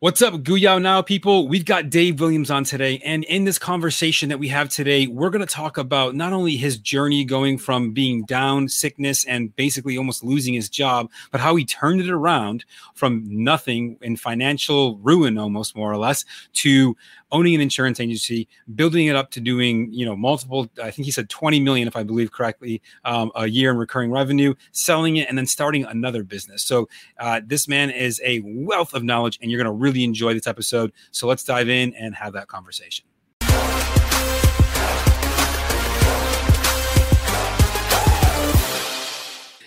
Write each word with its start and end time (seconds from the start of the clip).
What's 0.00 0.22
up, 0.22 0.34
Guyao 0.34 0.80
Now 0.80 1.02
people? 1.02 1.48
We've 1.48 1.64
got 1.64 1.90
Dave 1.90 2.20
Williams 2.20 2.52
on 2.52 2.62
today. 2.62 3.02
And 3.04 3.24
in 3.24 3.42
this 3.42 3.58
conversation 3.58 4.28
that 4.28 4.38
we 4.38 4.46
have 4.46 4.68
today, 4.68 5.08
we're 5.08 5.30
going 5.30 5.44
to 5.44 5.52
talk 5.52 5.76
about 5.76 6.14
not 6.14 6.32
only 6.32 6.54
his 6.56 6.78
journey 6.78 7.24
going 7.24 7.58
from 7.58 7.90
being 7.90 8.22
down, 8.22 8.68
sickness, 8.68 9.24
and 9.24 9.56
basically 9.56 9.98
almost 9.98 10.22
losing 10.22 10.54
his 10.54 10.68
job, 10.68 11.10
but 11.32 11.40
how 11.40 11.56
he 11.56 11.64
turned 11.64 12.00
it 12.00 12.10
around 12.10 12.64
from 12.94 13.24
nothing 13.26 13.98
in 14.00 14.16
financial 14.16 14.98
ruin, 14.98 15.36
almost 15.36 15.74
more 15.74 15.90
or 15.90 15.96
less, 15.96 16.24
to 16.52 16.96
owning 17.30 17.54
an 17.54 17.60
insurance 17.60 18.00
agency, 18.00 18.48
building 18.74 19.06
it 19.06 19.16
up 19.16 19.30
to 19.32 19.40
doing, 19.40 19.92
you 19.92 20.06
know, 20.06 20.16
multiple, 20.16 20.68
I 20.82 20.90
think 20.90 21.06
he 21.06 21.10
said 21.10 21.28
20 21.28 21.60
million, 21.60 21.88
if 21.88 21.96
I 21.96 22.02
believe 22.02 22.32
correctly, 22.32 22.80
um, 23.04 23.30
a 23.34 23.46
year 23.46 23.70
in 23.70 23.76
recurring 23.76 24.10
revenue, 24.10 24.54
selling 24.72 25.16
it, 25.16 25.28
and 25.28 25.36
then 25.36 25.46
starting 25.46 25.84
another 25.84 26.22
business. 26.22 26.62
So 26.62 26.88
uh, 27.18 27.40
this 27.44 27.68
man 27.68 27.90
is 27.90 28.20
a 28.24 28.40
wealth 28.44 28.94
of 28.94 29.02
knowledge, 29.02 29.38
and 29.42 29.50
you're 29.50 29.62
going 29.62 29.72
to 29.72 29.78
really 29.78 29.87
enjoy 29.96 30.34
this 30.34 30.46
episode. 30.46 30.92
So 31.10 31.26
let's 31.26 31.44
dive 31.44 31.68
in 31.68 31.94
and 31.94 32.14
have 32.14 32.32
that 32.34 32.48
conversation. 32.48 33.04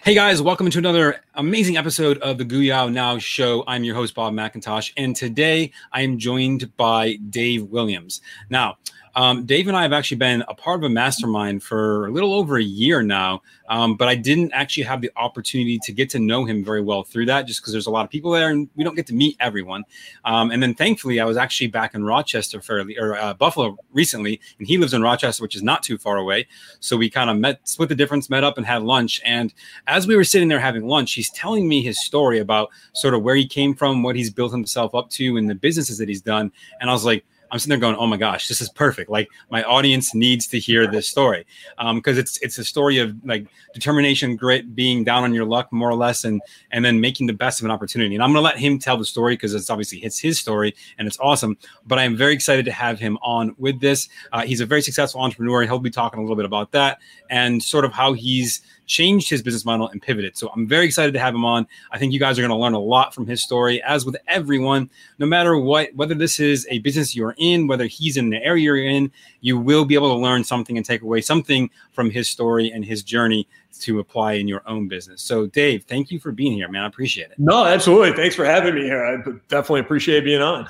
Hey 0.03 0.15
guys, 0.15 0.41
welcome 0.41 0.67
to 0.67 0.79
another 0.79 1.21
amazing 1.35 1.77
episode 1.77 2.17
of 2.17 2.39
the 2.39 2.43
Guyao 2.43 2.91
Now 2.91 3.19
Show. 3.19 3.63
I'm 3.67 3.83
your 3.83 3.93
host, 3.93 4.15
Bob 4.15 4.33
McIntosh, 4.33 4.91
and 4.97 5.15
today 5.15 5.71
I 5.91 6.01
am 6.01 6.17
joined 6.17 6.75
by 6.75 7.17
Dave 7.29 7.65
Williams. 7.65 8.19
Now, 8.49 8.79
um, 9.15 9.45
Dave 9.45 9.67
and 9.67 9.75
I 9.75 9.81
have 9.83 9.93
actually 9.93 10.17
been 10.17 10.43
a 10.47 10.53
part 10.53 10.79
of 10.79 10.83
a 10.83 10.89
mastermind 10.89 11.63
for 11.63 12.07
a 12.07 12.11
little 12.11 12.33
over 12.33 12.57
a 12.57 12.63
year 12.63 13.01
now, 13.01 13.41
um, 13.69 13.95
but 13.95 14.07
I 14.07 14.15
didn't 14.15 14.51
actually 14.53 14.83
have 14.83 15.01
the 15.01 15.11
opportunity 15.15 15.79
to 15.83 15.91
get 15.91 16.09
to 16.11 16.19
know 16.19 16.45
him 16.45 16.63
very 16.63 16.81
well 16.81 17.03
through 17.03 17.25
that, 17.27 17.47
just 17.47 17.61
because 17.61 17.73
there's 17.73 17.87
a 17.87 17.91
lot 17.91 18.05
of 18.05 18.09
people 18.09 18.31
there 18.31 18.49
and 18.49 18.69
we 18.75 18.83
don't 18.83 18.95
get 18.95 19.07
to 19.07 19.13
meet 19.13 19.35
everyone. 19.39 19.83
Um, 20.25 20.51
and 20.51 20.61
then 20.61 20.73
thankfully, 20.73 21.19
I 21.19 21.25
was 21.25 21.37
actually 21.37 21.67
back 21.67 21.93
in 21.93 22.03
Rochester 22.03 22.61
fairly 22.61 22.97
or 22.97 23.17
uh, 23.17 23.33
Buffalo 23.33 23.77
recently, 23.91 24.39
and 24.59 24.67
he 24.67 24.77
lives 24.77 24.93
in 24.93 25.01
Rochester, 25.01 25.43
which 25.43 25.55
is 25.55 25.63
not 25.63 25.83
too 25.83 25.97
far 25.97 26.17
away. 26.17 26.47
So 26.79 26.95
we 26.97 27.09
kind 27.09 27.29
of 27.29 27.37
met, 27.37 27.67
split 27.67 27.89
the 27.89 27.95
difference, 27.95 28.29
met 28.29 28.43
up, 28.43 28.57
and 28.57 28.65
had 28.65 28.83
lunch. 28.83 29.21
And 29.25 29.53
as 29.87 30.07
we 30.07 30.15
were 30.15 30.23
sitting 30.23 30.47
there 30.47 30.59
having 30.59 30.87
lunch, 30.87 31.13
he's 31.13 31.29
telling 31.31 31.67
me 31.67 31.81
his 31.81 32.03
story 32.03 32.39
about 32.39 32.69
sort 32.93 33.13
of 33.13 33.23
where 33.23 33.35
he 33.35 33.47
came 33.47 33.75
from, 33.75 34.03
what 34.03 34.15
he's 34.15 34.29
built 34.29 34.51
himself 34.51 34.95
up 34.95 35.09
to, 35.11 35.37
and 35.37 35.49
the 35.49 35.55
businesses 35.55 35.97
that 35.97 36.07
he's 36.07 36.21
done. 36.21 36.51
And 36.79 36.89
I 36.89 36.93
was 36.93 37.05
like 37.05 37.25
I'm 37.51 37.59
sitting 37.59 37.69
there 37.69 37.79
going, 37.79 37.95
"Oh 37.97 38.07
my 38.07 38.17
gosh, 38.17 38.47
this 38.47 38.61
is 38.61 38.69
perfect! 38.69 39.09
Like 39.09 39.27
my 39.49 39.63
audience 39.63 40.15
needs 40.15 40.47
to 40.47 40.59
hear 40.59 40.87
this 40.87 41.07
story 41.07 41.45
because 41.77 42.17
um, 42.17 42.19
it's 42.19 42.37
it's 42.41 42.57
a 42.57 42.63
story 42.63 42.99
of 42.99 43.13
like 43.25 43.47
determination, 43.73 44.35
grit, 44.37 44.73
being 44.73 45.03
down 45.03 45.23
on 45.23 45.33
your 45.33 45.45
luck 45.45 45.71
more 45.71 45.89
or 45.89 45.95
less, 45.95 46.23
and 46.23 46.41
and 46.71 46.83
then 46.85 47.01
making 47.01 47.27
the 47.27 47.33
best 47.33 47.59
of 47.59 47.65
an 47.65 47.71
opportunity. 47.71 48.15
And 48.15 48.23
I'm 48.23 48.29
going 48.29 48.41
to 48.41 48.45
let 48.45 48.57
him 48.57 48.79
tell 48.79 48.97
the 48.97 49.05
story 49.05 49.33
because 49.33 49.53
it's 49.53 49.69
obviously 49.69 49.99
it's 49.99 50.17
his 50.17 50.39
story 50.39 50.73
and 50.97 51.07
it's 51.07 51.19
awesome. 51.19 51.57
But 51.85 51.99
I'm 51.99 52.15
very 52.15 52.33
excited 52.33 52.65
to 52.65 52.71
have 52.71 52.99
him 52.99 53.17
on 53.21 53.53
with 53.57 53.81
this. 53.81 54.07
Uh, 54.31 54.41
he's 54.41 54.61
a 54.61 54.65
very 54.65 54.81
successful 54.81 55.21
entrepreneur. 55.21 55.63
He'll 55.63 55.79
be 55.79 55.89
talking 55.89 56.19
a 56.19 56.21
little 56.21 56.37
bit 56.37 56.45
about 56.45 56.71
that 56.71 56.99
and 57.29 57.61
sort 57.61 57.85
of 57.85 57.91
how 57.91 58.13
he's 58.13 58.61
changed 58.91 59.29
his 59.29 59.41
business 59.41 59.63
model 59.63 59.87
and 59.87 60.01
pivoted. 60.01 60.37
So 60.37 60.51
I'm 60.53 60.67
very 60.67 60.85
excited 60.85 61.13
to 61.13 61.19
have 61.19 61.33
him 61.33 61.45
on. 61.45 61.65
I 61.91 61.97
think 61.97 62.11
you 62.11 62.19
guys 62.19 62.37
are 62.37 62.41
going 62.41 62.51
to 62.51 62.57
learn 62.57 62.73
a 62.73 62.79
lot 62.79 63.15
from 63.15 63.25
his 63.25 63.41
story, 63.41 63.81
as 63.83 64.05
with 64.05 64.17
everyone, 64.27 64.89
no 65.17 65.25
matter 65.25 65.57
what, 65.57 65.95
whether 65.95 66.13
this 66.13 66.41
is 66.41 66.67
a 66.69 66.79
business 66.79 67.15
you're 67.15 67.33
in, 67.37 67.67
whether 67.67 67.85
he's 67.85 68.17
in 68.17 68.29
the 68.29 68.43
area 68.43 68.65
you're 68.65 68.77
in, 68.83 69.09
you 69.39 69.57
will 69.57 69.85
be 69.85 69.95
able 69.95 70.13
to 70.13 70.19
learn 70.19 70.43
something 70.43 70.75
and 70.75 70.85
take 70.85 71.03
away 71.03 71.21
something 71.21 71.69
from 71.93 72.09
his 72.09 72.27
story 72.29 72.69
and 72.69 72.83
his 72.83 73.01
journey 73.01 73.47
to 73.79 73.99
apply 73.99 74.33
in 74.33 74.47
your 74.47 74.61
own 74.67 74.89
business. 74.89 75.21
So, 75.21 75.47
Dave, 75.47 75.85
thank 75.85 76.11
you 76.11 76.19
for 76.19 76.33
being 76.33 76.51
here, 76.51 76.67
man. 76.67 76.83
I 76.83 76.87
appreciate 76.87 77.31
it. 77.31 77.39
No, 77.39 77.65
absolutely. 77.65 78.11
Thanks 78.11 78.35
for 78.35 78.43
having 78.43 78.75
me 78.75 78.81
here. 78.81 79.05
I 79.05 79.17
definitely 79.47 79.79
appreciate 79.79 80.25
being 80.25 80.41
on. 80.41 80.67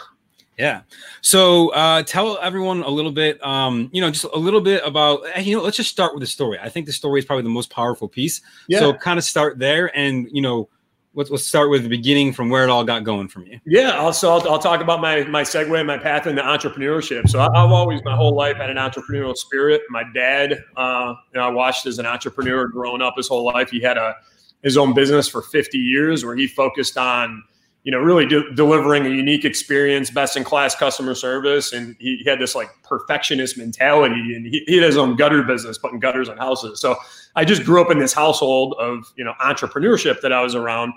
Yeah. 0.62 0.82
So 1.22 1.70
uh, 1.70 2.04
tell 2.04 2.38
everyone 2.40 2.84
a 2.84 2.90
little 2.90 3.12
bit, 3.12 3.44
um, 3.44 3.90
you 3.92 4.00
know, 4.00 4.12
just 4.12 4.26
a 4.26 4.38
little 4.38 4.62
bit 4.62 4.84
about, 4.86 5.24
you 5.44 5.56
know, 5.56 5.64
let's 5.64 5.76
just 5.76 5.90
start 5.90 6.14
with 6.14 6.22
the 6.22 6.28
story. 6.28 6.60
I 6.62 6.70
think 6.70 6.86
the 6.86 6.92
story 6.92 7.20
is 7.20 7.26
probably 7.26 7.42
the 7.42 7.50
most 7.50 7.72
powerful 7.72 8.08
piece. 8.08 8.42
Yeah. 8.68 8.80
So 8.80 8.94
kind 8.94 9.18
of 9.18 9.26
start 9.26 9.58
there 9.58 9.96
and, 9.98 10.30
you 10.32 10.40
know, 10.40 10.70
let's, 11.16 11.32
let's 11.32 11.48
start 11.48 11.72
with 11.72 11.82
the 11.82 11.90
beginning 11.90 12.32
from 12.32 12.52
where 12.52 12.64
it 12.64 12.70
all 12.70 12.84
got 12.84 13.04
going 13.04 13.28
from 13.28 13.48
you. 13.48 13.60
Yeah. 13.66 13.94
Also, 13.94 14.30
I'll, 14.30 14.48
I'll 14.48 14.60
talk 14.60 14.82
about 14.82 15.02
my, 15.02 15.24
my 15.24 15.42
segue, 15.42 15.76
and 15.76 15.88
my 15.88 15.98
path 15.98 16.28
into 16.28 16.44
entrepreneurship. 16.44 17.28
So 17.28 17.40
I, 17.40 17.46
have 17.60 17.72
always, 17.72 18.04
my 18.04 18.16
whole 18.16 18.36
life 18.36 18.58
had 18.58 18.70
an 18.70 18.78
entrepreneurial 18.78 19.36
spirit. 19.36 19.82
My 19.90 20.04
dad, 20.14 20.64
uh, 20.78 21.16
you 21.34 21.40
know, 21.40 21.48
I 21.48 21.50
watched 21.50 21.88
as 21.88 21.98
an 21.98 22.06
entrepreneur 22.06 22.68
growing 22.68 23.02
up 23.02 23.16
his 23.18 23.28
whole 23.28 23.46
life. 23.46 23.72
He 23.72 23.82
had 23.82 23.98
a, 23.98 24.16
his 24.62 24.78
own 24.78 24.94
business 24.94 25.28
for 25.28 25.42
50 25.42 25.80
years 25.80 26.24
where 26.24 26.36
he 26.36 26.46
focused 26.46 27.00
on, 27.00 27.44
you 27.84 27.92
know, 27.92 28.00
really 28.00 28.26
de- 28.26 28.54
delivering 28.54 29.06
a 29.06 29.10
unique 29.10 29.44
experience, 29.44 30.12
best 30.12 30.38
in 30.38 30.44
class 30.44 30.76
customer 30.76 31.16
service. 31.16 31.74
And 31.74 31.96
he, 32.00 32.18
he, 32.18 32.30
had 32.30 32.40
this 32.40 32.54
like 32.54 32.70
perfectionist 32.84 33.58
mentality 33.58 34.36
and 34.36 34.46
he, 34.46 34.64
he 34.68 34.76
had 34.76 34.86
his 34.86 34.98
own 34.98 35.16
gutter 35.16 35.42
business, 35.42 35.78
putting 35.78 36.00
gutters 36.00 36.30
on 36.30 36.38
houses. 36.38 36.80
So 36.80 36.96
I 37.36 37.44
just 37.44 37.64
grew 37.64 37.82
up 37.82 37.90
in 37.90 37.98
this 37.98 38.14
household 38.14 38.76
of, 38.80 39.12
you 39.16 39.26
know, 39.26 39.34
entrepreneurship 39.42 40.22
that 40.22 40.32
I 40.32 40.42
was 40.42 40.54
around. 40.54 40.94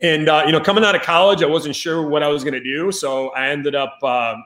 And, 0.00 0.28
uh, 0.28 0.44
you 0.46 0.52
know, 0.52 0.60
coming 0.60 0.84
out 0.84 0.94
of 0.94 1.02
college, 1.02 1.42
I 1.42 1.46
wasn't 1.46 1.76
sure 1.76 2.06
what 2.06 2.22
I 2.22 2.28
was 2.28 2.44
going 2.44 2.54
to 2.54 2.62
do. 2.62 2.92
So 2.92 3.30
I 3.30 3.48
ended 3.48 3.74
up, 3.74 3.98
uh, 4.02 4.36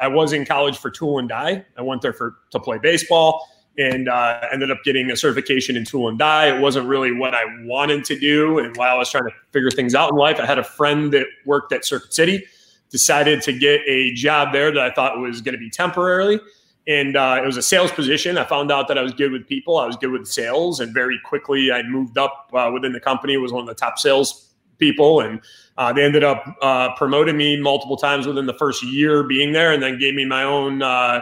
I 0.00 0.08
was 0.08 0.32
in 0.32 0.44
college 0.44 0.78
for 0.78 0.90
tool 0.90 1.18
and 1.18 1.28
die. 1.28 1.64
I 1.76 1.82
went 1.82 2.02
there 2.02 2.12
for 2.12 2.36
to 2.50 2.58
play 2.58 2.78
baseball 2.78 3.46
and 3.78 4.08
uh, 4.08 4.40
ended 4.52 4.70
up 4.70 4.82
getting 4.84 5.10
a 5.10 5.16
certification 5.16 5.76
in 5.76 5.84
tool 5.84 6.08
and 6.08 6.18
die. 6.18 6.54
It 6.54 6.60
wasn't 6.60 6.86
really 6.86 7.12
what 7.12 7.34
I 7.34 7.44
wanted 7.64 8.04
to 8.06 8.18
do. 8.18 8.58
And 8.58 8.76
while 8.76 8.94
I 8.94 8.98
was 8.98 9.10
trying 9.10 9.24
to 9.24 9.30
figure 9.50 9.70
things 9.70 9.94
out 9.94 10.10
in 10.10 10.16
life, 10.16 10.38
I 10.38 10.46
had 10.46 10.58
a 10.58 10.64
friend 10.64 11.12
that 11.12 11.26
worked 11.46 11.72
at 11.72 11.84
Circuit 11.84 12.12
City, 12.12 12.44
decided 12.90 13.40
to 13.42 13.52
get 13.52 13.80
a 13.86 14.12
job 14.12 14.52
there 14.52 14.70
that 14.70 14.82
I 14.82 14.92
thought 14.92 15.18
was 15.18 15.40
going 15.40 15.54
to 15.54 15.58
be 15.58 15.70
temporarily. 15.70 16.38
And 16.86 17.16
uh, 17.16 17.40
it 17.42 17.46
was 17.46 17.56
a 17.56 17.62
sales 17.62 17.92
position. 17.92 18.36
I 18.36 18.44
found 18.44 18.72
out 18.72 18.88
that 18.88 18.98
I 18.98 19.02
was 19.02 19.12
good 19.12 19.30
with 19.30 19.46
people. 19.46 19.78
I 19.78 19.86
was 19.86 19.96
good 19.96 20.10
with 20.10 20.26
sales. 20.26 20.80
And 20.80 20.92
very 20.92 21.18
quickly, 21.24 21.70
I 21.70 21.82
moved 21.84 22.18
up 22.18 22.50
uh, 22.52 22.70
within 22.74 22.92
the 22.92 23.00
company, 23.00 23.36
was 23.36 23.52
one 23.52 23.62
of 23.62 23.68
the 23.68 23.74
top 23.74 23.98
sales 23.98 24.52
people. 24.78 25.20
And 25.20 25.40
uh, 25.78 25.92
they 25.92 26.04
ended 26.04 26.24
up 26.24 26.44
uh, 26.60 26.94
promoting 26.96 27.36
me 27.36 27.58
multiple 27.58 27.96
times 27.96 28.26
within 28.26 28.46
the 28.46 28.54
first 28.54 28.82
year 28.82 29.22
being 29.22 29.52
there 29.52 29.72
and 29.72 29.82
then 29.82 29.98
gave 29.98 30.14
me 30.14 30.24
my 30.24 30.42
own 30.42 30.82
uh, 30.82 31.20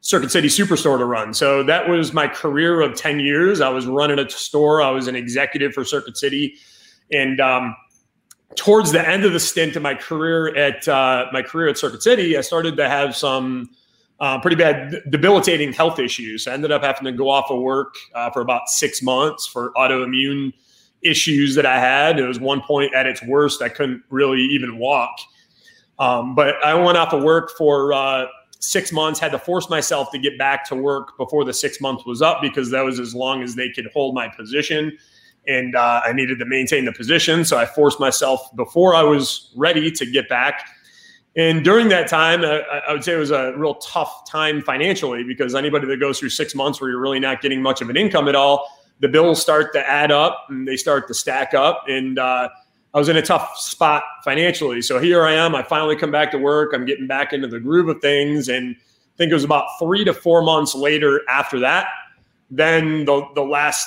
Circuit 0.00 0.30
City 0.30 0.48
Superstore 0.48 0.98
to 0.98 1.04
run. 1.04 1.34
So 1.34 1.62
that 1.64 1.88
was 1.88 2.12
my 2.12 2.28
career 2.28 2.80
of 2.80 2.94
10 2.94 3.20
years. 3.20 3.60
I 3.60 3.68
was 3.68 3.86
running 3.86 4.18
a 4.18 4.30
store, 4.30 4.80
I 4.80 4.90
was 4.90 5.08
an 5.08 5.16
executive 5.16 5.72
for 5.72 5.84
Circuit 5.84 6.16
City. 6.16 6.54
And 7.12 7.40
um, 7.40 7.74
towards 8.54 8.92
the 8.92 9.06
end 9.06 9.24
of 9.24 9.32
the 9.32 9.40
stint 9.40 9.76
of 9.76 9.82
my 9.82 9.94
career 9.94 10.54
at 10.56 10.86
uh, 10.86 11.26
my 11.32 11.42
career 11.42 11.68
at 11.68 11.78
Circuit 11.78 12.02
City, 12.02 12.36
I 12.36 12.42
started 12.42 12.76
to 12.76 12.88
have 12.88 13.16
some 13.16 13.70
uh, 14.20 14.40
pretty 14.40 14.56
bad 14.56 15.02
debilitating 15.10 15.72
health 15.72 15.98
issues. 15.98 16.46
I 16.46 16.52
ended 16.52 16.72
up 16.72 16.82
having 16.82 17.04
to 17.04 17.12
go 17.12 17.28
off 17.28 17.50
of 17.50 17.60
work 17.60 17.94
uh, 18.14 18.30
for 18.30 18.40
about 18.40 18.68
six 18.68 19.02
months 19.02 19.46
for 19.46 19.72
autoimmune 19.76 20.52
issues 21.02 21.54
that 21.54 21.66
I 21.66 21.78
had. 21.78 22.18
It 22.18 22.26
was 22.26 22.40
one 22.40 22.60
point 22.60 22.94
at 22.94 23.06
its 23.06 23.22
worst, 23.22 23.62
I 23.62 23.68
couldn't 23.68 24.02
really 24.10 24.42
even 24.42 24.78
walk. 24.78 25.16
Um, 25.98 26.34
but 26.34 26.54
I 26.64 26.74
went 26.74 26.98
off 26.98 27.12
of 27.12 27.22
work 27.22 27.50
for 27.56 27.92
uh, 27.92 28.26
six 28.58 28.92
months, 28.92 29.20
had 29.20 29.32
to 29.32 29.38
force 29.38 29.70
myself 29.70 30.10
to 30.10 30.18
get 30.18 30.36
back 30.38 30.64
to 30.68 30.74
work 30.74 31.16
before 31.16 31.44
the 31.44 31.52
six 31.52 31.80
months 31.80 32.04
was 32.04 32.22
up 32.22 32.42
because 32.42 32.70
that 32.70 32.84
was 32.84 32.98
as 32.98 33.14
long 33.14 33.42
as 33.42 33.54
they 33.54 33.70
could 33.70 33.88
hold 33.92 34.14
my 34.14 34.28
position. 34.28 34.96
And 35.46 35.74
uh, 35.74 36.02
I 36.04 36.12
needed 36.12 36.38
to 36.40 36.44
maintain 36.44 36.84
the 36.84 36.92
position. 36.92 37.44
So 37.44 37.56
I 37.56 37.64
forced 37.64 38.00
myself 38.00 38.54
before 38.56 38.94
I 38.94 39.02
was 39.02 39.52
ready 39.56 39.90
to 39.90 40.06
get 40.06 40.28
back. 40.28 40.68
And 41.36 41.62
during 41.64 41.88
that 41.88 42.08
time, 42.08 42.42
uh, 42.42 42.60
I 42.86 42.92
would 42.92 43.04
say 43.04 43.14
it 43.14 43.18
was 43.18 43.30
a 43.30 43.54
real 43.56 43.76
tough 43.76 44.28
time 44.28 44.60
financially 44.60 45.22
because 45.22 45.54
anybody 45.54 45.86
that 45.86 46.00
goes 46.00 46.18
through 46.18 46.30
six 46.30 46.54
months 46.54 46.80
where 46.80 46.90
you're 46.90 47.00
really 47.00 47.20
not 47.20 47.40
getting 47.40 47.62
much 47.62 47.80
of 47.80 47.88
an 47.90 47.96
income 47.96 48.28
at 48.28 48.34
all, 48.34 48.68
the 49.00 49.08
bills 49.08 49.40
start 49.40 49.72
to 49.74 49.88
add 49.88 50.10
up 50.10 50.46
and 50.48 50.66
they 50.66 50.76
start 50.76 51.06
to 51.06 51.14
stack 51.14 51.54
up. 51.54 51.84
And 51.86 52.18
uh, 52.18 52.48
I 52.94 52.98
was 52.98 53.08
in 53.08 53.16
a 53.16 53.22
tough 53.22 53.56
spot 53.58 54.02
financially. 54.24 54.80
So 54.80 54.98
here 54.98 55.24
I 55.24 55.32
am. 55.32 55.54
I 55.54 55.62
finally 55.62 55.96
come 55.96 56.10
back 56.10 56.30
to 56.32 56.38
work. 56.38 56.72
I'm 56.74 56.86
getting 56.86 57.06
back 57.06 57.32
into 57.32 57.46
the 57.46 57.60
groove 57.60 57.88
of 57.88 58.00
things. 58.00 58.48
And 58.48 58.74
I 58.76 59.16
think 59.18 59.30
it 59.30 59.34
was 59.34 59.44
about 59.44 59.66
three 59.78 60.04
to 60.04 60.14
four 60.14 60.42
months 60.42 60.74
later 60.74 61.20
after 61.28 61.58
that, 61.60 61.88
then 62.50 63.04
the, 63.04 63.26
the 63.34 63.42
last, 63.42 63.86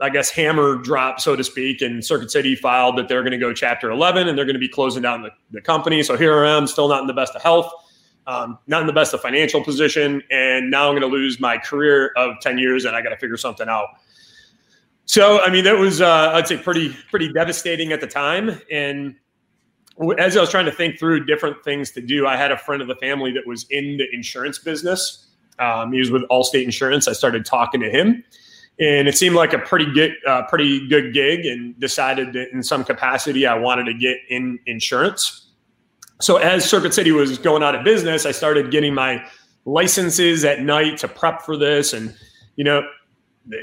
I 0.00 0.10
guess, 0.10 0.30
hammer 0.30 0.76
drop, 0.76 1.20
so 1.20 1.36
to 1.36 1.44
speak, 1.44 1.80
and 1.80 2.04
Circuit 2.04 2.30
City 2.30 2.56
filed 2.56 2.98
that 2.98 3.06
they're 3.06 3.22
going 3.22 3.32
to 3.32 3.38
go 3.38 3.52
Chapter 3.52 3.90
11 3.90 4.26
and 4.26 4.36
they're 4.36 4.46
going 4.46 4.54
to 4.54 4.60
be 4.60 4.68
closing 4.68 5.02
down 5.02 5.22
the, 5.22 5.30
the 5.52 5.60
company. 5.60 6.02
So 6.02 6.16
here 6.16 6.44
I 6.44 6.56
am, 6.56 6.66
still 6.66 6.88
not 6.88 7.02
in 7.02 7.06
the 7.06 7.12
best 7.12 7.36
of 7.36 7.42
health, 7.42 7.70
um, 8.26 8.58
not 8.66 8.80
in 8.80 8.88
the 8.88 8.92
best 8.92 9.14
of 9.14 9.20
financial 9.20 9.62
position. 9.62 10.22
And 10.30 10.70
now 10.70 10.88
I'm 10.88 10.98
going 10.98 11.08
to 11.08 11.14
lose 11.14 11.38
my 11.38 11.56
career 11.56 12.12
of 12.16 12.34
10 12.40 12.58
years 12.58 12.84
and 12.84 12.96
I 12.96 13.02
got 13.02 13.10
to 13.10 13.16
figure 13.16 13.36
something 13.36 13.68
out. 13.68 13.88
So, 15.10 15.40
I 15.40 15.50
mean, 15.50 15.64
that 15.64 15.76
was, 15.76 16.00
uh, 16.00 16.30
I'd 16.34 16.46
say, 16.46 16.56
pretty, 16.56 16.96
pretty 17.10 17.32
devastating 17.32 17.90
at 17.90 18.00
the 18.00 18.06
time. 18.06 18.60
And 18.70 19.16
as 20.18 20.36
I 20.36 20.40
was 20.40 20.50
trying 20.50 20.66
to 20.66 20.70
think 20.70 21.00
through 21.00 21.24
different 21.24 21.64
things 21.64 21.90
to 21.90 22.00
do, 22.00 22.28
I 22.28 22.36
had 22.36 22.52
a 22.52 22.56
friend 22.56 22.80
of 22.80 22.86
the 22.86 22.94
family 22.94 23.32
that 23.32 23.44
was 23.44 23.66
in 23.70 23.96
the 23.96 24.06
insurance 24.12 24.60
business. 24.60 25.26
Um, 25.58 25.92
he 25.92 25.98
was 25.98 26.12
with 26.12 26.22
Allstate 26.28 26.62
Insurance. 26.62 27.08
I 27.08 27.12
started 27.12 27.44
talking 27.44 27.80
to 27.80 27.90
him, 27.90 28.22
and 28.78 29.08
it 29.08 29.18
seemed 29.18 29.34
like 29.34 29.52
a 29.52 29.58
pretty 29.58 29.92
good, 29.92 30.14
uh, 30.28 30.44
pretty 30.44 30.86
good 30.86 31.12
gig. 31.12 31.44
And 31.44 31.76
decided 31.80 32.32
that 32.34 32.52
in 32.52 32.62
some 32.62 32.84
capacity, 32.84 33.48
I 33.48 33.58
wanted 33.58 33.86
to 33.86 33.94
get 33.94 34.18
in 34.28 34.60
insurance. 34.66 35.48
So 36.20 36.36
as 36.36 36.64
Circuit 36.64 36.94
City 36.94 37.10
was 37.10 37.36
going 37.36 37.64
out 37.64 37.74
of 37.74 37.82
business, 37.82 38.26
I 38.26 38.30
started 38.30 38.70
getting 38.70 38.94
my 38.94 39.26
licenses 39.64 40.44
at 40.44 40.60
night 40.60 40.98
to 40.98 41.08
prep 41.08 41.42
for 41.42 41.56
this. 41.56 41.94
And, 41.94 42.14
you 42.54 42.62
know, 42.62 42.84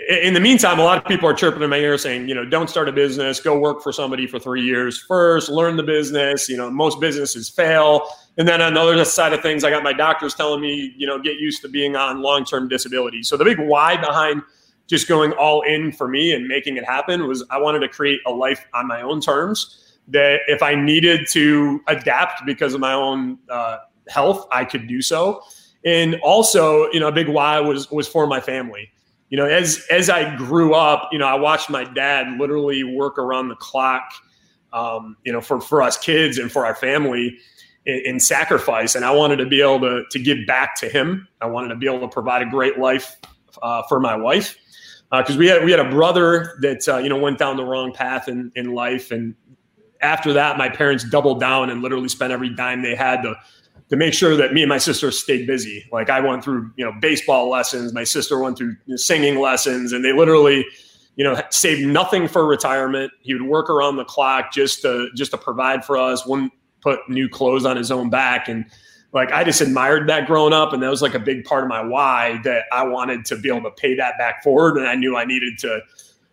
in 0.10 0.34
the 0.34 0.40
meantime, 0.40 0.80
a 0.80 0.84
lot 0.84 0.98
of 0.98 1.06
people 1.06 1.30
are 1.30 1.34
chirping 1.34 1.62
in 1.62 1.70
my 1.70 1.78
ear 1.78 1.98
saying, 1.98 2.28
you 2.28 2.36
know, 2.36 2.44
don't 2.44 2.70
start 2.70 2.90
a 2.90 2.92
business, 2.92 3.40
go 3.40 3.58
work 3.58 3.82
for 3.82 3.94
somebody 3.94 4.28
for 4.28 4.38
three 4.38 4.64
years 4.64 4.98
first, 4.98 5.50
learn 5.50 5.78
the 5.78 5.84
business. 5.84 6.50
You 6.50 6.58
know, 6.58 6.70
most 6.70 7.00
businesses 7.00 7.48
fail. 7.48 8.08
And 8.38 8.48
then 8.48 8.62
on 8.62 8.74
the 8.74 8.82
other 8.82 9.06
side 9.06 9.34
of 9.34 9.42
things, 9.42 9.64
I 9.64 9.70
got 9.70 9.84
my 9.84 9.94
doctors 9.94 10.34
telling 10.34 10.62
me, 10.62 10.94
you 10.98 11.08
know, 11.08 11.20
get 11.20 11.38
used 11.38 11.62
to 11.62 11.70
being 11.70 11.96
on 11.96 12.22
long 12.22 12.44
term 12.44 12.68
disability. 12.68 13.24
So 13.24 13.38
the 13.38 13.46
big 13.46 13.60
why 13.60 13.96
behind 13.96 14.42
just 14.88 15.08
going 15.08 15.32
all 15.34 15.62
in 15.62 15.92
for 15.92 16.08
me 16.08 16.34
and 16.34 16.48
making 16.48 16.78
it 16.78 16.86
happen 16.86 17.28
was 17.28 17.46
I 17.50 17.58
wanted 17.58 17.80
to 17.80 17.88
create 17.88 18.20
a 18.26 18.32
life 18.32 18.66
on 18.74 18.88
my 18.88 19.02
own 19.02 19.22
terms. 19.22 19.84
That 20.10 20.40
if 20.48 20.64
I 20.64 20.76
needed 20.76 21.28
to 21.32 21.82
adapt 21.88 22.46
because 22.46 22.74
of 22.74 22.80
my 22.80 22.94
own 22.94 23.38
uh, 23.50 23.78
health, 24.10 24.48
I 24.52 24.66
could 24.66 24.88
do 24.88 25.02
so. 25.02 25.42
And 25.86 26.16
also, 26.24 26.90
you 26.92 27.00
know, 27.00 27.08
a 27.08 27.12
big 27.12 27.30
why 27.30 27.60
was 27.60 27.90
was 27.92 28.08
for 28.08 28.28
my 28.28 28.42
family 28.42 28.92
you 29.30 29.38
know, 29.38 29.46
as 29.46 29.86
as 29.92 30.10
I 30.10 30.36
grew 30.36 30.74
up, 30.74 31.10
you 31.12 31.20
know, 31.20 31.28
I 31.28 31.36
watched 31.36 31.70
my 31.70 31.84
dad 31.84 32.40
literally 32.40 32.84
work 32.84 33.18
around 33.18 33.50
the 33.50 33.56
clock, 33.56 34.10
um, 34.74 35.18
you 35.24 35.34
know, 35.34 35.42
for 35.42 35.60
for 35.60 35.82
us 35.82 35.98
kids 35.98 36.38
and 36.38 36.52
for 36.52 36.66
our 36.66 36.76
family 36.76 37.38
in, 37.86 38.02
in, 38.06 38.20
sacrifice. 38.20 38.96
And 38.96 39.04
I 39.04 39.12
wanted 39.12 39.38
to 39.38 39.46
be 39.46 39.62
able 39.62 39.82
to 39.82 40.04
to 40.10 40.20
give 40.20 40.40
back 40.48 40.76
to 40.76 40.88
him. 40.88 41.28
I 41.42 41.48
wanted 41.48 41.70
to 41.70 41.76
be 41.76 41.88
able 41.88 42.00
to 42.02 42.08
provide 42.08 42.42
a 42.42 42.50
great 42.50 42.80
life 42.80 43.18
uh, 43.62 43.84
for 43.90 44.00
my 44.00 44.16
wife 44.16 44.58
because 45.12 45.36
uh, 45.36 45.40
we 45.40 45.48
had 45.48 45.64
we 45.66 45.72
had 45.72 45.80
a 45.82 45.90
brother 45.90 46.58
that 46.62 46.88
uh, 46.88 46.98
you 46.98 47.10
know 47.10 47.18
went 47.18 47.38
down 47.38 47.58
the 47.58 47.66
wrong 47.66 47.92
path 47.94 48.30
in 48.30 48.52
in 48.56 48.74
life, 48.74 49.12
and 49.12 49.36
after 50.02 50.32
that, 50.34 50.58
my 50.58 50.70
parents 50.70 51.04
doubled 51.04 51.42
down 51.42 51.70
and 51.70 51.82
literally 51.82 52.10
spent 52.10 52.32
every 52.32 52.50
dime 52.50 52.82
they 52.82 52.96
had 52.96 53.24
to 53.24 53.36
to 53.90 53.96
make 53.96 54.14
sure 54.14 54.36
that 54.36 54.54
me 54.54 54.64
and 54.64 54.70
my 54.70 54.78
sister 54.78 55.12
stayed 55.12 55.48
busy. 55.48 55.86
Like 55.92 56.10
I 56.10 56.20
went 56.20 56.44
through, 56.44 56.72
you 56.76 56.86
know, 56.86 56.92
baseball 57.00 57.50
lessons. 57.50 57.94
My 57.94 58.04
sister 58.04 58.40
went 58.40 58.58
through 58.58 58.76
singing 58.96 59.40
lessons, 59.40 59.94
and 59.94 60.04
they 60.04 60.14
literally, 60.14 60.66
you 61.16 61.24
know, 61.24 61.42
saved 61.50 61.88
nothing 61.88 62.28
for 62.28 62.46
retirement. 62.46 63.12
He 63.22 63.34
would 63.34 63.44
work 63.44 63.70
around 63.70 63.96
the 63.96 64.06
clock 64.06 64.52
just 64.52 64.82
to 64.82 65.10
just 65.16 65.32
to 65.32 65.38
provide 65.38 65.86
for 65.86 65.98
us. 65.98 66.26
Wouldn't 66.26 66.52
put 66.82 67.00
new 67.10 67.30
clothes 67.30 67.66
on 67.66 67.78
his 67.78 67.92
own 67.92 68.10
back, 68.10 68.50
and 68.50 68.66
like 69.14 69.32
I 69.32 69.44
just 69.44 69.62
admired 69.62 70.10
that 70.10 70.28
growing 70.28 70.54
up, 70.54 70.74
and 70.74 70.84
that 70.84 70.90
was 70.90 71.02
like 71.02 71.16
a 71.16 71.20
big 71.20 71.46
part 71.46 71.64
of 71.64 71.70
my 71.70 71.82
why 71.82 72.42
that 72.44 72.66
I 72.72 72.84
wanted 72.86 73.26
to 73.26 73.38
be 73.38 73.50
able 73.50 73.64
to 73.64 73.72
pay 73.72 73.96
that 73.96 74.18
back 74.18 74.44
forward, 74.44 74.78
and 74.78 74.88
I 74.88 74.96
knew 74.96 75.16
I 75.16 75.24
needed 75.24 75.58
to 75.60 75.82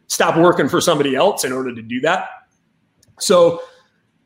stop 0.09 0.37
working 0.37 0.69
for 0.69 0.81
somebody 0.81 1.15
else 1.15 1.45
in 1.45 1.53
order 1.53 1.75
to 1.75 1.83
do 1.83 2.01
that. 2.01 2.29
So 3.21 3.63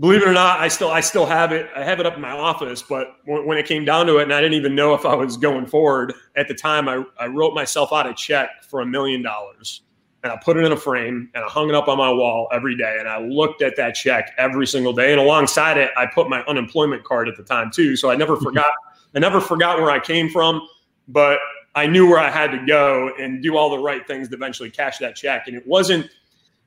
believe 0.01 0.23
it 0.23 0.29
or 0.29 0.33
not, 0.33 0.61
I 0.61 0.69
still 0.69 0.91
I 0.91 1.01
still 1.01 1.27
have 1.27 1.53
it. 1.53 1.69
I 1.75 1.83
have 1.85 2.01
it 2.01 2.07
up 2.07 2.15
in 2.15 2.21
my 2.21 2.31
office. 2.31 2.83
But 2.83 3.17
when, 3.25 3.47
when, 3.47 3.59
it 3.59 3.67
came 3.67 3.85
down 3.85 4.07
to 4.07 4.19
it, 4.19 4.25
and 4.25 4.33
I 4.33 4.41
didn't 4.41 4.55
even 4.55 4.75
know 4.75 4.95
if 4.95 5.05
I 5.05 5.15
was 5.15 5.37
going 5.37 5.67
forward 5.67 6.15
at 6.37 6.49
the 6.49 6.55
time, 6.55 6.89
I, 6.89 7.05
I 7.19 7.27
wrote 7.27 7.55
myself 7.55 7.93
out 7.93 8.07
a 8.07 8.15
check 8.15 8.63
for 8.63 8.81
a 8.81 8.87
million 8.87 9.23
dollars, 9.23 9.83
and 10.23 10.33
I 10.33 10.37
put 10.37 10.57
it 10.57 10.65
in 10.65 10.73
a 10.73 10.77
frame 10.77 11.31
and 11.35 11.45
I 11.45 11.49
hung 11.49 11.69
it 11.69 11.75
up 11.75 11.89
on 11.89 11.99
my 11.99 12.11
wall 12.11 12.49
every 12.53 12.77
day. 12.77 12.97
And 12.99 13.09
I 13.09 13.21
looked 13.21 13.63
at 13.63 13.77
that 13.77 13.95
check 13.95 14.33
every 14.39 14.67
single 14.67 14.93
day. 14.93 15.13
And 15.13 15.21
alongside 15.21 15.79
it, 15.79 15.91
I 15.97 16.07
put 16.07 16.29
my 16.29 16.43
unemployment 16.45 17.05
card 17.05 17.29
at 17.29 17.37
the 17.37 17.43
time 17.43 17.71
too. 17.71 17.97
So 17.97 18.11
I 18.11 18.17
never 18.17 18.35
mm-hmm. 18.35 18.45
forgot. 18.45 18.73
I 19.15 19.21
never 19.21 19.41
forgot 19.41 19.79
where 19.79 19.91
I 19.91 20.01
came 20.01 20.29
from, 20.29 20.61
but 21.09 21.39
I 21.75 21.87
knew 21.87 22.09
where 22.09 22.19
I 22.19 22.31
had 22.31 22.51
to 22.51 22.67
go 22.67 23.13
and 23.19 23.43
do 23.43 23.57
all 23.57 23.71
the 23.71 23.79
right 23.79 24.07
things 24.07 24.29
to 24.29 24.35
eventually 24.35 24.71
cash 24.71 24.99
that 24.99 25.17
check. 25.17 25.47
And 25.47 25.57
it 25.57 25.67
wasn't 25.67 26.11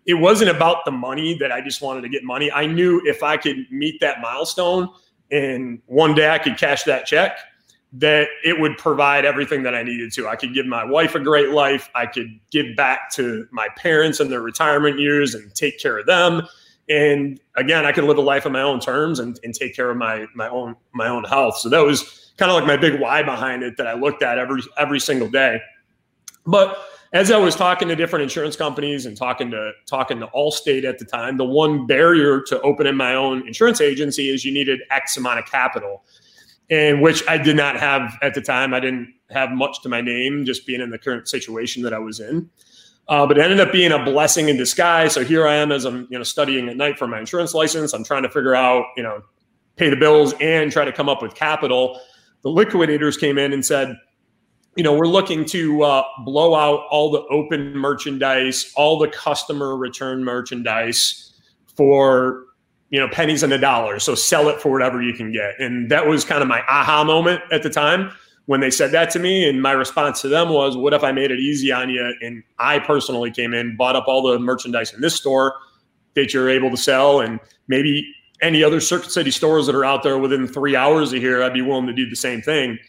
it 0.05 0.15
wasn't 0.15 0.49
about 0.49 0.83
the 0.85 0.91
money 0.91 1.37
that 1.39 1.51
I 1.51 1.61
just 1.61 1.81
wanted 1.81 2.01
to 2.01 2.09
get 2.09 2.23
money. 2.23 2.51
I 2.51 2.65
knew 2.65 3.01
if 3.05 3.23
I 3.23 3.37
could 3.37 3.65
meet 3.69 3.99
that 4.01 4.21
milestone 4.21 4.89
and 5.31 5.81
one 5.85 6.13
day 6.13 6.29
I 6.29 6.37
could 6.39 6.57
cash 6.57 6.83
that 6.83 7.05
check, 7.05 7.37
that 7.93 8.27
it 8.43 8.59
would 8.59 8.77
provide 8.77 9.25
everything 9.25 9.63
that 9.63 9.75
I 9.75 9.83
needed 9.83 10.11
to. 10.13 10.27
I 10.27 10.35
could 10.35 10.53
give 10.53 10.65
my 10.65 10.83
wife 10.83 11.13
a 11.15 11.19
great 11.19 11.49
life. 11.49 11.89
I 11.93 12.05
could 12.05 12.39
give 12.49 12.75
back 12.75 13.11
to 13.13 13.47
my 13.51 13.67
parents 13.77 14.19
in 14.19 14.29
their 14.29 14.41
retirement 14.41 14.99
years 14.99 15.35
and 15.35 15.53
take 15.53 15.79
care 15.79 15.99
of 15.99 16.05
them. 16.05 16.47
And 16.89 17.39
again, 17.55 17.85
I 17.85 17.91
could 17.91 18.05
live 18.05 18.17
a 18.17 18.21
life 18.21 18.45
on 18.45 18.53
my 18.53 18.61
own 18.61 18.79
terms 18.79 19.19
and, 19.19 19.39
and 19.43 19.53
take 19.53 19.75
care 19.75 19.89
of 19.89 19.97
my 19.97 20.25
my 20.35 20.49
own 20.49 20.75
my 20.93 21.07
own 21.07 21.23
health. 21.25 21.57
So 21.57 21.69
that 21.69 21.79
was 21.79 22.33
kind 22.37 22.51
of 22.51 22.57
like 22.57 22.65
my 22.65 22.77
big 22.77 22.99
why 22.99 23.23
behind 23.23 23.63
it 23.63 23.77
that 23.77 23.87
I 23.87 23.93
looked 23.93 24.23
at 24.23 24.37
every 24.37 24.61
every 24.77 24.99
single 24.99 25.29
day. 25.29 25.61
But 26.45 26.77
as 27.13 27.29
I 27.29 27.37
was 27.37 27.55
talking 27.55 27.89
to 27.89 27.95
different 27.95 28.23
insurance 28.23 28.55
companies 28.55 29.05
and 29.05 29.17
talking 29.17 29.51
to 29.51 29.71
talking 29.85 30.19
to 30.19 30.27
Allstate 30.27 30.85
at 30.85 30.97
the 30.97 31.05
time, 31.05 31.37
the 31.37 31.45
one 31.45 31.85
barrier 31.85 32.41
to 32.47 32.61
opening 32.61 32.95
my 32.95 33.15
own 33.15 33.45
insurance 33.47 33.81
agency 33.81 34.29
is 34.29 34.45
you 34.45 34.53
needed 34.53 34.79
X 34.89 35.17
amount 35.17 35.39
of 35.39 35.45
capital, 35.45 36.03
and 36.69 37.01
which 37.01 37.27
I 37.27 37.37
did 37.37 37.57
not 37.57 37.77
have 37.77 38.17
at 38.21 38.33
the 38.33 38.41
time. 38.41 38.73
I 38.73 38.79
didn't 38.79 39.13
have 39.29 39.51
much 39.51 39.81
to 39.83 39.89
my 39.89 39.99
name, 39.99 40.45
just 40.45 40.65
being 40.65 40.79
in 40.79 40.89
the 40.89 40.97
current 40.97 41.27
situation 41.27 41.83
that 41.83 41.93
I 41.93 41.99
was 41.99 42.19
in. 42.19 42.49
Uh, 43.09 43.27
but 43.27 43.37
it 43.37 43.41
ended 43.41 43.59
up 43.59 43.73
being 43.73 43.91
a 43.91 44.03
blessing 44.05 44.47
in 44.47 44.55
disguise. 44.55 45.13
So 45.13 45.23
here 45.25 45.45
I 45.45 45.55
am 45.55 45.71
as 45.71 45.83
I'm 45.83 46.07
you 46.09 46.17
know 46.17 46.23
studying 46.23 46.69
at 46.69 46.77
night 46.77 46.97
for 46.97 47.07
my 47.07 47.19
insurance 47.19 47.53
license. 47.53 47.91
I'm 47.91 48.05
trying 48.05 48.23
to 48.23 48.29
figure 48.29 48.55
out 48.55 48.85
you 48.95 49.03
know 49.03 49.21
pay 49.75 49.89
the 49.89 49.97
bills 49.97 50.33
and 50.39 50.71
try 50.71 50.85
to 50.85 50.93
come 50.93 51.09
up 51.09 51.21
with 51.21 51.35
capital. 51.35 51.99
The 52.43 52.49
liquidators 52.49 53.17
came 53.17 53.37
in 53.37 53.51
and 53.51 53.65
said 53.65 53.97
you 54.75 54.83
know, 54.83 54.93
we're 54.93 55.07
looking 55.07 55.43
to 55.45 55.83
uh, 55.83 56.03
blow 56.23 56.55
out 56.55 56.85
all 56.89 57.11
the 57.11 57.21
open 57.25 57.75
merchandise, 57.75 58.71
all 58.75 58.97
the 58.97 59.09
customer 59.09 59.75
return 59.75 60.23
merchandise 60.23 61.33
for, 61.75 62.45
you 62.89 62.99
know, 62.99 63.07
pennies 63.09 63.43
and 63.43 63.51
a 63.51 63.57
dollar. 63.57 63.99
So 63.99 64.15
sell 64.15 64.47
it 64.47 64.61
for 64.61 64.71
whatever 64.71 65.01
you 65.01 65.13
can 65.13 65.31
get. 65.31 65.59
And 65.59 65.91
that 65.91 66.07
was 66.07 66.23
kind 66.23 66.41
of 66.41 66.47
my 66.47 66.61
aha 66.69 67.03
moment 67.03 67.41
at 67.51 67.63
the 67.63 67.69
time 67.69 68.11
when 68.45 68.61
they 68.61 68.71
said 68.71 68.91
that 68.91 69.09
to 69.11 69.19
me. 69.19 69.47
And 69.47 69.61
my 69.61 69.73
response 69.73 70.21
to 70.21 70.29
them 70.29 70.49
was, 70.49 70.77
what 70.77 70.93
if 70.93 71.03
I 71.03 71.11
made 71.11 71.31
it 71.31 71.39
easy 71.39 71.71
on 71.71 71.89
you? 71.89 72.13
And 72.21 72.41
I 72.57 72.79
personally 72.79 73.31
came 73.31 73.53
in, 73.53 73.75
bought 73.75 73.97
up 73.97 74.07
all 74.07 74.23
the 74.23 74.39
merchandise 74.39 74.93
in 74.93 75.01
this 75.01 75.15
store 75.15 75.53
that 76.15 76.33
you're 76.33 76.49
able 76.49 76.69
to 76.71 76.77
sell 76.77 77.19
and 77.19 77.39
maybe 77.67 78.09
any 78.41 78.63
other 78.63 78.79
Circuit 78.79 79.11
City 79.11 79.31
stores 79.31 79.65
that 79.67 79.75
are 79.75 79.85
out 79.85 80.01
there 80.01 80.17
within 80.17 80.47
three 80.47 80.75
hours 80.75 81.13
of 81.13 81.21
here, 81.21 81.43
I'd 81.43 81.53
be 81.53 81.61
willing 81.61 81.85
to 81.87 81.93
do 81.93 82.09
the 82.09 82.15
same 82.15 82.41
thing 82.41 82.79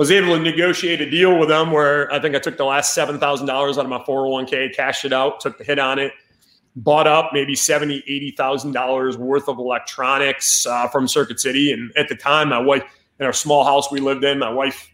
was 0.00 0.10
able 0.10 0.34
to 0.34 0.42
negotiate 0.42 1.02
a 1.02 1.10
deal 1.10 1.38
with 1.38 1.50
them 1.50 1.72
where 1.72 2.10
I 2.10 2.18
think 2.18 2.34
I 2.34 2.38
took 2.38 2.56
the 2.56 2.64
last 2.64 2.94
seven 2.94 3.18
thousand 3.18 3.46
dollars 3.46 3.76
out 3.76 3.84
of 3.84 3.90
my 3.90 3.98
401k, 3.98 4.74
cashed 4.74 5.04
it 5.04 5.12
out, 5.12 5.40
took 5.40 5.58
the 5.58 5.64
hit 5.64 5.78
on 5.78 5.98
it, 5.98 6.12
bought 6.74 7.06
up 7.06 7.32
maybe 7.34 7.54
seventy, 7.54 8.02
eighty 8.06 8.30
thousand 8.30 8.72
dollars 8.72 9.18
worth 9.18 9.46
of 9.46 9.58
electronics 9.58 10.64
uh, 10.64 10.88
from 10.88 11.06
Circuit 11.06 11.38
City. 11.38 11.70
And 11.70 11.92
at 11.98 12.08
the 12.08 12.14
time, 12.14 12.48
my 12.48 12.58
wife 12.58 12.82
in 13.18 13.26
our 13.26 13.34
small 13.34 13.62
house 13.62 13.92
we 13.92 14.00
lived 14.00 14.24
in, 14.24 14.38
my 14.38 14.48
wife 14.50 14.90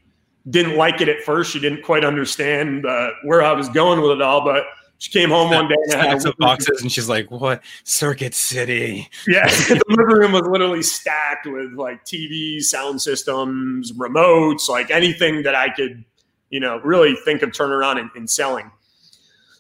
didn't 0.51 0.77
like 0.77 1.01
it 1.01 1.09
at 1.09 1.23
first. 1.23 1.53
She 1.53 1.61
didn't 1.61 1.85
quite 1.85 2.05
understand 2.05 2.85
uh, 2.85 3.11
where 3.23 3.45
I 3.45 3.53
was 3.53 3.69
going 3.69 4.03
with 4.03 4.11
it 4.11 4.21
all, 4.21 4.45
but 4.45 4.65
she 4.99 5.11
came 5.11 5.31
home 5.31 5.51
one 5.51 5.69
day 5.69 5.77
and 5.85 5.95
had 5.95 6.27
of 6.27 6.37
boxes, 6.39 6.81
and 6.81 6.91
she's 6.91 7.09
like, 7.09 7.31
"What 7.31 7.63
Circuit 7.85 8.35
City?" 8.35 9.09
Yeah, 9.29 9.47
the 9.49 9.83
living 9.89 10.17
room 10.17 10.33
was 10.33 10.43
literally 10.43 10.83
stacked 10.83 11.47
with 11.47 11.73
like 11.73 12.05
TVs, 12.05 12.63
sound 12.63 13.03
systems, 13.03 13.93
remotes, 13.93 14.69
like 14.69 14.91
anything 14.91 15.43
that 15.43 15.55
I 15.55 15.69
could, 15.71 16.05
you 16.51 16.61
know, 16.61 16.81
really 16.85 17.15
think 17.25 17.43
of 17.43 17.53
turning 17.53 17.75
around 17.75 17.99
and, 17.99 18.11
and 18.15 18.31
selling. 18.31 18.71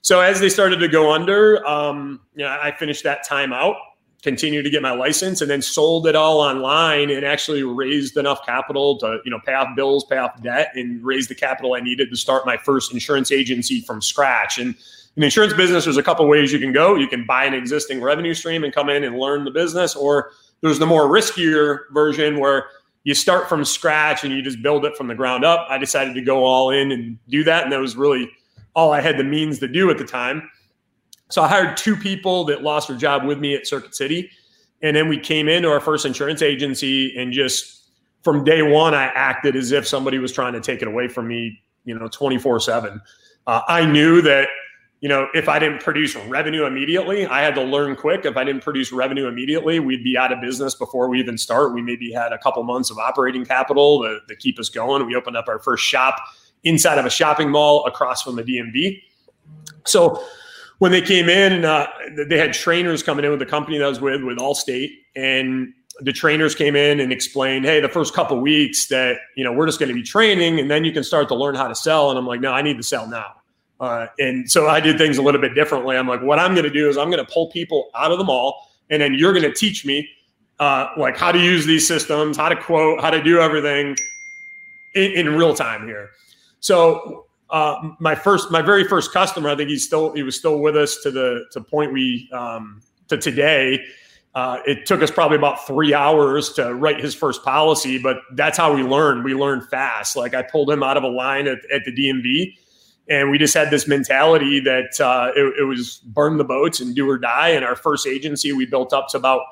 So 0.02 0.21
as 0.21 0.38
they 0.38 0.49
started 0.49 0.78
to 0.78 0.88
go 0.88 1.12
under, 1.12 1.66
um, 1.66 2.21
you 2.35 2.45
know, 2.45 2.59
I 2.62 2.71
finished 2.71 3.02
that 3.02 3.26
time 3.26 3.52
out, 3.52 3.75
continued 4.23 4.62
to 4.62 4.71
get 4.71 4.81
my 4.81 4.93
license, 4.93 5.40
and 5.40 5.50
then 5.50 5.61
sold 5.61 6.07
it 6.07 6.14
all 6.14 6.40
online 6.40 7.11
and 7.11 7.25
actually 7.25 7.64
raised 7.64 8.16
enough 8.16 8.47
capital 8.47 8.99
to, 8.99 9.19
you 9.25 9.33
know, 9.33 9.40
pay 9.45 9.55
off 9.55 9.75
bills, 9.75 10.05
pay 10.05 10.19
off 10.19 10.40
debt, 10.43 10.71
and 10.76 11.05
raise 11.05 11.26
the 11.26 11.35
capital 11.35 11.75
I 11.75 11.81
needed 11.81 12.09
to 12.11 12.16
start 12.16 12.47
my 12.47 12.57
first 12.57 12.95
insurance 12.95 13.33
agency 13.33 13.81
from 13.81 14.00
scratch. 14.00 14.59
And 14.59 14.76
in 15.16 15.23
the 15.23 15.26
insurance 15.26 15.54
business, 15.54 15.85
there's 15.85 15.96
a 15.96 16.02
couple 16.02 16.28
ways 16.28 16.52
you 16.52 16.58
can 16.58 16.73
go. 16.73 16.94
You 16.94 17.08
can 17.08 17.25
buy 17.25 17.44
an 17.44 17.54
existing 17.54 18.02
revenue 18.02 18.35
stream 18.35 18.64
and 18.64 18.75
come 18.75 18.90
in 18.90 19.02
and 19.02 19.18
learn 19.18 19.44
the 19.44 19.50
business, 19.50 19.96
or 19.96 20.32
there's 20.61 20.78
the 20.78 20.87
more 20.87 21.04
riskier 21.04 21.80
version 21.92 22.38
where 22.38 22.66
you 23.04 23.14
start 23.14 23.49
from 23.49 23.64
scratch 23.64 24.25
and 24.25 24.32
you 24.32 24.42
just 24.42 24.62
build 24.62 24.85
it 24.85 24.96
from 24.96 25.06
the 25.06 25.14
ground 25.14 25.44
up. 25.44 25.66
I 25.70 25.78
decided 25.78 26.14
to 26.14 26.20
go 26.20 26.44
all 26.44 26.70
in 26.70 26.92
and 26.92 27.18
do 27.28 27.44
that, 27.44 27.64
and 27.64 27.73
that 27.73 27.80
was 27.80 27.96
really 27.96 28.30
all 28.75 28.92
I 28.92 29.00
had 29.00 29.16
the 29.16 29.25
means 29.25 29.58
to 29.61 29.68
do 29.68 29.90
at 29.90 29.96
the 29.96 30.04
time. 30.04 30.50
So 31.30 31.42
I 31.42 31.49
hired 31.49 31.76
two 31.76 31.96
people 31.96 32.44
that 32.44 32.62
lost 32.62 32.88
their 32.88 32.96
job 32.96 33.25
with 33.25 33.38
me 33.38 33.54
at 33.54 33.66
Circuit 33.66 33.94
City, 33.94 34.30
and 34.82 34.94
then 34.94 35.08
we 35.08 35.18
came 35.18 35.49
into 35.49 35.70
our 35.70 35.80
first 35.80 36.04
insurance 36.04 36.42
agency 36.42 37.16
and 37.18 37.32
just 37.32 37.76
from 38.26 38.42
day 38.42 38.61
one, 38.61 38.92
I 38.92 39.04
acted 39.14 39.54
as 39.54 39.70
if 39.70 39.87
somebody 39.87 40.18
was 40.18 40.32
trying 40.32 40.52
to 40.54 40.61
take 40.61 40.82
it 40.82 40.88
away 40.88 41.06
from 41.06 41.28
me, 41.28 41.62
you 41.85 41.96
know, 41.96 42.08
24 42.08 42.56
uh, 42.56 42.58
7. 42.58 43.00
I 43.46 43.87
knew 43.87 44.20
that 44.23 44.49
you 45.07 45.09
know, 45.09 45.29
if 45.35 45.49
I 45.49 45.61
didn't 45.61 45.83
produce 45.83 46.17
revenue 46.17 46.67
immediately, 46.67 47.27
I 47.27 47.41
had 47.41 47.55
to 47.55 47.63
learn 47.63 47.95
quick. 47.95 48.25
If 48.25 48.37
I 48.37 48.43
didn't 48.43 48.65
produce 48.65 48.91
revenue 48.91 49.29
immediately, 49.29 49.79
we'd 49.79 50.03
be 50.03 50.19
out 50.19 50.33
of 50.33 50.41
business 50.41 50.75
before 50.75 51.09
we 51.09 51.21
even 51.21 51.39
start. 51.39 51.73
We 51.75 51.81
maybe 51.81 52.11
had 52.11 52.33
a 52.33 52.39
couple 52.39 52.65
months 52.65 52.91
of 52.91 52.99
operating 52.99 53.45
capital 53.45 54.03
to, 54.03 54.19
to 54.27 54.35
keep 54.35 54.59
us 54.59 54.69
going. 54.69 55.07
We 55.07 55.15
opened 55.15 55.37
up 55.37 55.47
our 55.47 55.61
first 55.61 55.85
shop 55.85 56.17
inside 56.65 56.99
of 56.99 57.07
a 57.07 57.11
shopping 57.11 57.53
mall 57.53 57.87
across 57.87 58.23
from 58.23 58.35
the 58.35 58.43
DMV. 58.43 59.01
So 59.85 60.21
when 60.79 60.91
they 60.91 61.03
came 61.03 61.29
in, 61.29 61.65
uh, 61.65 61.87
they 62.29 62.37
had 62.37 62.53
trainers 62.53 63.05
coming 63.05 63.25
in 63.25 63.31
with 63.31 63.39
the 63.39 63.47
company 63.47 63.79
that 63.79 63.85
I 63.85 63.89
was 63.89 64.01
with, 64.01 64.25
with 64.25 64.39
Allstate, 64.39 64.91
and 65.15 65.73
the 66.01 66.13
trainers 66.13 66.57
came 66.57 66.75
in 66.75 66.99
and 66.99 67.13
explained, 67.13 67.65
hey, 67.65 67.79
the 67.81 67.89
first 67.89 68.13
couple 68.13 68.41
weeks 68.41 68.89
that 68.89 69.19
you 69.37 69.45
know 69.45 69.53
we're 69.53 69.67
just 69.67 69.79
going 69.79 69.89
to 69.89 69.95
be 69.95 70.03
training, 70.03 70.59
and 70.59 70.69
then 70.69 70.85
you 70.85 70.91
can 70.91 71.05
start 71.05 71.29
to 71.29 71.37
learn 71.37 71.55
how 71.55 71.69
to 71.69 71.77
sell. 71.77 72.11
And 72.11 72.19
I'm 72.19 72.27
like, 72.27 72.41
no, 72.41 72.53
I 72.53 72.61
need 72.61 72.77
to 72.79 72.83
sell 72.83 73.07
now. 73.07 73.37
Uh, 73.78 74.06
and 74.18 74.50
so 74.50 74.68
I 74.68 74.80
did 74.80 74.99
things 74.99 75.18
a 75.18 75.23
little 75.23 75.40
bit 75.40 75.54
differently. 75.54 75.97
I'm 75.97 76.09
like, 76.09 76.23
what 76.23 76.38
I'm 76.38 76.54
going 76.54 76.64
to 76.64 76.71
do 76.71 76.88
is 76.88 76.97
I'm 76.97 77.11
going 77.11 77.25
to 77.25 77.30
pull 77.30 77.50
people 77.50 77.90
out 77.95 78.11
of 78.11 78.18
the 78.18 78.25
mall, 78.25 78.68
and 78.90 79.02
then 79.02 79.14
you're 79.14 79.33
going 79.33 79.45
to 79.45 79.52
teach 79.52 79.85
me 79.85 80.09
uh, 80.59 80.88
like 80.97 81.16
how 81.16 81.33
to 81.33 81.38
use 81.38 81.66
these 81.66 81.87
systems, 81.87 82.37
how 82.37 82.49
to 82.49 82.56
quote, 82.56 83.00
how 83.00 83.11
to 83.11 83.23
do 83.23 83.38
everything 83.38 83.97
in, 84.95 85.12
in 85.12 85.37
real 85.37 85.54
time 85.54 85.87
here. 85.87 86.11
So 86.61 87.26
uh, 87.50 87.90
my 88.00 88.14
first, 88.14 88.50
my 88.50 88.62
very 88.62 88.85
first 88.85 89.12
customer, 89.12 89.50
I 89.50 89.56
think 89.56 89.71
he's 89.71 89.85
still 89.85 90.12
he 90.12 90.23
was 90.23 90.37
still 90.37 90.61
with 90.61 90.76
us 90.76 90.99
to 91.02 91.11
the 91.11 91.45
to 91.52 91.61
point 91.61 91.92
we 91.92 92.28
um, 92.33 92.83
to 93.09 93.16
today. 93.16 93.85
Uh, 94.35 94.61
it 94.66 94.85
took 94.85 95.02
us 95.02 95.11
probably 95.11 95.38
about 95.38 95.66
three 95.66 95.95
hours 95.95 96.52
to 96.52 96.75
write 96.75 97.00
his 97.00 97.14
first 97.14 97.42
policy, 97.42 97.97
but 97.97 98.18
that's 98.33 98.59
how 98.59 98.75
we 98.75 98.83
learned. 98.83 99.25
We 99.25 99.35
learned 99.35 99.66
fast. 99.71 100.14
Like 100.14 100.35
I 100.35 100.42
pulled 100.42 100.71
him 100.71 100.83
out 100.83 100.99
of 100.99 101.04
a 101.04 101.09
line 101.09 101.47
at, 101.47 101.59
at 101.73 101.87
the 101.87 101.92
DMV, 101.92 102.54
and 103.09 103.31
we 103.31 103.39
just 103.39 103.55
had 103.55 103.71
this 103.71 103.87
mentality 103.87 104.61
that 104.61 105.01
uh, 105.01 105.31
it, 105.37 105.61
it, 105.61 105.65
was 105.65 105.99
burn 105.99 106.39
the 106.39 106.45
boats 106.45 106.81
and 106.81 106.95
do 106.95 107.09
or 107.09 107.19
die. 107.19 107.51
And 107.51 107.65
our 107.65 107.77
first 107.77 108.07
agency, 108.07 108.53
we 108.53 108.67
built 108.67 108.93
up 108.93 109.09
to 109.11 109.17
about, 109.17 109.43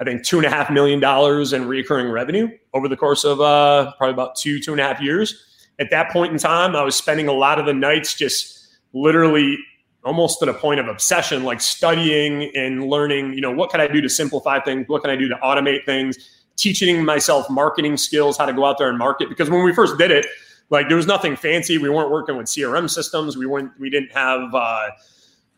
I 0.00 0.04
think, 0.04 0.24
two 0.24 0.36
and 0.36 0.46
a 0.46 0.50
half 0.50 0.70
million 0.70 1.00
dollars 1.00 1.52
in 1.52 1.66
recurring 1.66 2.10
revenue 2.10 2.48
over 2.74 2.88
the 2.88 2.96
course 2.96 3.24
of 3.24 3.40
uh, 3.40 3.92
probably 3.96 4.12
about 4.12 4.36
two, 4.36 4.60
two 4.60 4.72
and 4.72 4.80
a 4.80 4.84
half 4.84 5.00
years. 5.00 5.46
At 5.78 5.90
that 5.90 6.10
point 6.10 6.32
in 6.32 6.38
time, 6.38 6.76
I 6.76 6.82
was 6.82 6.94
spending 6.94 7.26
a 7.26 7.32
lot 7.32 7.58
of 7.58 7.64
the 7.64 7.72
nights 7.72 8.14
just 8.14 8.68
literally 8.92 9.58
almost 10.04 10.38
to 10.40 10.46
the 10.46 10.54
point 10.54 10.80
of 10.80 10.88
obsession, 10.88 11.44
like 11.44 11.60
studying 11.60 12.50
and 12.54 12.88
learning, 12.88 13.32
you 13.34 13.40
know, 13.40 13.50
what 13.50 13.70
can 13.70 13.80
I 13.80 13.86
do 13.86 14.00
to 14.00 14.08
simplify 14.08 14.60
things? 14.60 14.88
What 14.88 15.02
can 15.02 15.10
I 15.10 15.16
do 15.16 15.28
to 15.28 15.36
automate 15.36 15.84
things? 15.84 16.18
Teaching 16.56 17.04
myself 17.04 17.48
marketing 17.48 17.96
skills, 17.96 18.36
how 18.36 18.46
to 18.46 18.52
go 18.52 18.64
out 18.66 18.76
there 18.78 18.88
and 18.88 18.98
market. 18.98 19.28
Because 19.30 19.48
when 19.48 19.62
we 19.62 19.74
first 19.74 19.96
did 19.98 20.10
it, 20.10 20.26
like 20.70 20.88
there 20.88 20.96
was 20.96 21.06
nothing 21.06 21.36
fancy. 21.36 21.78
We 21.78 21.90
weren't 21.90 22.10
working 22.10 22.36
with 22.36 22.46
CRM 22.46 22.88
systems. 22.88 23.36
We 23.36 23.46
weren't, 23.46 23.72
we 23.78 23.90
didn't 23.90 24.12
have 24.12 24.54
uh, 24.54 24.90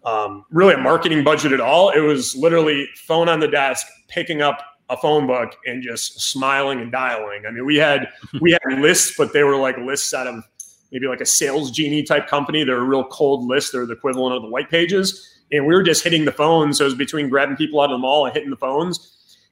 um, 0.05 0.45
really 0.51 0.75
a 0.75 0.79
marketing 0.79 1.23
budget 1.23 1.53
at 1.53 1.61
all. 1.61 1.91
It 1.91 2.01
was 2.01 2.35
literally 2.35 2.89
phone 2.97 3.29
on 3.29 3.39
the 3.39 3.49
desk, 3.49 3.87
picking 4.09 4.43
up 4.43 4.59
a 4.89 4.97
phone 4.97 5.27
book 5.27 5.55
and 5.67 5.83
just 5.83 6.21
smiling 6.21 6.81
and 6.81 6.91
dialing. 6.91 7.45
I 7.47 7.51
mean, 7.51 7.65
we 7.65 7.77
had, 7.77 8.09
we 8.41 8.53
had 8.53 8.81
lists, 8.81 9.15
but 9.17 9.33
they 9.33 9.43
were 9.43 9.57
like 9.57 9.77
lists 9.79 10.13
out 10.15 10.27
of 10.27 10.43
maybe 10.91 11.07
like 11.07 11.21
a 11.21 11.25
Salesgenie 11.25 12.05
type 12.05 12.27
company. 12.27 12.65
They're 12.65 12.81
a 12.81 12.85
real 12.85 13.05
cold 13.05 13.47
list. 13.47 13.73
They're 13.73 13.87
the 13.87 13.95
equivalent 13.95 14.37
of 14.37 14.43
the 14.43 14.49
white 14.49 14.71
pages. 14.71 15.29
And 15.51 15.67
we 15.67 15.75
were 15.75 15.83
just 15.83 16.03
hitting 16.03 16.25
the 16.25 16.33
phones. 16.33 16.79
So 16.79 16.85
it 16.85 16.87
was 16.87 16.95
between 16.95 17.29
grabbing 17.29 17.57
people 17.57 17.81
out 17.81 17.91
of 17.91 17.95
the 17.95 17.99
mall 17.99 18.25
and 18.25 18.35
hitting 18.35 18.51
the 18.51 18.57
phones. 18.57 19.09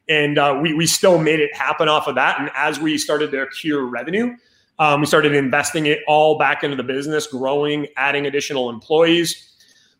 And 0.08 0.38
uh, 0.38 0.58
we, 0.60 0.74
we 0.74 0.86
still 0.86 1.18
made 1.18 1.40
it 1.40 1.54
happen 1.54 1.88
off 1.88 2.08
of 2.08 2.14
that. 2.14 2.40
And 2.40 2.50
as 2.54 2.80
we 2.80 2.96
started 2.98 3.30
to 3.32 3.42
accrue 3.42 3.86
revenue, 3.86 4.34
um, 4.80 5.00
we 5.00 5.06
started 5.06 5.34
investing 5.34 5.86
it 5.86 6.00
all 6.08 6.38
back 6.38 6.64
into 6.64 6.74
the 6.74 6.82
business, 6.82 7.26
growing, 7.26 7.86
adding 7.98 8.26
additional 8.26 8.70
employees. 8.70 9.46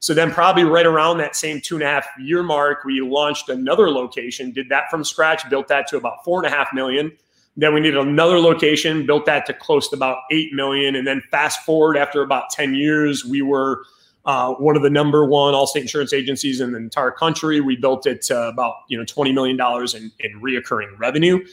So 0.00 0.14
then, 0.14 0.30
probably 0.30 0.64
right 0.64 0.86
around 0.86 1.18
that 1.18 1.36
same 1.36 1.60
two 1.60 1.76
and 1.76 1.82
a 1.82 1.86
half 1.86 2.06
year 2.18 2.42
mark, 2.42 2.84
we 2.84 3.02
launched 3.02 3.50
another 3.50 3.90
location, 3.90 4.50
did 4.50 4.70
that 4.70 4.90
from 4.90 5.04
scratch, 5.04 5.48
built 5.50 5.68
that 5.68 5.86
to 5.88 5.98
about 5.98 6.24
four 6.24 6.42
and 6.42 6.52
a 6.52 6.56
half 6.56 6.72
million. 6.72 7.12
Then 7.58 7.74
we 7.74 7.80
needed 7.80 7.98
another 7.98 8.38
location, 8.38 9.04
built 9.04 9.26
that 9.26 9.44
to 9.46 9.52
close 9.52 9.88
to 9.90 9.96
about 9.96 10.18
8 10.30 10.54
million. 10.54 10.96
And 10.96 11.06
then 11.06 11.20
fast 11.30 11.60
forward 11.66 11.98
after 11.98 12.22
about 12.22 12.48
10 12.48 12.74
years, 12.74 13.22
we 13.22 13.42
were 13.42 13.82
uh, 14.24 14.54
one 14.54 14.76
of 14.76 14.82
the 14.82 14.88
number 14.88 15.26
one 15.26 15.52
Allstate 15.52 15.82
insurance 15.82 16.14
agencies 16.14 16.60
in 16.60 16.72
the 16.72 16.78
entire 16.78 17.10
country. 17.10 17.60
We 17.60 17.76
built 17.76 18.06
it 18.06 18.22
to 18.22 18.48
about, 18.48 18.76
you 18.88 18.96
know, 18.96 19.04
$20 19.04 19.34
million 19.34 19.60
in, 19.60 20.12
in 20.20 20.40
reoccurring 20.40 20.98
revenue. 20.98 21.44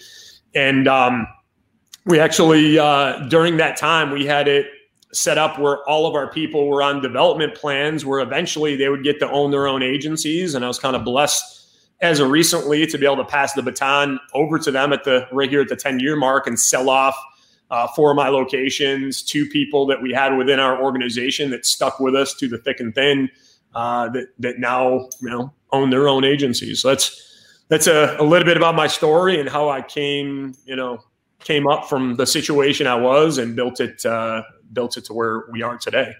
And 0.55 0.87
um, 0.87 1.27
we 2.07 2.19
actually, 2.19 2.79
uh, 2.79 3.19
during 3.27 3.57
that 3.57 3.77
time, 3.77 4.11
we 4.11 4.25
had 4.25 4.47
it 4.47 4.67
set 5.13 5.37
up 5.37 5.59
where 5.59 5.87
all 5.89 6.07
of 6.07 6.15
our 6.15 6.31
people 6.31 6.67
were 6.67 6.81
on 6.81 7.01
development 7.01 7.55
plans 7.55 8.05
where 8.05 8.19
eventually 8.21 8.75
they 8.75 8.89
would 8.89 9.03
get 9.03 9.19
to 9.19 9.29
own 9.29 9.51
their 9.51 9.67
own 9.67 9.83
agencies. 9.83 10.55
And 10.55 10.63
I 10.63 10.67
was 10.67 10.79
kind 10.79 10.95
of 10.95 11.03
blessed 11.03 11.53
as 12.01 12.19
of 12.19 12.29
recently 12.29 12.85
to 12.87 12.97
be 12.97 13.05
able 13.05 13.17
to 13.17 13.25
pass 13.25 13.53
the 13.53 13.61
baton 13.61 14.19
over 14.33 14.57
to 14.59 14.71
them 14.71 14.93
at 14.93 15.03
the 15.03 15.27
right 15.31 15.49
here 15.49 15.61
at 15.61 15.67
the 15.67 15.75
10 15.75 15.99
year 15.99 16.15
mark 16.15 16.47
and 16.47 16.59
sell 16.59 16.89
off 16.89 17.17
uh, 17.71 17.87
four 17.87 18.11
of 18.11 18.15
my 18.15 18.29
locations, 18.29 19.21
two 19.21 19.45
people 19.45 19.85
that 19.87 20.01
we 20.01 20.13
had 20.13 20.37
within 20.37 20.59
our 20.59 20.81
organization 20.81 21.49
that 21.49 21.65
stuck 21.65 21.99
with 21.99 22.15
us 22.15 22.33
to 22.35 22.47
the 22.47 22.57
thick 22.57 22.79
and 22.79 22.95
thin 22.95 23.29
uh, 23.75 24.07
that, 24.09 24.27
that 24.39 24.59
now, 24.59 25.09
you 25.21 25.29
know, 25.29 25.53
own 25.71 25.89
their 25.89 26.07
own 26.07 26.23
agencies. 26.23 26.81
So 26.81 26.89
that's, 26.89 27.23
that's 27.67 27.87
a, 27.87 28.15
a 28.19 28.23
little 28.23 28.45
bit 28.45 28.55
about 28.55 28.75
my 28.75 28.87
story 28.87 29.39
and 29.39 29.49
how 29.49 29.67
I 29.67 29.81
came, 29.81 30.55
you 30.65 30.77
know, 30.77 30.99
came 31.43 31.67
up 31.67 31.87
from 31.87 32.15
the 32.15 32.25
situation 32.25 32.87
I 32.87 32.95
was 32.95 33.37
and 33.37 33.55
built 33.55 33.79
it, 33.79 34.05
uh, 34.05 34.43
built 34.73 34.97
it 34.97 35.05
to 35.05 35.13
where 35.13 35.43
we 35.51 35.61
are 35.61 35.77
today. 35.77 36.15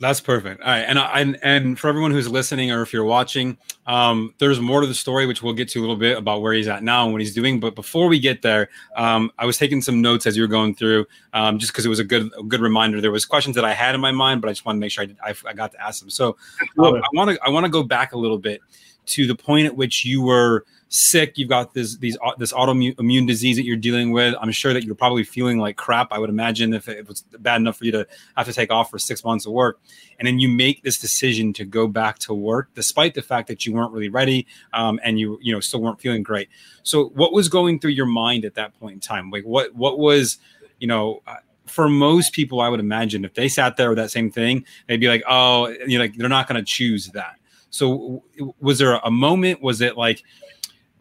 That's 0.00 0.20
perfect. 0.20 0.60
All 0.62 0.68
right, 0.68 0.82
and 0.82 0.96
and 0.98 1.38
and 1.42 1.78
for 1.78 1.88
everyone 1.88 2.12
who's 2.12 2.28
listening 2.28 2.70
or 2.70 2.82
if 2.82 2.92
you're 2.92 3.04
watching, 3.04 3.58
um, 3.86 4.32
there's 4.38 4.60
more 4.60 4.80
to 4.80 4.86
the 4.86 4.94
story 4.94 5.26
which 5.26 5.42
we'll 5.42 5.54
get 5.54 5.68
to 5.70 5.80
a 5.80 5.82
little 5.82 5.96
bit 5.96 6.16
about 6.16 6.40
where 6.40 6.52
he's 6.52 6.68
at 6.68 6.84
now 6.84 7.02
and 7.02 7.12
what 7.12 7.20
he's 7.20 7.34
doing. 7.34 7.58
But 7.58 7.74
before 7.74 8.06
we 8.06 8.20
get 8.20 8.42
there, 8.42 8.68
um, 8.94 9.32
I 9.38 9.44
was 9.44 9.58
taking 9.58 9.82
some 9.82 10.00
notes 10.00 10.24
as 10.24 10.36
you 10.36 10.44
were 10.44 10.48
going 10.48 10.76
through, 10.76 11.06
um, 11.32 11.58
just 11.58 11.72
because 11.72 11.84
it 11.84 11.88
was 11.88 11.98
a 11.98 12.04
good 12.04 12.30
a 12.38 12.44
good 12.44 12.60
reminder. 12.60 13.00
There 13.00 13.10
was 13.10 13.24
questions 13.24 13.56
that 13.56 13.64
I 13.64 13.74
had 13.74 13.96
in 13.96 14.00
my 14.00 14.12
mind, 14.12 14.40
but 14.40 14.48
I 14.48 14.52
just 14.52 14.64
want 14.64 14.76
to 14.76 14.80
make 14.80 14.92
sure 14.92 15.04
I, 15.04 15.30
I, 15.30 15.34
I 15.48 15.52
got 15.52 15.72
to 15.72 15.82
ask 15.82 15.98
them. 16.00 16.10
So 16.10 16.36
I 16.78 17.00
want 17.12 17.30
to 17.32 17.38
I 17.44 17.48
want 17.48 17.64
to 17.64 17.70
go 17.70 17.82
back 17.82 18.12
a 18.12 18.18
little 18.18 18.38
bit 18.38 18.60
to 19.06 19.26
the 19.26 19.34
point 19.34 19.66
at 19.66 19.76
which 19.76 20.04
you 20.04 20.22
were 20.22 20.64
sick, 20.88 21.36
you've 21.36 21.48
got 21.48 21.74
this 21.74 21.96
these 21.98 22.16
this 22.38 22.52
autoimmune 22.52 23.26
disease 23.26 23.56
that 23.56 23.64
you're 23.64 23.76
dealing 23.76 24.12
with. 24.12 24.34
I'm 24.40 24.50
sure 24.52 24.72
that 24.72 24.84
you're 24.84 24.94
probably 24.94 25.24
feeling 25.24 25.58
like 25.58 25.76
crap. 25.76 26.08
I 26.12 26.18
would 26.18 26.30
imagine 26.30 26.72
if 26.72 26.88
it 26.88 27.06
was 27.06 27.22
bad 27.38 27.60
enough 27.60 27.78
for 27.78 27.84
you 27.84 27.92
to 27.92 28.06
have 28.36 28.46
to 28.46 28.52
take 28.52 28.72
off 28.72 28.90
for 28.90 28.98
six 28.98 29.24
months 29.24 29.46
of 29.46 29.52
work, 29.52 29.80
and 30.18 30.26
then 30.26 30.38
you 30.38 30.48
make 30.48 30.82
this 30.82 30.98
decision 30.98 31.52
to 31.54 31.64
go 31.64 31.86
back 31.86 32.18
to 32.20 32.34
work, 32.34 32.70
despite 32.74 33.14
the 33.14 33.22
fact 33.22 33.48
that 33.48 33.66
you 33.66 33.72
weren't 33.72 33.92
really 33.92 34.08
ready 34.08 34.46
um, 34.72 34.98
and 35.02 35.20
you 35.20 35.38
you 35.42 35.52
know 35.52 35.60
still 35.60 35.80
weren't 35.80 36.00
feeling 36.00 36.22
great. 36.22 36.48
So, 36.82 37.08
what 37.14 37.32
was 37.32 37.48
going 37.48 37.80
through 37.80 37.92
your 37.92 38.06
mind 38.06 38.44
at 38.44 38.54
that 38.54 38.78
point 38.78 38.94
in 38.94 39.00
time? 39.00 39.30
Like, 39.30 39.44
what 39.44 39.74
what 39.74 39.98
was 39.98 40.38
you 40.78 40.86
know? 40.86 41.22
Uh, 41.26 41.36
for 41.66 41.86
most 41.86 42.32
people, 42.32 42.62
I 42.62 42.68
would 42.70 42.80
imagine 42.80 43.26
if 43.26 43.34
they 43.34 43.46
sat 43.46 43.76
there 43.76 43.90
with 43.90 43.98
that 43.98 44.10
same 44.10 44.30
thing, 44.30 44.64
they'd 44.86 44.96
be 44.96 45.08
like, 45.08 45.22
"Oh, 45.28 45.68
you 45.86 45.98
know, 45.98 46.04
like 46.04 46.16
they're 46.16 46.28
not 46.28 46.48
going 46.48 46.58
to 46.58 46.64
choose 46.64 47.08
that." 47.08 47.34
So, 47.70 48.22
was 48.60 48.78
there 48.78 48.94
a 48.94 49.10
moment? 49.10 49.60
Was 49.60 49.82
it 49.82 49.96
like, 49.96 50.22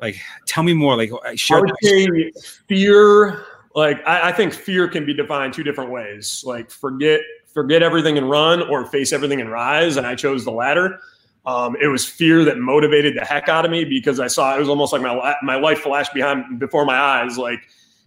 like 0.02 0.20
tell 0.46 0.64
me 0.64 0.74
more 0.74 0.96
like 0.96 1.12
uh, 1.12 1.36
share 1.36 1.58
I 1.58 1.62
would 1.62 1.72
say 1.82 2.32
fear 2.68 3.46
like 3.76 4.06
I, 4.08 4.30
I, 4.30 4.32
think 4.32 4.54
fear 4.54 4.88
can 4.88 5.06
be 5.06 5.14
defined 5.14 5.54
two 5.54 5.64
different 5.64 5.92
ways. 5.92 6.44
Like 6.46 6.70
forget 6.70 7.22
forget 7.54 7.84
everything 7.84 8.18
and 8.18 8.30
run 8.30 8.62
or 8.70 8.86
face 8.86 9.14
everything 9.14 9.42
and 9.42 9.52
rise 9.52 9.98
and 9.98 10.06
i 10.06 10.16
chose 10.16 10.46
the 10.46 10.52
latter. 10.52 11.00
Um, 11.46 11.78
it 11.82 11.88
was 11.88 12.06
fear 12.06 12.44
that 12.44 12.58
motivated 12.58 13.16
the 13.16 13.24
heck 13.24 13.48
out 13.48 13.64
of 13.64 13.72
me 13.72 13.86
because 13.86 14.20
i 14.20 14.28
saw 14.28 14.56
it 14.56 14.60
was 14.60 14.70
almost 14.70 14.92
like 14.92 15.02
my 15.02 15.36
my 15.42 15.56
life 15.56 15.80
flashed 15.80 16.14
behind 16.14 16.60
before 16.60 16.86
my 16.86 16.98
eyes 16.98 17.38
like 17.38 17.62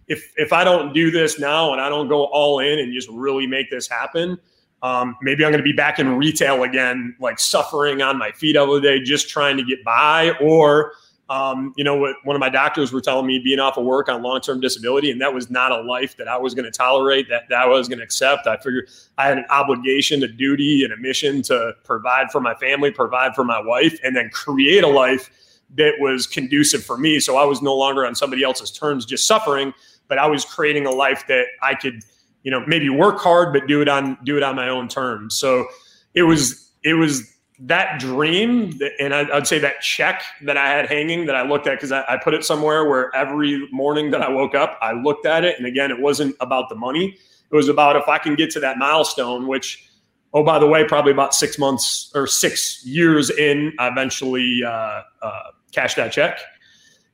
if 0.07 0.31
if 0.37 0.53
i 0.53 0.63
don't 0.63 0.93
do 0.93 1.09
this 1.09 1.39
now 1.39 1.71
and 1.71 1.81
i 1.81 1.89
don't 1.89 2.07
go 2.07 2.25
all 2.25 2.59
in 2.59 2.77
and 2.77 2.93
just 2.93 3.09
really 3.09 3.47
make 3.47 3.71
this 3.71 3.89
happen 3.89 4.37
um, 4.83 5.15
maybe 5.21 5.45
I'm 5.45 5.51
going 5.51 5.59
to 5.59 5.63
be 5.63 5.73
back 5.73 5.99
in 5.99 6.17
retail 6.17 6.63
again, 6.63 7.15
like 7.19 7.39
suffering 7.39 8.01
on 8.01 8.17
my 8.17 8.31
feet 8.31 8.57
all 8.57 8.73
the 8.73 8.81
day, 8.81 8.99
just 8.99 9.29
trying 9.29 9.57
to 9.57 9.63
get 9.63 9.83
by, 9.83 10.31
or 10.41 10.93
um, 11.31 11.73
you 11.77 11.85
know, 11.85 12.13
one 12.25 12.35
of 12.35 12.41
my 12.41 12.49
doctors 12.49 12.91
were 12.91 12.99
telling 12.99 13.25
me 13.25 13.39
being 13.39 13.57
off 13.59 13.77
of 13.77 13.85
work 13.85 14.09
on 14.09 14.21
long 14.21 14.41
term 14.41 14.59
disability, 14.59 15.11
and 15.11 15.21
that 15.21 15.33
was 15.33 15.49
not 15.49 15.71
a 15.71 15.79
life 15.79 16.17
that 16.17 16.27
I 16.27 16.37
was 16.37 16.53
going 16.53 16.65
to 16.65 16.71
tolerate, 16.71 17.29
that, 17.29 17.43
that 17.47 17.57
I 17.57 17.67
was 17.67 17.87
going 17.87 17.99
to 17.99 18.03
accept. 18.03 18.47
I 18.47 18.57
figured 18.57 18.89
I 19.17 19.27
had 19.27 19.37
an 19.37 19.45
obligation, 19.49 20.21
a 20.23 20.27
duty, 20.27 20.83
and 20.83 20.91
a 20.91 20.97
mission 20.97 21.41
to 21.43 21.71
provide 21.85 22.31
for 22.33 22.41
my 22.41 22.53
family, 22.55 22.91
provide 22.91 23.33
for 23.33 23.45
my 23.45 23.61
wife, 23.61 23.97
and 24.03 24.13
then 24.13 24.29
create 24.29 24.83
a 24.83 24.89
life 24.89 25.31
that 25.75 25.93
was 25.99 26.27
conducive 26.27 26.83
for 26.83 26.97
me. 26.97 27.17
So 27.21 27.37
I 27.37 27.45
was 27.45 27.61
no 27.61 27.77
longer 27.77 28.05
on 28.05 28.13
somebody 28.13 28.43
else's 28.43 28.69
terms, 28.69 29.05
just 29.05 29.25
suffering, 29.25 29.73
but 30.09 30.17
I 30.17 30.27
was 30.27 30.43
creating 30.43 30.85
a 30.85 30.91
life 30.91 31.27
that 31.29 31.45
I 31.61 31.75
could, 31.75 32.03
you 32.43 32.51
know, 32.51 32.61
maybe 32.67 32.89
work 32.89 33.19
hard, 33.19 33.53
but 33.53 33.67
do 33.67 33.81
it 33.81 33.87
on 33.87 34.17
do 34.25 34.35
it 34.35 34.43
on 34.43 34.57
my 34.57 34.67
own 34.67 34.89
terms. 34.89 35.39
So 35.39 35.65
it 36.13 36.23
was 36.23 36.73
it 36.83 36.95
was 36.95 37.23
that 37.63 37.99
dream 37.99 38.79
and 38.99 39.13
I'd 39.13 39.45
say 39.45 39.59
that 39.59 39.81
check 39.81 40.23
that 40.41 40.57
I 40.57 40.67
had 40.69 40.87
hanging 40.87 41.27
that 41.27 41.35
I 41.35 41.43
looked 41.43 41.67
at 41.67 41.73
because 41.73 41.91
I, 41.91 42.17
put 42.23 42.33
it 42.33 42.43
somewhere 42.43 42.89
where 42.89 43.15
every 43.15 43.67
morning 43.71 44.09
that 44.11 44.21
I 44.21 44.29
woke 44.29 44.55
up, 44.55 44.79
I 44.81 44.93
looked 44.93 45.27
at 45.27 45.43
it. 45.43 45.57
And 45.59 45.67
again, 45.67 45.91
it 45.91 45.99
wasn't 45.99 46.35
about 46.39 46.69
the 46.69 46.75
money. 46.75 47.17
It 47.51 47.55
was 47.55 47.69
about 47.69 47.95
if 47.95 48.07
I 48.07 48.17
can 48.17 48.33
get 48.33 48.49
to 48.51 48.59
that 48.61 48.79
milestone, 48.79 49.45
which, 49.45 49.87
oh, 50.33 50.43
by 50.43 50.57
the 50.57 50.65
way, 50.65 50.85
probably 50.85 51.11
about 51.11 51.35
six 51.35 51.59
months 51.59 52.11
or 52.15 52.25
six 52.25 52.83
years 52.83 53.29
in, 53.29 53.73
I 53.77 53.89
eventually 53.89 54.61
uh, 54.65 55.01
uh, 55.21 55.41
cashed 55.71 55.97
that 55.97 56.11
check. 56.11 56.39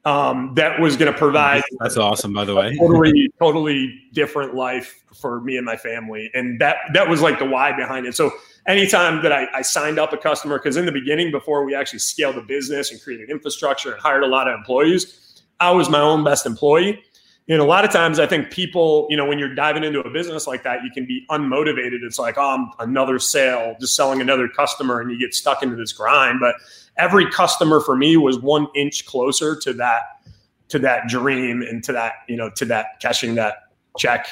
Um, 0.05 0.53
that 0.55 0.79
was 0.79 0.95
going 0.95 1.11
to 1.11 1.17
provide. 1.17 1.63
That's 1.81 1.97
awesome, 1.97 2.31
by 2.31 2.45
the 2.45 2.55
way. 2.55 2.77
totally, 2.77 3.29
totally 3.39 4.01
different 4.13 4.55
life 4.55 5.03
for 5.19 5.41
me 5.41 5.57
and 5.57 5.65
my 5.65 5.75
family, 5.75 6.31
and 6.33 6.61
that 6.61 6.77
that 6.93 7.09
was 7.09 7.21
like 7.21 7.39
the 7.39 7.45
why 7.45 7.75
behind 7.75 8.05
it. 8.05 8.15
So 8.15 8.31
anytime 8.67 9.23
that 9.23 9.31
I, 9.31 9.47
I 9.53 9.61
signed 9.61 9.97
up 9.97 10.13
a 10.13 10.17
customer, 10.17 10.59
because 10.59 10.77
in 10.77 10.85
the 10.85 10.91
beginning, 10.91 11.31
before 11.31 11.63
we 11.63 11.73
actually 11.73 11.99
scaled 11.99 12.35
the 12.35 12.41
business 12.41 12.91
and 12.91 13.01
created 13.01 13.29
infrastructure 13.29 13.93
and 13.93 14.01
hired 14.01 14.23
a 14.23 14.27
lot 14.27 14.47
of 14.47 14.55
employees, 14.55 15.41
I 15.59 15.71
was 15.71 15.89
my 15.89 15.99
own 15.99 16.23
best 16.23 16.45
employee. 16.45 17.01
And 17.49 17.61
a 17.61 17.65
lot 17.65 17.85
of 17.85 17.91
times 17.91 18.19
I 18.19 18.27
think 18.27 18.51
people, 18.51 19.07
you 19.09 19.15
know, 19.15 19.25
when 19.25 19.39
you're 19.39 19.55
diving 19.55 19.85
into 19.85 20.01
a 20.01 20.09
business 20.09 20.47
like 20.47 20.63
that, 20.63 20.83
you 20.83 20.91
can 20.93 21.05
be 21.05 21.25
unmotivated. 21.31 21.99
It's 22.03 22.19
like, 22.19 22.37
oh, 22.37 22.69
I'm 22.79 22.89
another 22.89 23.19
sale, 23.19 23.75
just 23.79 23.95
selling 23.95 24.19
another 24.19 24.49
customer, 24.49 24.99
and 24.99 25.09
you 25.09 25.17
get 25.17 25.33
stuck 25.33 25.63
into 25.63 25.77
this 25.77 25.93
grind. 25.93 26.41
But 26.41 26.55
every 26.97 27.29
customer 27.31 27.79
for 27.79 27.95
me 27.95 28.17
was 28.17 28.37
one 28.39 28.67
inch 28.75 29.05
closer 29.05 29.55
to 29.61 29.73
that 29.73 30.03
to 30.67 30.79
that 30.79 31.07
dream 31.07 31.61
and 31.61 31.81
to 31.85 31.93
that, 31.93 32.15
you 32.27 32.35
know, 32.35 32.49
to 32.49 32.65
that 32.65 32.99
cashing 33.01 33.35
that 33.35 33.69
check 33.97 34.27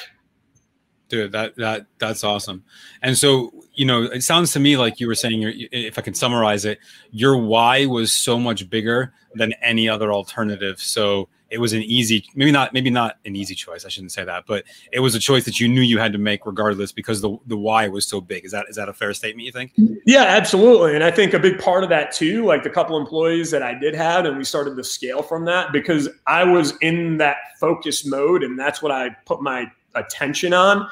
dude 1.08 1.32
that 1.32 1.56
that 1.56 1.86
that's 1.98 2.24
awesome. 2.24 2.64
And 3.02 3.16
so 3.16 3.52
you 3.74 3.84
know 3.84 4.02
it 4.02 4.22
sounds 4.22 4.52
to 4.52 4.60
me 4.60 4.76
like 4.76 5.00
you 5.00 5.06
were 5.06 5.14
saying 5.14 5.42
if 5.72 5.98
i 5.98 6.02
can 6.02 6.14
summarize 6.14 6.64
it 6.64 6.78
your 7.10 7.36
why 7.36 7.86
was 7.86 8.16
so 8.16 8.38
much 8.38 8.68
bigger 8.70 9.12
than 9.34 9.52
any 9.62 9.88
other 9.88 10.12
alternative. 10.12 10.80
So 10.80 11.28
it 11.48 11.58
was 11.58 11.72
an 11.72 11.82
easy 11.82 12.24
maybe 12.34 12.50
not 12.50 12.72
maybe 12.72 12.90
not 12.90 13.18
an 13.24 13.36
easy 13.36 13.54
choice 13.54 13.84
i 13.84 13.88
shouldn't 13.88 14.10
say 14.10 14.24
that 14.24 14.44
but 14.46 14.64
it 14.90 14.98
was 14.98 15.14
a 15.14 15.18
choice 15.18 15.44
that 15.44 15.60
you 15.60 15.68
knew 15.68 15.80
you 15.80 15.98
had 15.98 16.12
to 16.12 16.18
make 16.18 16.44
regardless 16.44 16.90
because 16.90 17.20
the 17.20 17.36
the 17.46 17.56
why 17.56 17.86
was 17.86 18.06
so 18.06 18.20
big. 18.20 18.44
Is 18.44 18.52
that 18.52 18.66
is 18.68 18.76
that 18.76 18.88
a 18.88 18.92
fair 18.92 19.14
statement 19.14 19.46
you 19.46 19.52
think? 19.52 19.72
Yeah 20.04 20.24
absolutely. 20.24 20.94
And 20.94 21.04
i 21.04 21.10
think 21.10 21.34
a 21.34 21.38
big 21.38 21.58
part 21.58 21.84
of 21.84 21.90
that 21.90 22.12
too 22.12 22.44
like 22.44 22.62
the 22.62 22.70
couple 22.70 22.98
employees 22.98 23.50
that 23.50 23.62
i 23.62 23.74
did 23.74 23.94
have 23.94 24.24
and 24.24 24.36
we 24.36 24.44
started 24.44 24.76
to 24.76 24.84
scale 24.84 25.22
from 25.22 25.44
that 25.44 25.72
because 25.72 26.08
i 26.26 26.42
was 26.42 26.74
in 26.80 27.18
that 27.18 27.36
focus 27.60 28.04
mode 28.04 28.42
and 28.42 28.58
that's 28.58 28.82
what 28.82 28.90
i 28.90 29.10
put 29.24 29.40
my 29.40 29.70
attention 29.96 30.52
on. 30.52 30.88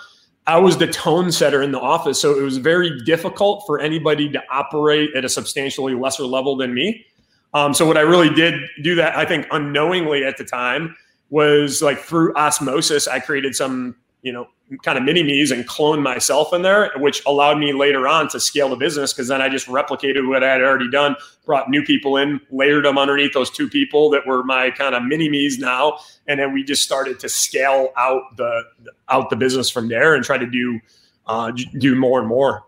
I 0.47 0.59
was 0.59 0.77
the 0.77 0.87
tone 0.87 1.33
setter 1.33 1.63
in 1.63 1.73
the 1.73 1.81
office. 1.81 2.21
So 2.21 2.39
it 2.39 2.43
was 2.43 2.59
very 2.59 3.01
difficult 3.05 3.65
for 3.67 3.81
anybody 3.81 4.29
to 4.31 4.43
operate 4.51 5.11
at 5.17 5.25
a 5.25 5.29
substantially 5.29 5.95
lesser 5.95 6.25
level 6.25 6.57
than 6.57 6.75
me. 6.75 7.07
Um, 7.55 7.73
so 7.73 7.87
what 7.87 7.97
I 7.97 8.03
really 8.03 8.31
did 8.31 8.55
do 8.83 8.95
that, 8.97 9.17
I 9.17 9.25
think 9.25 9.47
unknowingly 9.51 10.25
at 10.25 10.37
the 10.37 10.45
time, 10.45 10.97
was 11.31 11.81
like 11.81 11.99
through 11.99 12.35
osmosis, 12.35 13.09
I 13.09 13.21
created 13.21 13.55
some 13.55 13.97
you 14.25 14.33
know, 14.33 14.49
kind 14.83 14.97
of 14.97 15.05
mini 15.05 15.23
me's 15.23 15.51
and 15.51 15.67
clone 15.67 16.03
myself 16.03 16.55
in 16.55 16.63
there, 16.63 16.91
which 16.97 17.23
allowed 17.27 17.59
me 17.59 17.75
later 17.75 18.09
on 18.09 18.27
to 18.31 18.41
scale 18.41 18.71
the 18.71 18.77
business 18.77 19.13
because 19.13 19.29
then 19.29 19.43
I 19.43 19.51
just 19.51 19.67
replicated 19.67 20.27
what 20.27 20.43
I 20.43 20.51
had 20.51 20.63
already 20.63 20.91
done, 20.91 21.15
brought 21.45 21.69
new 21.69 21.83
people 21.85 22.17
in, 22.17 22.41
layered 22.51 22.87
them 22.87 22.97
underneath 22.97 23.35
those 23.35 23.51
two 23.51 23.69
people 23.69 24.09
that 24.11 24.27
were 24.27 24.43
my 24.43 24.71
kind 24.71 24.95
of 24.95 25.05
mini 25.05 25.29
me's 25.29 25.59
now, 25.59 25.99
and 26.27 26.41
then 26.41 26.55
we 26.55 26.65
just 26.65 26.83
started 26.83 27.21
to 27.21 27.29
scale 27.29 27.91
out 27.99 28.23
the 28.39 28.63
out 29.11 29.29
the 29.29 29.37
business 29.37 29.69
from 29.69 29.89
there 29.89 30.15
and 30.15 30.25
try 30.25 30.39
to 30.39 30.47
do 30.47 30.81
uh, 31.27 31.53
do 31.79 31.95
more 31.95 32.19
and 32.19 32.27
more. 32.27 32.65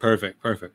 Perfect, 0.00 0.42
perfect. 0.42 0.74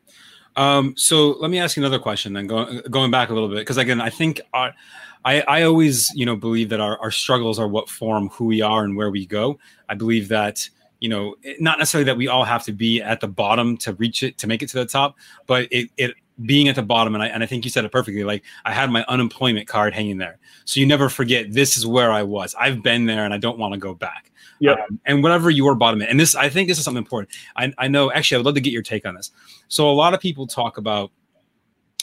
Um, 0.55 0.93
so 0.95 1.31
let 1.39 1.49
me 1.49 1.59
ask 1.59 1.75
you 1.75 1.83
another 1.83 1.99
question 1.99 2.33
then, 2.33 2.47
going 2.47 2.81
going 2.89 3.11
back 3.11 3.29
a 3.29 3.33
little 3.33 3.49
bit 3.49 3.59
because 3.59 3.77
again, 3.77 4.01
I 4.01 4.09
think. 4.09 4.41
Our, 4.53 4.73
I, 5.25 5.41
I 5.41 5.63
always, 5.63 6.11
you 6.15 6.25
know, 6.25 6.35
believe 6.35 6.67
that 6.67 6.81
our, 6.81 6.99
our 6.99 7.11
struggles 7.11 7.57
are 7.57 7.67
what 7.67 7.89
form 7.89 8.27
who 8.29 8.43
we 8.43 8.61
are 8.61 8.83
and 8.83 8.97
where 8.97 9.09
we 9.09 9.25
go. 9.25 9.57
I 9.87 9.95
believe 9.95 10.27
that, 10.27 10.67
you 10.99 11.07
know, 11.07 11.35
not 11.59 11.79
necessarily 11.79 12.03
that 12.05 12.17
we 12.17 12.27
all 12.27 12.43
have 12.43 12.63
to 12.65 12.73
be 12.73 13.01
at 13.01 13.21
the 13.21 13.27
bottom 13.29 13.77
to 13.77 13.93
reach 13.93 14.21
it, 14.21 14.37
to 14.39 14.47
make 14.47 14.61
it 14.61 14.67
to 14.69 14.77
the 14.79 14.85
top, 14.85 15.15
but 15.47 15.69
it, 15.71 15.89
it 15.95 16.15
being 16.45 16.67
at 16.67 16.75
the 16.75 16.83
bottom, 16.83 17.13
and 17.13 17.23
I, 17.23 17.27
and 17.27 17.43
I 17.43 17.45
think 17.45 17.63
you 17.63 17.71
said 17.71 17.85
it 17.85 17.91
perfectly. 17.91 18.23
Like 18.23 18.43
I 18.65 18.73
had 18.73 18.89
my 18.89 19.05
unemployment 19.07 19.67
card 19.67 19.93
hanging 19.93 20.17
there, 20.17 20.39
so 20.65 20.79
you 20.79 20.85
never 20.85 21.09
forget 21.09 21.53
this 21.53 21.77
is 21.77 21.85
where 21.85 22.11
I 22.11 22.23
was. 22.23 22.55
I've 22.59 22.81
been 22.81 23.05
there, 23.05 23.23
and 23.23 23.33
I 23.33 23.37
don't 23.37 23.57
want 23.57 23.73
to 23.73 23.79
go 23.79 23.93
back. 23.93 24.31
Yeah. 24.63 24.75
Um, 24.89 24.97
and 25.05 25.21
whatever 25.21 25.49
your 25.49 25.75
bottom 25.75 26.01
is, 26.01 26.07
and 26.09 26.17
this, 26.17 26.35
I 26.35 26.47
think 26.47 26.69
this 26.69 26.77
is 26.77 26.85
something 26.85 27.01
important. 27.01 27.35
I, 27.57 27.73
I 27.77 27.89
know. 27.89 28.13
Actually, 28.13 28.35
I 28.35 28.39
would 28.39 28.45
love 28.45 28.55
to 28.55 28.61
get 28.61 28.71
your 28.71 28.81
take 28.81 29.05
on 29.05 29.13
this. 29.13 29.29
So 29.67 29.89
a 29.89 29.91
lot 29.91 30.13
of 30.13 30.21
people 30.21 30.47
talk 30.47 30.77
about 30.77 31.11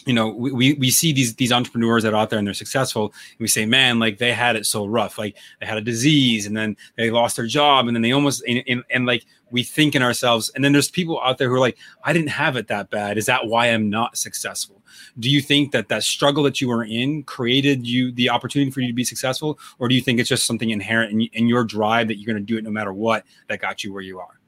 you 0.07 0.13
know 0.13 0.29
we, 0.29 0.75
we 0.75 0.91
see 0.91 1.13
these 1.13 1.35
these 1.37 1.53
entrepreneurs 1.53 2.03
that 2.03 2.15
are 2.15 2.17
out 2.17 2.31
there 2.31 2.39
and 2.39 2.47
they're 2.47 2.55
successful 2.55 3.07
and 3.07 3.41
we 3.41 3.49
say 3.49 3.67
man 3.67 3.99
like 3.99 4.19
they 4.19 4.33
had 4.33 4.57
it 4.57 4.67
so 4.67 4.87
rough. 4.87 5.19
Like 5.19 5.37
they 5.61 5.67
had 5.67 5.79
a 5.79 5.83
disease 5.83 6.47
and 6.47 6.57
then 6.57 6.77
they 6.97 7.11
lost 7.11 7.37
their 7.37 7.47
job 7.47 7.87
and 7.87 7.97
then 7.97 8.03
they 8.03 8.13
almost 8.13 8.43
and, 8.47 8.63
and, 8.67 8.85
and, 8.91 9.07
like 9.07 9.25
we 9.51 9.63
think 9.63 9.97
in 9.97 10.03
ourselves. 10.03 10.51
And 10.55 10.65
then 10.65 10.73
there's 10.73 10.91
people 10.91 11.21
out 11.23 11.39
there 11.39 11.49
who 11.49 11.55
are 11.55 11.61
like 11.61 11.79
i 12.05 12.13
didn't 12.13 12.31
have 12.31 12.57
it 12.57 12.69
that 12.69 12.91
bad. 12.91 13.19
Is 13.19 13.27
that 13.27 13.47
why 13.47 13.67
i'm 13.67 13.91
not 13.91 14.17
successful? 14.17 14.83
Do 15.19 15.31
you 15.31 15.41
think 15.41 15.73
that 15.73 15.89
that 15.89 16.03
struggle 16.03 16.43
that 16.45 16.61
you 16.61 16.69
were 16.69 16.85
in 16.85 17.23
created 17.25 17.87
you 17.87 18.13
the 18.13 18.31
opportunity 18.31 18.71
for 18.71 18.81
you 18.81 18.89
to 18.89 18.95
be 18.95 19.05
successful? 19.05 19.59
Or 19.79 19.89
do 19.89 19.95
you 19.95 20.01
think 20.01 20.19
it's 20.19 20.29
just 20.29 20.47
something 20.47 20.71
inherent 20.71 21.13
in, 21.13 21.23
in 21.33 21.49
your 21.49 21.65
drive 21.65 22.09
that 22.09 22.17
you're 22.17 22.33
going 22.33 22.45
to 22.45 22.53
do 22.53 22.59
it 22.59 22.65
no 22.65 22.71
matter 22.71 22.93
what 22.93 23.25
that 23.49 23.61
got 23.61 23.85
you 23.85 23.93
where 23.93 24.03
you 24.03 24.19
are 24.19 24.40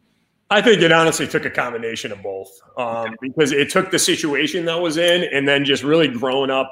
I 0.53 0.61
think 0.61 0.83
it 0.83 0.93
honestly 0.93 1.27
took 1.27 1.47
a 1.47 1.51
combination 1.51 2.13
of 2.13 2.23
both 2.23 2.51
um, 2.77 3.17
because 3.23 3.53
it 3.53 3.71
took 3.71 3.91
the 3.91 3.99
situation 3.99 4.67
that 4.67 4.79
was 4.79 4.99
in 4.99 5.25
and 5.25 5.49
then 5.49 5.65
just 5.65 5.83
really 5.83 6.09
growing 6.09 6.51
up. 6.51 6.71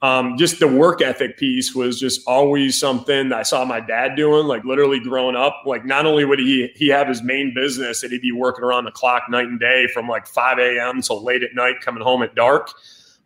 Um, 0.00 0.36
just 0.36 0.60
the 0.60 0.68
work 0.68 1.02
ethic 1.02 1.36
piece 1.36 1.74
was 1.74 1.98
just 1.98 2.20
always 2.28 2.78
something 2.78 3.32
I 3.32 3.42
saw 3.42 3.64
my 3.64 3.80
dad 3.80 4.14
doing, 4.14 4.46
like 4.46 4.62
literally 4.62 5.00
growing 5.00 5.34
up. 5.34 5.64
Like 5.66 5.84
not 5.84 6.06
only 6.06 6.24
would 6.24 6.38
he 6.38 6.70
he 6.76 6.86
have 6.88 7.08
his 7.08 7.20
main 7.20 7.52
business 7.52 8.02
that 8.02 8.12
he'd 8.12 8.22
be 8.22 8.30
working 8.30 8.62
around 8.62 8.84
the 8.84 8.92
clock 8.92 9.24
night 9.28 9.46
and 9.46 9.58
day 9.58 9.88
from 9.92 10.06
like 10.06 10.28
5 10.28 10.60
a.m. 10.60 11.02
till 11.02 11.24
late 11.24 11.42
at 11.42 11.52
night, 11.52 11.80
coming 11.80 12.04
home 12.04 12.22
at 12.22 12.36
dark. 12.36 12.70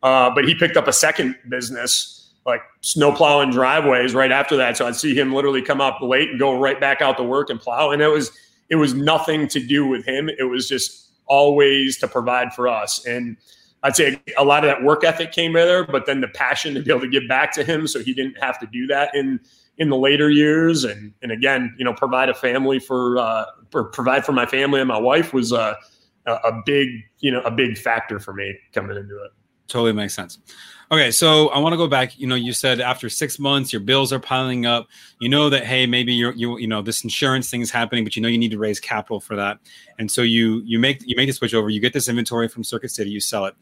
Uh, 0.03 0.31
but 0.35 0.47
he 0.47 0.55
picked 0.55 0.79
up 0.79 0.89
a 0.89 0.95
second 0.95 1.37
business 1.51 2.31
like 2.47 2.63
snow 2.81 3.13
plowing 3.13 3.51
driveways 3.51 4.15
right 4.15 4.33
after 4.33 4.57
that. 4.57 4.79
So 4.79 4.87
I'd 4.87 4.97
see 4.97 5.15
him 5.15 5.35
literally 5.35 5.61
come 5.61 5.83
up 5.83 6.01
late 6.01 6.31
and 6.31 6.39
go 6.39 6.59
right 6.59 6.81
back 6.81 7.03
out 7.03 7.19
to 7.19 7.23
work 7.23 7.51
and 7.51 7.61
plow. 7.61 7.91
And 7.91 8.01
it 8.01 8.09
was 8.09 8.31
it 8.71 8.77
was 8.77 8.95
nothing 8.95 9.49
to 9.49 9.61
do 9.61 9.87
with 9.87 10.07
him. 10.07 10.31
It 10.31 10.45
was 10.45 10.69
just 10.69 11.11
always 11.27 11.99
to 11.99 12.09
provide 12.09 12.55
for 12.55 12.69
us. 12.69 13.05
And 13.05 13.37
I'd 13.83 13.97
say 13.97 14.21
a 14.39 14.45
lot 14.45 14.65
of 14.65 14.71
that 14.71 14.83
work 14.83 15.05
ethic 15.05 15.33
came 15.33 15.53
there, 15.53 15.87
but 15.87 16.07
then 16.07 16.21
the 16.21 16.29
passion 16.29 16.75
to 16.75 16.83
be 16.83 16.91
able 16.91 17.01
to 17.01 17.09
give 17.09 17.29
back 17.29 17.53
to 17.55 17.65
him 17.65 17.87
so 17.87 18.03
he 18.03 18.13
didn't 18.13 18.37
have 18.41 18.59
to 18.61 18.67
do 18.67 18.87
that 18.89 19.15
in 19.15 19.41
in 19.79 19.89
the 19.89 19.97
later 19.97 20.29
years 20.31 20.85
and 20.85 21.13
and 21.23 21.33
again 21.33 21.75
you 21.79 21.85
know 21.85 21.95
provide 21.95 22.29
a 22.29 22.35
family 22.35 22.79
for 22.79 23.19
uh 23.19 23.47
for, 23.71 23.85
provide 23.85 24.25
for 24.27 24.33
my 24.33 24.45
family 24.45 24.79
and 24.79 24.89
my 24.89 24.99
wife 24.99 25.33
was 25.33 25.53
uh, 25.53 25.75
a 26.27 26.33
a 26.33 26.63
big 26.67 26.89
you 27.21 27.33
know 27.33 27.41
a 27.43 27.51
big 27.51 27.79
factor 27.79 28.21
for 28.21 28.35
me 28.35 28.55
coming 28.73 28.97
into 28.97 29.17
it 29.25 29.31
totally 29.67 29.93
makes 29.93 30.15
sense 30.15 30.39
Okay, 30.93 31.13
so 31.13 31.51
I 31.51 31.61
want 31.61 31.73
to 31.73 31.77
go 31.77 31.87
back. 31.87 32.19
You 32.19 32.27
know, 32.27 32.35
you 32.35 32.53
said 32.53 32.81
after 32.81 33.09
six 33.09 33.39
months, 33.39 33.73
your 33.73 33.79
bills 33.79 34.13
are 34.13 34.19
piling 34.19 34.67
up. 34.67 34.89
You 35.21 35.29
know 35.29 35.49
that 35.49 35.65
hey, 35.65 35.87
maybe 35.87 36.13
you're 36.13 36.33
you 36.33 36.59
you 36.59 36.67
know 36.67 36.83
this 36.83 37.05
insurance 37.05 37.49
thing 37.49 37.61
is 37.61 37.71
happening, 37.71 38.03
but 38.03 38.17
you 38.17 38.23
know 38.23 38.29
you 38.29 38.39
need 38.39 38.51
to 38.51 38.59
raise 38.59 38.81
capital 38.81 39.21
for 39.21 39.37
that, 39.37 39.61
and 40.01 40.11
so 40.11 40.23
you 40.23 40.63
you 40.65 40.81
make 40.81 41.01
you 41.07 41.15
make 41.15 41.29
the 41.29 41.33
switch 41.33 41.55
over. 41.55 41.71
You 41.71 41.79
get 41.79 41.93
this 41.93 42.09
inventory 42.09 42.49
from 42.49 42.65
Circuit 42.65 42.91
City, 42.91 43.11
you 43.11 43.21
sell 43.21 43.45
it. 43.45 43.55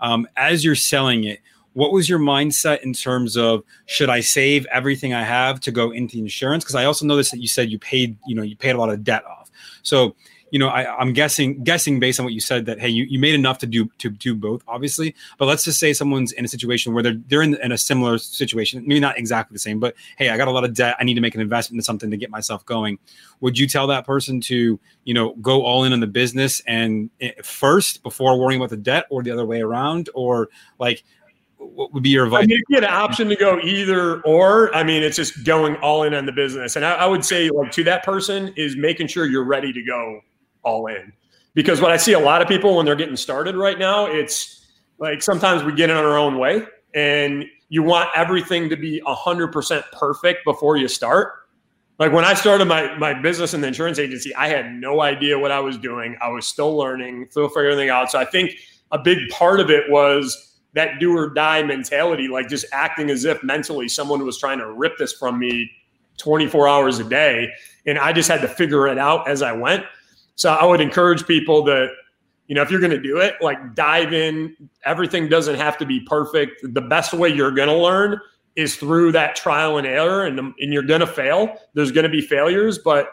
Um, 0.00 0.28
as 0.36 0.64
you're 0.64 0.76
selling 0.76 1.24
it, 1.24 1.40
what 1.72 1.90
was 1.90 2.08
your 2.08 2.20
mindset 2.20 2.82
in 2.82 2.92
terms 2.92 3.36
of 3.36 3.64
should 3.86 4.08
I 4.08 4.20
save 4.20 4.64
everything 4.66 5.12
I 5.12 5.24
have 5.24 5.58
to 5.62 5.72
go 5.72 5.90
into 5.90 6.18
insurance? 6.18 6.62
Because 6.62 6.76
I 6.76 6.84
also 6.84 7.04
noticed 7.04 7.32
that 7.32 7.40
you 7.40 7.48
said 7.48 7.72
you 7.72 7.80
paid 7.80 8.16
you 8.24 8.36
know 8.36 8.42
you 8.42 8.54
paid 8.54 8.76
a 8.76 8.78
lot 8.78 8.90
of 8.90 9.02
debt 9.02 9.24
off. 9.24 9.50
So 9.82 10.14
you 10.50 10.58
know, 10.58 10.68
I, 10.68 11.00
am 11.00 11.12
guessing 11.12 11.62
guessing 11.62 12.00
based 12.00 12.18
on 12.18 12.24
what 12.24 12.32
you 12.32 12.40
said 12.40 12.66
that 12.66 12.80
hey, 12.80 12.88
you, 12.88 13.04
you 13.04 13.18
made 13.18 13.34
enough 13.34 13.58
to 13.58 13.66
do 13.66 13.88
to 13.98 14.10
do 14.10 14.34
both, 14.34 14.62
obviously. 14.66 15.14
But 15.36 15.46
let's 15.46 15.64
just 15.64 15.78
say 15.78 15.92
someone's 15.92 16.32
in 16.32 16.44
a 16.44 16.48
situation 16.48 16.94
where 16.94 17.02
they're 17.02 17.20
they're 17.28 17.42
in, 17.42 17.54
in 17.62 17.72
a 17.72 17.78
similar 17.78 18.18
situation, 18.18 18.82
maybe 18.86 19.00
not 19.00 19.18
exactly 19.18 19.54
the 19.54 19.58
same, 19.58 19.78
but 19.78 19.94
hey, 20.16 20.30
I 20.30 20.36
got 20.36 20.48
a 20.48 20.50
lot 20.50 20.64
of 20.64 20.74
debt. 20.74 20.96
I 20.98 21.04
need 21.04 21.14
to 21.14 21.20
make 21.20 21.34
an 21.34 21.40
investment 21.40 21.78
in 21.78 21.82
something 21.82 22.10
to 22.10 22.16
get 22.16 22.30
myself 22.30 22.64
going. 22.64 22.98
Would 23.40 23.58
you 23.58 23.66
tell 23.66 23.86
that 23.88 24.06
person 24.06 24.40
to 24.42 24.78
you 25.04 25.14
know 25.14 25.34
go 25.36 25.62
all 25.62 25.84
in 25.84 25.92
on 25.92 26.00
the 26.00 26.06
business 26.06 26.60
and 26.66 27.10
eh, 27.20 27.32
first 27.42 28.02
before 28.02 28.38
worrying 28.38 28.60
about 28.60 28.70
the 28.70 28.76
debt, 28.76 29.06
or 29.10 29.22
the 29.22 29.30
other 29.30 29.44
way 29.44 29.60
around, 29.60 30.08
or 30.14 30.48
like 30.78 31.04
what 31.58 31.92
would 31.92 32.02
be 32.02 32.10
your 32.10 32.24
advice? 32.24 32.44
I 32.44 32.46
mean, 32.46 32.62
you 32.68 32.76
get 32.76 32.84
an 32.84 32.94
option 32.94 33.28
to 33.28 33.36
go 33.36 33.58
either 33.60 34.20
or. 34.22 34.74
I 34.74 34.82
mean, 34.82 35.02
it's 35.02 35.16
just 35.16 35.44
going 35.44 35.76
all 35.76 36.04
in 36.04 36.14
on 36.14 36.24
the 36.26 36.32
business. 36.32 36.76
And 36.76 36.84
I, 36.84 36.94
I, 36.94 37.06
would 37.06 37.24
say, 37.24 37.50
like, 37.50 37.72
to 37.72 37.84
that 37.84 38.04
person, 38.04 38.52
is 38.56 38.76
making 38.76 39.08
sure 39.08 39.26
you're 39.26 39.44
ready 39.44 39.72
to 39.72 39.82
go 39.82 40.20
all 40.62 40.86
in. 40.86 41.12
Because 41.54 41.80
what 41.80 41.90
I 41.90 41.96
see 41.96 42.12
a 42.12 42.18
lot 42.18 42.42
of 42.42 42.48
people 42.48 42.76
when 42.76 42.86
they're 42.86 42.96
getting 42.96 43.16
started 43.16 43.56
right 43.56 43.78
now, 43.78 44.06
it's 44.06 44.66
like 44.98 45.22
sometimes 45.22 45.64
we 45.64 45.72
get 45.72 45.90
in 45.90 45.96
our 45.96 46.16
own 46.16 46.38
way 46.38 46.62
and 46.94 47.44
you 47.68 47.82
want 47.82 48.08
everything 48.14 48.68
to 48.68 48.76
be 48.76 49.00
100% 49.06 49.82
perfect 49.92 50.44
before 50.44 50.76
you 50.76 50.88
start. 50.88 51.32
Like 51.98 52.12
when 52.12 52.24
I 52.24 52.34
started 52.34 52.66
my, 52.66 52.96
my 52.96 53.12
business 53.12 53.54
in 53.54 53.60
the 53.60 53.66
insurance 53.66 53.98
agency, 53.98 54.34
I 54.34 54.48
had 54.48 54.72
no 54.72 55.02
idea 55.02 55.38
what 55.38 55.50
I 55.50 55.60
was 55.60 55.76
doing. 55.76 56.16
I 56.22 56.28
was 56.28 56.46
still 56.46 56.76
learning, 56.76 57.26
still 57.30 57.48
figuring 57.48 57.90
out. 57.90 58.10
So 58.10 58.18
I 58.18 58.24
think 58.24 58.52
a 58.92 58.98
big 58.98 59.28
part 59.30 59.58
of 59.58 59.68
it 59.70 59.90
was 59.90 60.56
that 60.74 61.00
do 61.00 61.16
or 61.16 61.30
die 61.30 61.62
mentality, 61.64 62.28
like 62.28 62.48
just 62.48 62.66
acting 62.72 63.10
as 63.10 63.24
if 63.24 63.42
mentally 63.42 63.88
someone 63.88 64.24
was 64.24 64.38
trying 64.38 64.58
to 64.58 64.70
rip 64.70 64.96
this 64.96 65.12
from 65.12 65.38
me 65.38 65.70
24 66.18 66.68
hours 66.68 66.98
a 67.00 67.04
day. 67.04 67.48
And 67.86 67.98
I 67.98 68.12
just 68.12 68.28
had 68.28 68.40
to 68.42 68.48
figure 68.48 68.86
it 68.86 68.98
out 68.98 69.28
as 69.28 69.42
I 69.42 69.52
went. 69.52 69.84
So 70.38 70.52
I 70.52 70.64
would 70.64 70.80
encourage 70.80 71.26
people 71.26 71.62
that, 71.64 71.88
you 72.46 72.54
know, 72.54 72.62
if 72.62 72.70
you're 72.70 72.80
going 72.80 72.92
to 72.92 73.02
do 73.02 73.18
it, 73.18 73.34
like 73.40 73.74
dive 73.74 74.12
in. 74.12 74.56
Everything 74.84 75.28
doesn't 75.28 75.56
have 75.56 75.76
to 75.78 75.84
be 75.84 76.00
perfect. 76.00 76.62
The 76.62 76.80
best 76.80 77.12
way 77.12 77.28
you're 77.28 77.50
going 77.50 77.68
to 77.68 77.76
learn 77.76 78.20
is 78.54 78.76
through 78.76 79.12
that 79.12 79.34
trial 79.34 79.78
and 79.78 79.86
error, 79.86 80.26
and, 80.26 80.38
and 80.38 80.72
you're 80.72 80.84
going 80.84 81.00
to 81.00 81.08
fail. 81.08 81.56
There's 81.74 81.90
going 81.90 82.04
to 82.04 82.08
be 82.08 82.20
failures, 82.20 82.78
but 82.78 83.10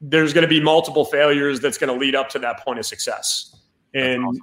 there's 0.00 0.32
going 0.32 0.42
to 0.42 0.48
be 0.48 0.58
multiple 0.58 1.04
failures 1.04 1.60
that's 1.60 1.76
going 1.76 1.92
to 1.92 1.98
lead 1.98 2.14
up 2.14 2.30
to 2.30 2.38
that 2.38 2.64
point 2.64 2.78
of 2.78 2.86
success. 2.86 3.54
And 3.92 4.24
awesome. 4.24 4.42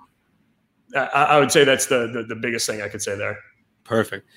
I, 0.96 1.24
I, 1.24 1.40
would 1.40 1.52
say 1.52 1.64
that's 1.64 1.88
the, 1.88 2.08
the 2.08 2.24
the 2.24 2.36
biggest 2.36 2.68
thing 2.68 2.82
I 2.82 2.88
could 2.88 3.02
say 3.02 3.16
there. 3.16 3.38
Perfect. 3.84 4.28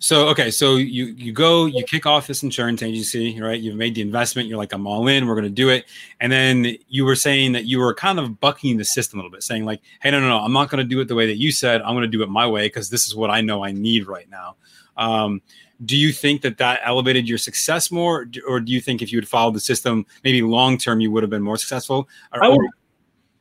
So 0.00 0.28
okay, 0.28 0.50
so 0.50 0.76
you 0.76 1.06
you 1.06 1.32
go, 1.32 1.66
you 1.66 1.84
kick 1.84 2.06
off 2.06 2.26
this 2.26 2.42
insurance 2.42 2.82
agency, 2.82 3.40
right? 3.40 3.60
You've 3.60 3.76
made 3.76 3.94
the 3.94 4.00
investment. 4.00 4.48
You're 4.48 4.58
like, 4.58 4.72
I'm 4.72 4.86
all 4.86 5.08
in. 5.08 5.26
We're 5.26 5.34
going 5.34 5.44
to 5.44 5.50
do 5.50 5.70
it. 5.70 5.86
And 6.20 6.30
then 6.30 6.76
you 6.88 7.04
were 7.04 7.16
saying 7.16 7.52
that 7.52 7.64
you 7.64 7.80
were 7.80 7.94
kind 7.94 8.20
of 8.20 8.38
bucking 8.38 8.76
the 8.76 8.84
system 8.84 9.18
a 9.18 9.22
little 9.22 9.34
bit, 9.34 9.42
saying 9.42 9.64
like, 9.64 9.80
Hey, 10.00 10.10
no, 10.10 10.20
no, 10.20 10.28
no, 10.28 10.38
I'm 10.38 10.52
not 10.52 10.70
going 10.70 10.78
to 10.78 10.88
do 10.88 11.00
it 11.00 11.08
the 11.08 11.16
way 11.16 11.26
that 11.26 11.36
you 11.36 11.50
said. 11.50 11.82
I'm 11.82 11.94
going 11.94 12.02
to 12.02 12.08
do 12.08 12.22
it 12.22 12.28
my 12.28 12.46
way 12.46 12.66
because 12.66 12.90
this 12.90 13.06
is 13.06 13.16
what 13.16 13.30
I 13.30 13.40
know 13.40 13.64
I 13.64 13.72
need 13.72 14.06
right 14.06 14.30
now. 14.30 14.56
Um, 14.96 15.42
do 15.84 15.96
you 15.96 16.12
think 16.12 16.42
that 16.42 16.58
that 16.58 16.80
elevated 16.84 17.28
your 17.28 17.38
success 17.38 17.90
more, 17.90 18.26
or 18.48 18.60
do 18.60 18.72
you 18.72 18.80
think 18.80 19.00
if 19.00 19.12
you 19.12 19.18
had 19.18 19.28
followed 19.28 19.54
the 19.54 19.60
system, 19.60 20.06
maybe 20.24 20.42
long 20.42 20.76
term 20.76 21.00
you 21.00 21.10
would 21.12 21.22
have 21.22 21.30
been 21.30 21.42
more 21.42 21.56
successful? 21.56 22.08
Or, 22.32 22.42
I 22.42 22.48
would, 22.48 22.60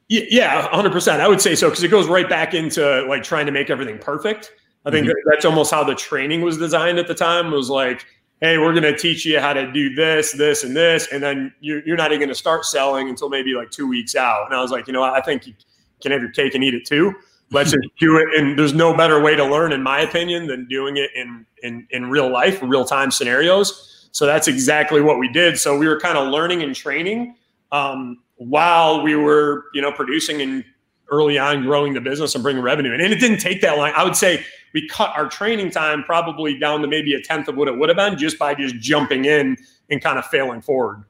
yeah, 0.08 0.68
hundred 0.70 0.92
percent. 0.92 1.22
I 1.22 1.28
would 1.28 1.42
say 1.42 1.56
so 1.56 1.70
because 1.70 1.84
it 1.84 1.90
goes 1.90 2.08
right 2.08 2.30
back 2.30 2.54
into 2.54 3.04
like 3.08 3.24
trying 3.24 3.48
to 3.48 3.52
make 3.52 3.70
everything 3.70 3.98
perfect. 3.98 4.54
I 4.88 4.92
think 4.92 5.08
mm-hmm. 5.08 5.30
that's 5.30 5.44
almost 5.44 5.70
how 5.70 5.84
the 5.84 5.96
training 5.96 6.42
was 6.42 6.58
designed 6.58 6.98
at 6.98 7.08
the 7.08 7.14
time. 7.14 7.52
Was 7.52 7.70
like, 7.70 8.06
hey, 8.40 8.58
we're 8.58 8.72
going 8.72 8.84
to 8.84 8.98
teach 8.98 9.26
you 9.26 9.40
how 9.40 9.52
to 9.52 9.72
do 9.72 9.94
this, 9.94 10.32
this, 10.32 10.64
and 10.64 10.76
this, 10.76 11.08
and 11.12 11.22
then 11.22 11.54
you're, 11.60 11.86
you're 11.86 11.98
not 11.98 12.12
even 12.12 12.20
going 12.20 12.30
to 12.30 12.36
start 12.36 12.66
selling 12.66 13.10
until 13.10 13.30
maybe 13.30 13.54
like 13.54 13.70
two 13.70 13.88
weeks 13.88 14.16
out. 14.16 14.46
And 14.46 14.56
I 14.56 14.62
was 14.62 14.72
like, 14.72 14.88
you 14.88 14.94
know, 14.94 15.04
I 15.04 15.22
think 15.22 15.46
you 15.46 15.54
can 16.02 16.12
have 16.14 16.22
your 16.22 16.32
cake 16.32 16.56
and 16.56 16.64
eat 16.64 16.74
it 16.74 16.86
too. 16.86 17.14
Let's 17.52 17.72
just 17.72 17.88
do 18.00 18.18
it. 18.18 18.28
And 18.38 18.58
there's 18.58 18.74
no 18.74 18.96
better 18.96 19.22
way 19.22 19.36
to 19.36 19.46
learn, 19.46 19.72
in 19.74 19.84
my 19.84 20.00
opinion, 20.00 20.48
than 20.48 20.68
doing 20.68 20.98
it 20.98 21.10
in 21.16 21.46
in 21.64 21.88
in 21.92 22.10
real 22.10 22.32
life, 22.32 22.62
real 22.62 22.86
time 22.86 23.12
scenarios. 23.12 24.10
So 24.12 24.26
that's 24.26 24.48
exactly 24.48 25.02
what 25.02 25.20
we 25.20 25.28
did. 25.30 25.58
So 25.58 25.78
we 25.78 25.88
were 25.88 26.00
kind 26.00 26.18
of 26.18 26.28
learning 26.30 26.64
and 26.64 26.76
training. 26.76 27.36
Um, 27.72 28.18
while 28.38 29.02
we 29.02 29.16
were, 29.16 29.66
you 29.74 29.82
know, 29.82 29.92
producing 29.92 30.42
and 30.42 30.64
early 31.10 31.38
on 31.38 31.64
growing 31.64 31.94
the 31.94 32.02
business 32.02 32.36
and 32.36 32.44
bringing 32.44 32.62
revenue. 32.62 32.94
And, 32.94 33.02
and 33.02 33.14
it 33.14 33.20
didn't 33.20 33.40
take 33.40 33.62
that 33.62 33.78
long. 33.78 33.92
I 33.96 34.04
would 34.04 34.16
say 34.16 34.46
we 34.74 34.88
cut 34.88 35.16
our 35.16 35.28
training 35.28 35.72
time 35.72 36.04
probably 36.04 36.58
down 36.58 36.82
to 36.82 36.88
maybe 36.88 37.14
a 37.14 37.22
tenth 37.22 37.48
of 37.48 37.56
what 37.56 37.68
it 37.68 37.78
would 37.78 37.90
have 37.90 37.98
been 37.98 38.18
just 38.18 38.38
by 38.38 38.54
just 38.54 38.76
jumping 38.76 39.26
in 39.26 39.58
and 39.90 40.02
kind 40.02 40.20
of 40.20 40.26
failing 40.26 40.62
forward. 40.62 41.04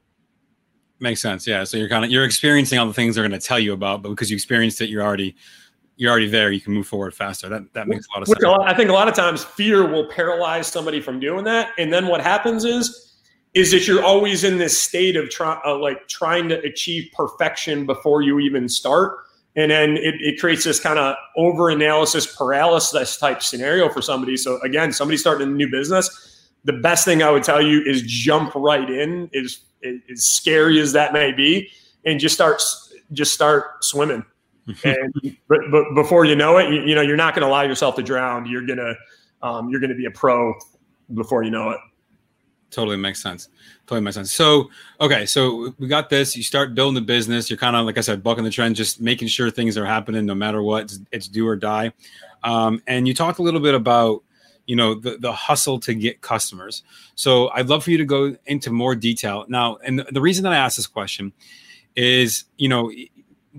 Makes 1.00 1.22
sense. 1.22 1.46
Yeah. 1.46 1.63
So 1.63 1.78
you're 1.78 1.89
kind 1.89 2.04
of 2.04 2.12
you're 2.12 2.26
experiencing 2.26 2.80
all 2.80 2.88
the 2.88 2.93
things 2.93 3.15
they're 3.15 3.28
going 3.28 3.39
to 3.39 3.46
tell 3.46 3.60
you 3.60 3.74
about, 3.74 4.02
but 4.02 4.10
because 4.10 4.32
you 4.32 4.36
experienced 4.36 4.82
it, 4.82 4.89
you're 4.89 5.04
already 5.04 5.36
you're 5.96 6.12
already 6.12 6.28
there. 6.28 6.52
You 6.52 6.62
can 6.62 6.74
move 6.74 6.88
forward 6.88 7.13
faster. 7.13 7.50
That 7.50 7.74
that 7.74 7.88
makes 7.88 8.08
a 8.08 8.17
lot 8.17 8.22
of 8.22 8.28
sense. 8.28 8.43
I 8.43 8.74
think 8.74 8.89
a 8.89 8.93
lot 8.93 9.08
of 9.08 9.13
times 9.13 9.43
fear 9.43 9.86
will 9.86 10.08
paralyze 10.10 10.67
somebody 10.67 11.02
from 11.02 11.20
doing 11.20 11.43
that, 11.46 11.72
and 11.78 11.91
then 11.91 12.08
what 12.08 12.22
happens 12.22 12.65
is 12.65 13.04
is 13.54 13.72
that 13.72 13.88
you're 13.88 14.04
always 14.04 14.43
in 14.43 14.60
this 14.60 14.80
state 14.80 15.15
of 15.15 15.30
try, 15.30 15.60
uh, 15.65 15.76
like 15.78 16.08
trying 16.08 16.48
to 16.50 16.60
achieve 16.60 17.10
perfection 17.13 17.86
before 17.86 18.22
you 18.22 18.39
even 18.39 18.70
start 18.70 19.17
and 19.58 19.70
then 19.70 19.98
it, 19.98 20.15
it 20.22 20.39
creates 20.39 20.63
this 20.63 20.80
kind 20.80 20.98
of 20.98 21.15
over 21.36 21.70
analysis 21.70 22.34
paralysis 22.34 23.17
type 23.17 23.43
scenario 23.43 23.89
for 23.89 24.02
somebody. 24.02 24.38
So 24.38 24.62
again 24.62 24.93
somebody 24.93 25.17
starting 25.17 25.50
a 25.50 25.52
new 25.52 25.70
business 25.70 26.34
the 26.63 26.74
best 26.74 27.06
thing 27.06 27.22
i 27.22 27.30
would 27.30 27.43
tell 27.43 27.62
you 27.62 27.82
is 27.84 28.02
jump 28.02 28.54
right 28.56 28.89
in 28.89 29.30
is 29.32 29.60
as 29.84 30.26
scary 30.26 30.80
as 30.80 30.93
that 30.93 31.13
may 31.13 31.32
be 31.32 31.70
and 32.06 32.20
just 32.20 32.36
start 32.36 32.62
just 33.12 33.34
start 33.34 33.84
swimming. 33.84 34.24
And 34.84 35.38
but, 35.48 35.60
but 35.72 35.86
before 35.96 36.26
you 36.26 36.36
know 36.36 36.58
it 36.58 36.70
you, 36.70 36.82
you 36.82 36.93
know 36.93 37.00
you're 37.00 37.15
not 37.15 37.34
going 37.34 37.41
to 37.43 37.48
allow 37.48 37.62
yourself 37.62 37.96
to 37.96 38.04
drown. 38.04 38.46
You're 38.46 38.65
going 38.65 38.80
to 38.80 38.96
um, 39.41 39.70
you're 39.70 39.80
going 39.80 39.91
to 39.91 39.96
be 39.96 40.04
a 40.04 40.12
pro 40.12 40.54
before 41.13 41.43
you 41.43 41.52
know 41.52 41.70
it 41.70 41.80
Totally 42.69 42.97
makes 42.97 43.21
sense. 43.21 43.49
Totally 43.86 44.01
makes 44.01 44.15
sense. 44.15 44.32
So, 44.32 44.69
okay, 44.99 45.25
so 45.25 45.73
we 45.80 45.88
got 45.88 46.10
this. 46.10 46.36
You 46.36 46.43
start 46.43 46.75
building 46.75 46.95
the 46.95 47.01
business. 47.01 47.49
You're 47.49 47.58
kind 47.58 47.75
of, 47.75 47.86
like 47.86 47.97
I 47.97 48.01
said, 48.01 48.21
bucking 48.21 48.43
the 48.43 48.49
trend, 48.49 48.75
just 48.75 48.99
making 48.99 49.30
sure 49.30 49.49
things 49.49 49.77
are 49.77 49.86
happening 49.86 50.25
no 50.25 50.36
matter 50.36 50.62
what. 50.62 50.84
It's, 50.84 50.99
it's 51.12 51.27
do 51.27 51.47
or 51.47 51.56
die. 51.56 51.93
Um, 52.43 52.82
and 52.88 53.08
you 53.08 53.13
talked 53.13 53.39
a 53.39 53.41
little 53.41 53.62
bit 53.62 53.73
about, 53.73 54.23
you 54.65 54.75
know, 54.75 54.95
the, 54.95 55.17
the 55.17 55.32
hustle 55.32 55.80
to 55.80 55.93
get 55.93 56.21
customers. 56.21 56.84
So 57.15 57.49
I'd 57.49 57.69
love 57.69 57.86
for 57.86 57.91
you 57.91 57.97
to 57.97 58.06
go 58.06 58.36
into 58.45 58.69
more 58.69 58.95
detail 58.95 59.45
now. 59.47 59.77
And 59.77 60.06
the, 60.12 60.21
reason 60.21 60.43
that 60.43 60.51
I 60.51 60.58
asked 60.58 60.75
this 60.75 60.88
question 60.88 61.32
is, 61.95 62.43
you 62.58 62.67
know, 62.67 62.91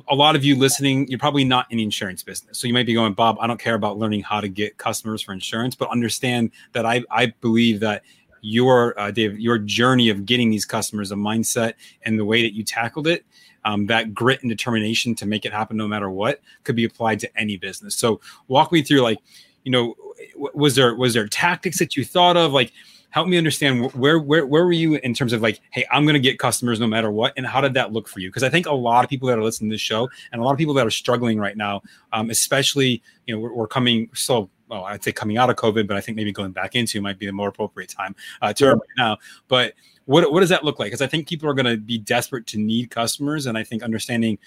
a 0.08 0.14
lot 0.14 0.36
of 0.36 0.44
you 0.44 0.54
listening, 0.54 1.08
you're 1.08 1.18
probably 1.18 1.44
not 1.44 1.66
in 1.70 1.78
the 1.78 1.82
insurance 1.82 2.22
business. 2.22 2.58
So 2.58 2.68
you 2.68 2.74
might 2.74 2.86
be 2.86 2.94
going, 2.94 3.14
Bob, 3.14 3.38
I 3.40 3.46
don't 3.46 3.58
care 3.58 3.74
about 3.74 3.98
learning 3.98 4.22
how 4.22 4.40
to 4.40 4.48
get 4.48 4.76
customers 4.76 5.22
for 5.22 5.32
insurance, 5.32 5.74
but 5.74 5.90
understand 5.90 6.50
that 6.72 6.84
I, 6.84 7.02
I 7.10 7.32
believe 7.40 7.80
that 7.80 8.02
your 8.40 8.98
uh, 8.98 9.10
Dave, 9.10 9.38
your 9.38 9.58
journey 9.58 10.08
of 10.08 10.26
getting 10.26 10.50
these 10.50 10.64
customers, 10.64 11.08
the 11.08 11.16
mindset 11.16 11.74
and 12.02 12.18
the 12.18 12.24
way 12.24 12.42
that 12.42 12.54
you 12.54 12.64
tackled 12.64 13.06
it, 13.06 13.24
um, 13.64 13.86
that 13.86 14.14
grit 14.14 14.42
and 14.42 14.50
determination 14.50 15.14
to 15.14 15.26
make 15.26 15.44
it 15.44 15.52
happen 15.52 15.76
no 15.76 15.88
matter 15.88 16.10
what, 16.10 16.40
could 16.64 16.76
be 16.76 16.84
applied 16.84 17.20
to 17.20 17.38
any 17.38 17.56
business. 17.56 17.94
So 17.94 18.20
walk 18.48 18.72
me 18.72 18.82
through, 18.82 19.00
like, 19.00 19.18
you 19.64 19.72
know, 19.72 19.94
was 20.36 20.74
there 20.74 20.94
was 20.94 21.14
there 21.14 21.26
tactics 21.28 21.78
that 21.78 21.96
you 21.96 22.04
thought 22.04 22.36
of, 22.36 22.52
like? 22.52 22.72
Help 23.10 23.26
me 23.26 23.38
understand 23.38 23.90
where 23.94 24.18
where 24.18 24.44
where 24.44 24.66
were 24.66 24.72
you 24.72 24.96
in 24.96 25.14
terms 25.14 25.32
of 25.32 25.40
like, 25.40 25.60
hey, 25.70 25.86
I'm 25.90 26.04
going 26.04 26.12
to 26.12 26.20
get 26.20 26.38
customers 26.38 26.78
no 26.78 26.86
matter 26.86 27.10
what, 27.10 27.32
and 27.38 27.46
how 27.46 27.62
did 27.62 27.72
that 27.72 27.90
look 27.90 28.06
for 28.06 28.20
you? 28.20 28.28
Because 28.28 28.42
I 28.42 28.50
think 28.50 28.66
a 28.66 28.72
lot 28.72 29.02
of 29.02 29.08
people 29.08 29.28
that 29.28 29.38
are 29.38 29.42
listening 29.42 29.70
to 29.70 29.74
this 29.74 29.80
show, 29.80 30.10
and 30.30 30.42
a 30.42 30.44
lot 30.44 30.52
of 30.52 30.58
people 30.58 30.74
that 30.74 30.86
are 30.86 30.90
struggling 30.90 31.38
right 31.38 31.56
now, 31.56 31.80
um, 32.12 32.28
especially 32.28 33.02
you 33.26 33.34
know, 33.34 33.40
we're, 33.40 33.54
we're 33.54 33.66
coming 33.66 34.10
so 34.12 34.50
well, 34.68 34.84
I'd 34.84 35.02
say 35.02 35.12
coming 35.12 35.38
out 35.38 35.50
of 35.50 35.56
COVID, 35.56 35.86
but 35.86 35.96
I 35.96 36.00
think 36.00 36.16
maybe 36.16 36.32
going 36.32 36.52
back 36.52 36.74
into 36.74 37.00
might 37.00 37.18
be 37.18 37.26
the 37.26 37.32
more 37.32 37.48
appropriate 37.48 37.90
time 37.90 38.14
uh, 38.42 38.52
to 38.54 38.72
right 38.72 38.80
now. 38.96 39.16
But 39.48 39.74
what 40.04 40.32
what 40.32 40.40
does 40.40 40.48
that 40.48 40.64
look 40.64 40.78
like? 40.78 40.86
Because 40.86 41.02
I 41.02 41.06
think 41.06 41.28
people 41.28 41.48
are 41.48 41.54
going 41.54 41.66
to 41.66 41.76
be 41.76 41.98
desperate 41.98 42.46
to 42.48 42.58
need 42.58 42.90
customers, 42.90 43.46
and 43.46 43.58
I 43.58 43.64
think 43.64 43.82
understanding 43.82 44.38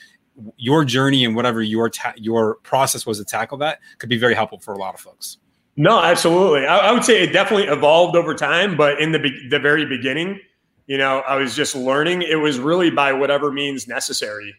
your 0.58 0.86
journey 0.86 1.26
and 1.26 1.36
whatever 1.36 1.62
your 1.62 1.90
ta- 1.90 2.14
your 2.16 2.56
process 2.64 3.06
was 3.06 3.18
to 3.20 3.26
tackle 3.26 3.58
that 3.60 3.80
could 3.98 4.10
be 4.10 4.18
very 4.18 4.34
helpful 4.34 4.60
for 4.60 4.74
a 4.74 4.78
lot 4.78 4.94
of 4.94 5.00
folks. 5.00 5.38
No, 5.78 6.02
absolutely. 6.02 6.66
I, 6.66 6.78
I 6.90 6.92
would 6.92 7.04
say 7.04 7.24
it 7.24 7.32
definitely 7.32 7.68
evolved 7.68 8.16
over 8.16 8.34
time, 8.34 8.76
but 8.76 9.00
in 9.00 9.12
the 9.12 9.20
be- 9.20 9.48
the 9.50 9.60
very 9.60 9.86
beginning, 9.86 10.40
you 10.88 10.98
know, 10.98 11.20
I 11.20 11.36
was 11.36 11.56
just 11.56 11.76
learning. 11.76 12.24
It 12.24 12.36
was 12.36 12.60
really 12.60 12.90
by 12.90 13.14
whatever 13.14 13.52
means 13.52 13.88
necessary. 13.88 14.54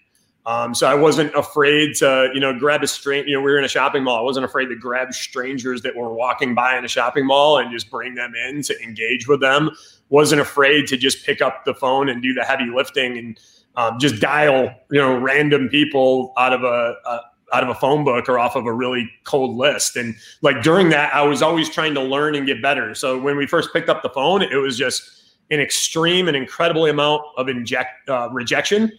Um, 0.45 0.75
so 0.75 0.89
I 0.89 0.95
wasn't 0.95 1.33
afraid 1.35 1.95
to, 1.97 2.31
you 2.35 2.41
know, 2.41 2.59
grab 2.59 2.83
a 2.83 2.87
stranger. 2.87 3.29
You 3.29 3.37
know, 3.37 3.43
we 3.43 3.53
were 3.53 3.59
in 3.59 3.65
a 3.65 3.69
shopping 3.69 4.03
mall. 4.03 4.19
I 4.19 4.23
wasn't 4.23 4.45
afraid 4.45 4.67
to 4.67 4.77
grab 4.77 5.15
strangers 5.15 5.83
that 5.83 5.95
were 5.95 6.13
walking 6.13 6.55
by 6.55 6.77
in 6.77 6.85
a 6.85 6.89
shopping 6.89 7.27
mall 7.27 7.59
and 7.59 7.71
just 7.71 7.91
bring 7.91 8.15
them 8.15 8.35
in 8.35 8.63
to 8.63 8.83
engage 8.83 9.29
with 9.29 9.41
them. 9.41 9.71
Wasn't 10.09 10.41
afraid 10.41 10.89
to 10.89 10.97
just 10.97 11.25
pick 11.25 11.41
up 11.41 11.65
the 11.65 11.75
phone 11.75 12.09
and 12.09 12.21
do 12.21 12.35
the 12.35 12.43
heavy 12.43 12.69
lifting 12.75 13.19
and 13.19 13.41
um, 13.77 13.99
just 14.01 14.21
dial, 14.21 14.75
you 14.91 15.01
know, 15.01 15.17
random 15.17 15.69
people 15.69 16.33
out 16.37 16.53
of 16.53 16.65
a, 16.65 16.97
a 17.07 17.21
out 17.53 17.63
of 17.63 17.69
a 17.69 17.75
phone 17.75 18.03
book 18.03 18.29
or 18.29 18.39
off 18.39 18.57
of 18.57 18.65
a 18.65 18.73
really 18.73 19.11
cold 19.25 19.57
list. 19.57 19.97
And 19.97 20.17
like 20.41 20.63
during 20.63 20.89
that, 20.89 21.15
I 21.15 21.23
was 21.23 21.43
always 21.43 21.69
trying 21.69 21.93
to 21.95 22.03
learn 22.03 22.35
and 22.35 22.47
get 22.47 22.63
better. 22.63 22.95
So 22.95 23.19
when 23.19 23.37
we 23.37 23.47
first 23.47 23.73
picked 23.75 23.91
up 23.91 24.03
the 24.03 24.09
phone, 24.09 24.41
it 24.41 24.57
was 24.57 24.79
just 24.79 25.03
an 25.51 25.61
extreme 25.61 26.29
and 26.29 26.37
incredible 26.37 26.87
amount 26.87 27.23
of 27.37 27.51
inject 27.51 28.09
uh, 28.09 28.31
rejection 28.33 28.91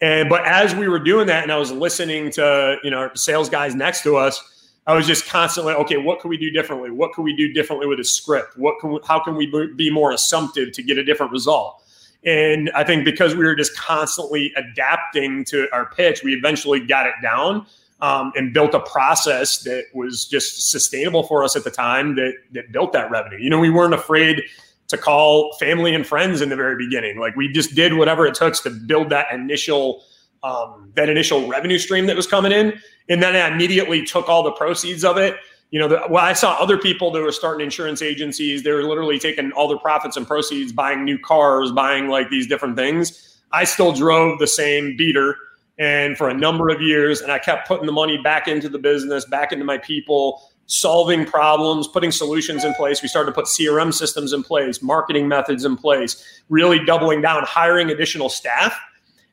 and 0.00 0.28
but 0.28 0.46
as 0.46 0.74
we 0.74 0.88
were 0.88 0.98
doing 0.98 1.26
that, 1.26 1.42
and 1.42 1.52
I 1.52 1.56
was 1.56 1.72
listening 1.72 2.30
to 2.32 2.76
you 2.82 2.90
know 2.90 3.10
sales 3.14 3.48
guys 3.48 3.74
next 3.74 4.02
to 4.02 4.16
us, 4.16 4.42
I 4.86 4.94
was 4.94 5.06
just 5.06 5.26
constantly 5.26 5.74
okay. 5.74 5.96
What 5.96 6.20
can 6.20 6.30
we 6.30 6.36
do 6.36 6.50
differently? 6.50 6.90
What 6.90 7.12
can 7.12 7.24
we 7.24 7.34
do 7.36 7.52
differently 7.52 7.86
with 7.86 8.00
a 8.00 8.04
script? 8.04 8.56
What 8.56 8.78
can 8.80 8.92
we, 8.92 9.00
how 9.04 9.20
can 9.20 9.36
we 9.36 9.46
be 9.76 9.90
more 9.90 10.12
assumptive 10.12 10.72
to 10.72 10.82
get 10.82 10.98
a 10.98 11.04
different 11.04 11.32
result? 11.32 11.82
And 12.24 12.70
I 12.74 12.84
think 12.84 13.04
because 13.04 13.34
we 13.34 13.44
were 13.44 13.54
just 13.54 13.76
constantly 13.76 14.52
adapting 14.56 15.44
to 15.46 15.68
our 15.72 15.86
pitch, 15.86 16.22
we 16.24 16.34
eventually 16.34 16.80
got 16.80 17.06
it 17.06 17.14
down 17.22 17.66
um, 18.00 18.32
and 18.34 18.52
built 18.52 18.74
a 18.74 18.80
process 18.80 19.62
that 19.62 19.84
was 19.94 20.26
just 20.26 20.70
sustainable 20.70 21.22
for 21.22 21.44
us 21.44 21.56
at 21.56 21.64
the 21.64 21.70
time 21.70 22.16
that 22.16 22.34
that 22.52 22.72
built 22.72 22.92
that 22.92 23.10
revenue. 23.10 23.38
You 23.38 23.50
know, 23.50 23.58
we 23.58 23.70
weren't 23.70 23.94
afraid 23.94 24.42
to 24.88 24.98
call 24.98 25.52
family 25.58 25.94
and 25.94 26.06
friends 26.06 26.40
in 26.40 26.48
the 26.48 26.56
very 26.56 26.76
beginning. 26.76 27.18
Like 27.18 27.36
we 27.36 27.48
just 27.48 27.74
did 27.74 27.94
whatever 27.94 28.26
it 28.26 28.34
took 28.34 28.54
to 28.62 28.70
build 28.70 29.10
that 29.10 29.32
initial 29.32 30.02
um, 30.42 30.92
that 30.94 31.08
initial 31.08 31.48
revenue 31.48 31.78
stream 31.78 32.06
that 32.06 32.14
was 32.14 32.26
coming 32.26 32.52
in, 32.52 32.78
and 33.08 33.22
then 33.22 33.34
I 33.34 33.52
immediately 33.52 34.04
took 34.04 34.28
all 34.28 34.42
the 34.42 34.52
proceeds 34.52 35.04
of 35.04 35.16
it. 35.16 35.36
You 35.70 35.80
know, 35.80 35.88
the, 35.88 36.02
well, 36.08 36.24
I 36.24 36.32
saw 36.32 36.54
other 36.54 36.78
people 36.78 37.10
that 37.10 37.20
were 37.20 37.32
starting 37.32 37.64
insurance 37.64 38.02
agencies. 38.02 38.62
They 38.62 38.70
were 38.70 38.84
literally 38.84 39.18
taking 39.18 39.50
all 39.52 39.68
their 39.68 39.78
profits 39.78 40.16
and 40.16 40.26
proceeds, 40.26 40.72
buying 40.72 41.04
new 41.04 41.18
cars, 41.18 41.72
buying 41.72 42.08
like 42.08 42.30
these 42.30 42.46
different 42.46 42.76
things. 42.76 43.42
I 43.52 43.64
still 43.64 43.92
drove 43.92 44.38
the 44.38 44.46
same 44.46 44.96
beater 44.96 45.36
and 45.78 46.16
for 46.16 46.28
a 46.28 46.34
number 46.34 46.68
of 46.68 46.82
years 46.82 47.20
and 47.20 47.30
i 47.30 47.38
kept 47.38 47.68
putting 47.68 47.86
the 47.86 47.92
money 47.92 48.18
back 48.18 48.48
into 48.48 48.68
the 48.68 48.78
business 48.78 49.24
back 49.24 49.52
into 49.52 49.64
my 49.64 49.78
people 49.78 50.42
solving 50.68 51.24
problems, 51.24 51.88
putting 51.88 52.12
solutions 52.12 52.62
in 52.62 52.74
place. 52.74 53.02
We 53.02 53.08
started 53.08 53.30
to 53.30 53.34
put 53.34 53.46
CRM 53.46 53.92
systems 53.92 54.32
in 54.32 54.42
place, 54.42 54.82
marketing 54.82 55.26
methods 55.26 55.64
in 55.64 55.76
place, 55.76 56.42
really 56.48 56.84
doubling 56.84 57.22
down, 57.22 57.42
hiring 57.44 57.90
additional 57.90 58.28
staff, 58.28 58.78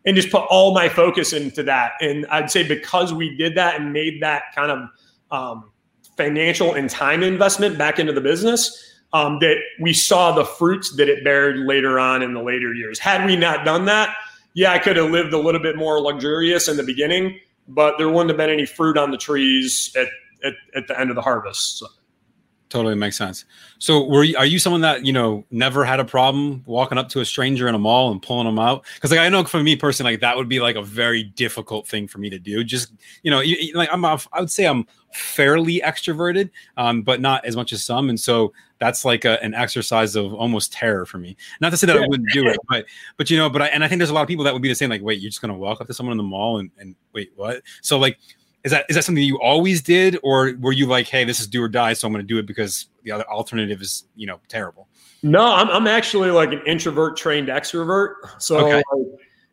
and 0.05 0.15
just 0.15 0.31
put 0.31 0.43
all 0.49 0.73
my 0.73 0.87
focus 0.89 1.33
into 1.33 1.61
that. 1.63 1.91
And 1.99 2.25
I'd 2.27 2.49
say 2.49 2.63
because 2.65 3.13
we 3.13 3.35
did 3.35 3.55
that 3.55 3.79
and 3.79 3.91
made 3.91 4.21
that 4.21 4.43
kind 4.55 4.71
of 4.71 4.89
um, 5.29 5.71
financial 6.15 6.73
and 6.73 6.89
time 6.89 7.21
investment 7.21 7.77
back 7.77 7.99
into 7.99 8.13
the 8.13 8.21
business, 8.21 8.93
um, 9.11 9.39
that 9.39 9.55
we 9.79 9.93
saw 9.93 10.31
the 10.31 10.45
fruits 10.45 10.95
that 10.95 11.09
it 11.09 11.23
bared 11.23 11.57
later 11.59 11.99
on 11.99 12.21
in 12.21 12.33
the 12.33 12.41
later 12.41 12.73
years. 12.73 12.97
Had 12.97 13.25
we 13.25 13.35
not 13.35 13.65
done 13.65 13.85
that, 13.85 14.15
yeah, 14.53 14.71
I 14.71 14.79
could 14.79 14.95
have 14.95 15.11
lived 15.11 15.33
a 15.33 15.37
little 15.37 15.61
bit 15.61 15.75
more 15.75 15.99
luxurious 15.99 16.69
in 16.69 16.77
the 16.77 16.83
beginning, 16.83 17.39
but 17.67 17.97
there 17.97 18.09
wouldn't 18.09 18.29
have 18.29 18.37
been 18.37 18.49
any 18.49 18.65
fruit 18.65 18.97
on 18.97 19.11
the 19.11 19.17
trees 19.17 19.91
at 19.97 20.07
at, 20.43 20.53
at 20.75 20.87
the 20.87 20.99
end 20.99 21.09
of 21.09 21.15
the 21.15 21.21
harvest. 21.21 21.79
So. 21.79 21.87
Totally 22.69 22.95
makes 22.95 23.15
sense. 23.15 23.45
So, 23.77 24.05
were 24.05 24.23
you, 24.23 24.35
are 24.37 24.45
you 24.45 24.57
someone 24.57 24.81
that 24.81 25.05
you 25.05 25.13
know 25.13 25.45
never 25.51 25.85
had 25.85 25.99
a 25.99 26.03
problem 26.03 26.63
walking 26.65 26.97
up 26.97 27.09
to 27.09 27.19
a 27.19 27.25
stranger 27.25 27.67
in 27.67 27.75
a 27.75 27.79
mall 27.79 28.11
and 28.11 28.19
pulling 28.19 28.47
them 28.47 28.57
out? 28.57 28.85
Because 28.95 29.11
like 29.11 29.19
I 29.19 29.29
know 29.29 29.43
for 29.43 29.61
me 29.61 29.75
personally, 29.75 30.13
like 30.13 30.21
that 30.21 30.35
would 30.35 30.49
be 30.49 30.59
like 30.59 30.75
a 30.75 30.81
very 30.81 31.23
difficult 31.23 31.87
thing 31.87 32.07
for 32.07 32.17
me 32.17 32.29
to 32.31 32.39
do. 32.39 32.63
Just 32.63 32.91
you 33.21 33.29
know, 33.29 33.39
you, 33.39 33.73
like 33.75 33.87
I'm, 33.91 34.03
I 34.03 34.17
would 34.39 34.49
say 34.49 34.65
I'm 34.65 34.87
fairly 35.13 35.79
extroverted, 35.85 36.49
um, 36.75 37.03
but 37.03 37.21
not 37.21 37.45
as 37.45 37.55
much 37.55 37.71
as 37.71 37.83
some, 37.83 38.09
and 38.09 38.19
so 38.19 38.51
that's 38.79 39.05
like 39.05 39.25
a, 39.25 39.41
an 39.43 39.53
exercise 39.53 40.15
of 40.15 40.33
almost 40.33 40.73
terror 40.73 41.05
for 41.05 41.19
me. 41.19 41.37
Not 41.61 41.69
to 41.69 41.77
say 41.77 41.85
that 41.85 41.97
I 41.97 42.07
wouldn't 42.07 42.31
do 42.33 42.47
it, 42.47 42.57
but 42.67 42.85
but 43.17 43.29
you 43.29 43.37
know, 43.37 43.47
but 43.47 43.61
I, 43.61 43.67
and 43.67 43.83
I 43.83 43.87
think 43.87 43.99
there's 43.99 44.09
a 44.09 44.13
lot 44.13 44.23
of 44.23 44.27
people 44.27 44.43
that 44.43 44.53
would 44.53 44.63
be 44.63 44.69
the 44.69 44.75
same. 44.75 44.89
Like, 44.89 45.03
wait, 45.03 45.21
you're 45.21 45.29
just 45.29 45.39
gonna 45.39 45.55
walk 45.55 45.81
up 45.81 45.87
to 45.87 45.93
someone 45.93 46.13
in 46.13 46.17
the 46.17 46.23
mall 46.23 46.57
and 46.57 46.71
and 46.79 46.95
wait, 47.13 47.31
what? 47.35 47.61
So 47.83 47.99
like 47.99 48.17
is 48.65 48.71
that 48.71 48.85
is 48.89 48.95
that 48.95 49.03
something 49.03 49.23
you 49.23 49.39
always 49.39 49.81
did, 49.81 50.17
or 50.23 50.53
were 50.59 50.73
you 50.73 50.87
like, 50.87 51.07
hey, 51.07 51.23
this 51.23 51.39
is 51.39 51.45
do 51.45 51.61
or 51.61 51.69
die, 51.69 51.93
so 51.93 52.07
I'm 52.07 52.11
going 52.11 52.25
to 52.25 52.27
do 52.27 52.39
it 52.39 52.47
because 52.47 52.87
the 53.03 53.11
other 53.11 53.23
alternative 53.29 53.79
is 53.79 54.05
you 54.15 54.25
know 54.25 54.39
terrible? 54.49 54.89
No, 55.21 55.45
I'm 55.45 55.69
I'm 55.69 55.87
actually 55.87 56.31
like 56.31 56.51
an 56.51 56.61
introvert 56.65 57.15
trained 57.15 57.47
extrovert, 57.47 58.15
so 58.39 58.57
okay. 58.57 58.83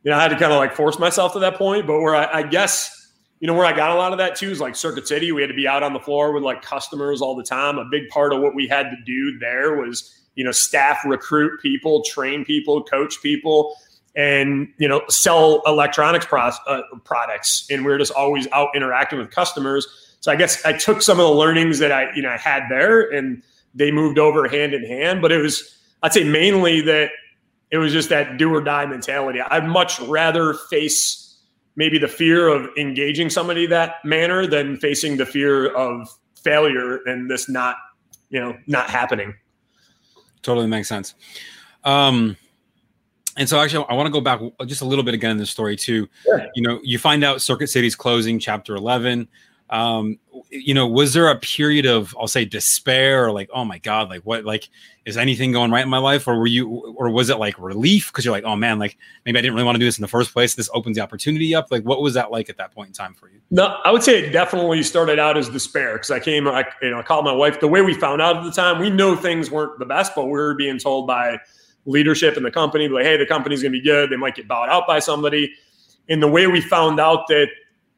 you 0.02 0.10
know 0.10 0.16
I 0.16 0.22
had 0.22 0.28
to 0.28 0.38
kind 0.38 0.50
of 0.50 0.58
like 0.58 0.74
force 0.74 0.98
myself 0.98 1.34
to 1.34 1.40
that 1.40 1.56
point. 1.56 1.86
But 1.86 2.00
where 2.00 2.16
I, 2.16 2.38
I 2.38 2.42
guess 2.42 3.12
you 3.40 3.46
know 3.46 3.54
where 3.54 3.66
I 3.66 3.76
got 3.76 3.90
a 3.90 3.94
lot 3.94 4.12
of 4.12 4.18
that 4.18 4.34
too 4.34 4.50
is 4.50 4.60
like 4.60 4.74
Circuit 4.74 5.06
City. 5.06 5.30
We 5.30 5.42
had 5.42 5.48
to 5.48 5.54
be 5.54 5.68
out 5.68 5.82
on 5.82 5.92
the 5.92 6.00
floor 6.00 6.32
with 6.32 6.42
like 6.42 6.62
customers 6.62 7.20
all 7.20 7.36
the 7.36 7.44
time. 7.44 7.76
A 7.76 7.84
big 7.90 8.08
part 8.08 8.32
of 8.32 8.40
what 8.40 8.54
we 8.54 8.66
had 8.66 8.84
to 8.84 8.96
do 9.04 9.38
there 9.38 9.76
was 9.76 10.10
you 10.36 10.44
know 10.44 10.52
staff 10.52 11.00
recruit 11.04 11.60
people, 11.60 12.02
train 12.02 12.46
people, 12.46 12.82
coach 12.82 13.20
people 13.22 13.76
and 14.14 14.68
you 14.78 14.88
know 14.88 15.02
sell 15.08 15.62
electronics 15.66 16.26
pro- 16.26 16.50
uh, 16.66 16.82
products. 17.04 17.66
And 17.70 17.84
we 17.84 17.92
are 17.92 17.98
just 17.98 18.12
always 18.12 18.46
out 18.52 18.68
interacting 18.74 19.18
with 19.18 19.30
customers. 19.30 19.86
So 20.20 20.30
i 20.30 20.36
guess 20.36 20.64
i 20.64 20.72
took 20.72 21.02
some 21.02 21.18
of 21.18 21.26
the 21.26 21.32
learnings 21.32 21.78
that 21.80 21.90
i 21.90 22.14
you 22.14 22.22
know 22.22 22.36
had 22.36 22.64
there 22.70 23.10
and 23.10 23.42
they 23.74 23.90
moved 23.90 24.18
over 24.18 24.48
hand 24.48 24.74
in 24.74 24.84
hand. 24.84 25.22
But 25.22 25.32
it 25.32 25.38
was 25.38 25.78
i'd 26.02 26.12
say 26.12 26.24
mainly 26.24 26.80
that 26.82 27.10
it 27.70 27.78
was 27.78 27.92
just 27.92 28.10
that 28.10 28.36
do 28.36 28.54
or 28.54 28.60
die 28.60 28.86
mentality. 28.86 29.40
I'd 29.40 29.66
much 29.66 29.98
rather 30.00 30.54
face 30.54 31.38
maybe 31.74 31.98
the 31.98 32.08
fear 32.08 32.48
of 32.48 32.68
engaging 32.76 33.30
somebody 33.30 33.66
that 33.66 34.04
manner 34.04 34.46
than 34.46 34.76
facing 34.76 35.16
the 35.16 35.24
fear 35.24 35.74
of 35.74 36.06
failure 36.44 36.98
and 37.06 37.30
this 37.30 37.48
not 37.48 37.76
you 38.28 38.40
know 38.40 38.56
not 38.66 38.90
happening. 38.90 39.34
Totally 40.42 40.66
makes 40.66 40.88
sense. 40.88 41.14
Um 41.84 42.36
and 43.36 43.48
so 43.48 43.60
actually 43.60 43.84
i 43.88 43.94
want 43.94 44.06
to 44.06 44.12
go 44.12 44.20
back 44.20 44.40
just 44.66 44.82
a 44.82 44.84
little 44.84 45.04
bit 45.04 45.14
again 45.14 45.30
in 45.30 45.38
the 45.38 45.46
story 45.46 45.76
too. 45.76 46.08
Yeah. 46.26 46.46
you 46.54 46.62
know 46.62 46.80
you 46.82 46.98
find 46.98 47.24
out 47.24 47.40
circuit 47.40 47.68
city's 47.68 47.94
closing 47.94 48.38
chapter 48.38 48.74
11 48.74 49.28
um, 49.70 50.18
you 50.50 50.74
know 50.74 50.86
was 50.86 51.14
there 51.14 51.28
a 51.28 51.38
period 51.38 51.86
of 51.86 52.14
i'll 52.20 52.28
say 52.28 52.44
despair 52.44 53.26
or 53.26 53.32
like 53.32 53.48
oh 53.54 53.64
my 53.64 53.78
god 53.78 54.10
like 54.10 54.20
what 54.22 54.44
like 54.44 54.68
is 55.04 55.16
anything 55.16 55.50
going 55.52 55.70
right 55.70 55.82
in 55.82 55.88
my 55.88 55.98
life? 55.98 56.28
Or 56.28 56.38
were 56.38 56.46
you 56.46 56.68
or 56.96 57.10
was 57.10 57.28
it 57.28 57.38
like 57.38 57.58
relief? 57.58 58.08
Because 58.08 58.24
you're 58.24 58.32
like 58.32 58.44
oh 58.44 58.54
man 58.54 58.78
like 58.78 58.96
maybe 59.24 59.38
i 59.38 59.42
didn't 59.42 59.54
really 59.54 59.64
want 59.64 59.74
to 59.76 59.80
do 59.80 59.84
this 59.84 59.98
in 59.98 60.02
the 60.02 60.08
first 60.08 60.32
place. 60.32 60.54
This 60.54 60.70
opens 60.72 60.96
the 60.96 61.02
opportunity 61.02 61.54
up. 61.54 61.70
Like 61.70 61.82
what 61.82 62.02
was 62.02 62.14
that 62.14 62.30
like 62.30 62.48
at 62.48 62.56
that 62.58 62.72
point 62.72 62.88
in 62.88 62.94
time 62.94 63.14
for 63.14 63.28
you? 63.28 63.40
No 63.50 63.78
i 63.84 63.90
would 63.90 64.02
say 64.02 64.20
it 64.20 64.30
definitely 64.30 64.82
started 64.82 65.18
out 65.18 65.36
as 65.36 65.48
despair 65.48 65.94
because 65.94 66.10
i 66.10 66.20
came 66.20 66.46
i 66.46 66.64
you 66.80 66.90
know 66.90 66.98
i 66.98 67.02
called 67.02 67.24
my 67.24 67.32
wife. 67.32 67.60
The 67.60 67.68
way 67.68 67.82
we 67.82 67.94
found 67.94 68.22
out 68.22 68.36
at 68.36 68.44
the 68.44 68.52
time 68.52 68.80
we 68.80 68.90
know 68.90 69.16
things 69.16 69.50
weren't 69.50 69.78
the 69.78 69.86
best 69.86 70.14
but 70.14 70.26
we 70.26 70.32
were 70.32 70.54
being 70.54 70.78
told 70.78 71.06
by 71.06 71.38
leadership 71.84 72.36
in 72.36 72.42
the 72.42 72.50
company, 72.50 72.88
like, 72.88 73.04
hey, 73.04 73.16
the 73.16 73.26
company's 73.26 73.62
going 73.62 73.72
to 73.72 73.78
be 73.78 73.84
good. 73.84 74.10
They 74.10 74.16
might 74.16 74.34
get 74.34 74.46
bought 74.48 74.68
out 74.68 74.86
by 74.86 74.98
somebody. 74.98 75.52
And 76.08 76.22
the 76.22 76.28
way 76.28 76.46
we 76.46 76.60
found 76.60 77.00
out 77.00 77.26
that 77.28 77.48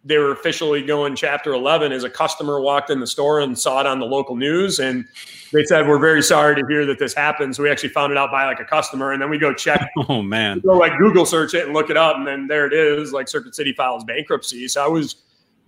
they 0.05 0.19
were 0.19 0.33
officially 0.33 0.83
going 0.83 1.17
chapter 1.17 1.55
11 1.55 1.91
is 1.91 2.05
a 2.05 2.11
customer 2.11 2.61
walked 2.61 2.91
in 2.91 3.01
the 3.01 3.07
store 3.07 3.41
and 3.41 3.59
saw 3.59 3.81
it 3.81 3.87
on 3.87 3.99
the 3.99 4.05
local 4.05 4.37
news 4.37 4.79
and 4.79 5.07
they 5.53 5.65
said 5.65 5.89
we're 5.89 5.99
very 5.99 6.23
sorry 6.23 6.55
to 6.61 6.67
hear 6.69 6.85
that 6.85 6.99
this 6.99 7.15
happened. 7.15 7.57
So 7.57 7.63
we 7.63 7.71
actually 7.71 7.89
found 7.89 8.13
it 8.13 8.19
out 8.19 8.31
by 8.31 8.45
like 8.45 8.61
a 8.61 8.65
customer 8.65 9.13
and 9.13 9.23
then 9.23 9.31
we 9.31 9.39
go 9.39 9.55
check 9.55 9.91
oh 10.09 10.21
man. 10.21 10.61
Go 10.61 10.77
like 10.77 10.99
google 10.99 11.25
search 11.25 11.55
it 11.55 11.65
and 11.65 11.73
look 11.73 11.91
it 11.91 11.97
up 11.97 12.17
and 12.17 12.27
then 12.27 12.47
there 12.47 12.67
it 12.67 12.75
is 12.75 13.13
like 13.13 13.29
circuit 13.29 13.55
city 13.55 13.73
files 13.73 14.05
bankruptcy. 14.05 14.69
So 14.69 14.85
i 14.85 14.89
was 14.89 15.17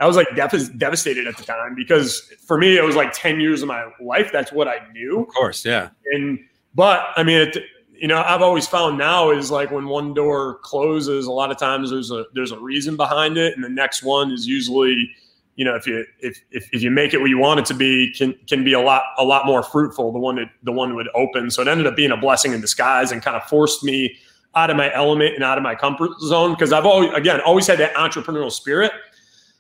i 0.01 0.07
was 0.07 0.17
like 0.17 0.29
dev- 0.37 0.79
devastated 0.79 1.27
at 1.27 1.37
the 1.39 1.45
time 1.45 1.75
because 1.75 2.21
for 2.47 2.59
me 2.59 2.77
it 2.77 2.85
was 2.85 2.95
like 2.95 3.13
10 3.13 3.41
years 3.41 3.63
of 3.63 3.69
my 3.69 3.87
life. 4.01 4.31
That's 4.33 4.53
what 4.53 4.69
i 4.69 4.81
knew. 4.93 5.21
Of 5.21 5.29
course 5.29 5.65
yeah. 5.65 5.91
And 6.13 6.39
but 6.75 7.07
i 7.17 7.23
mean 7.23 7.49
it, 7.49 7.57
you 7.99 8.09
know 8.09 8.23
i've 8.27 8.43
always 8.43 8.67
found 8.67 8.99
now 8.99 9.31
is 9.31 9.51
like 9.51 9.71
when 9.71 9.87
one 9.87 10.15
door 10.15 10.59
closes 10.63 11.27
a 11.27 11.33
lot 11.33 11.51
of 11.51 11.57
times 11.57 11.91
there's 11.91 12.11
a 12.11 12.25
there's 12.35 12.53
a 12.53 12.59
reason 12.59 12.97
behind 12.97 13.37
it 13.37 13.55
and 13.55 13.65
the 13.65 13.69
next 13.69 14.03
one 14.03 14.31
is 14.31 14.47
usually 14.47 15.11
you 15.57 15.65
know 15.65 15.75
if 15.75 15.87
you 15.87 16.05
if 16.21 16.41
if, 16.51 16.69
if 16.73 16.83
you 16.83 16.91
make 16.91 17.13
it 17.15 17.21
what 17.21 17.31
you 17.31 17.39
want 17.39 17.59
it 17.59 17.67
to 17.67 17.75
be 17.75 18.13
can 18.13 18.35
can 18.47 18.63
be 18.63 18.75
a 18.75 18.81
lot 18.81 19.03
a 19.19 19.25
lot 19.25 19.47
more 19.47 19.63
fruitful 19.63 20.13
the 20.13 20.19
one 20.19 20.37
that 20.37 20.51
the 20.63 20.73
one 20.73 20.95
would 20.95 21.09
open. 21.15 21.51
So 21.51 21.63
it 21.63 21.69
ended 21.69 21.87
up 21.87 21.97
being 21.97 22.13
a 22.13 22.17
blessing 22.17 22.53
in 22.53 22.61
disguise 22.61 23.11
and 23.11 23.23
kind 23.23 23.37
of 23.37 23.45
forced 23.45 23.83
me 23.83 24.17
out 24.55 24.71
of 24.71 24.77
my 24.77 24.93
element 24.95 25.35
and 25.35 25.43
out 25.43 25.59
of 25.59 25.65
my 25.65 25.75
comfort 25.75 26.19
zone 26.21 26.53
because 26.53 26.73
i've 26.73 26.87
always 26.87 27.13
again 27.13 27.41
always 27.41 27.67
had 27.67 27.79
that 27.79 27.95
entrepreneurial 27.95 28.53
spirit. 28.53 28.93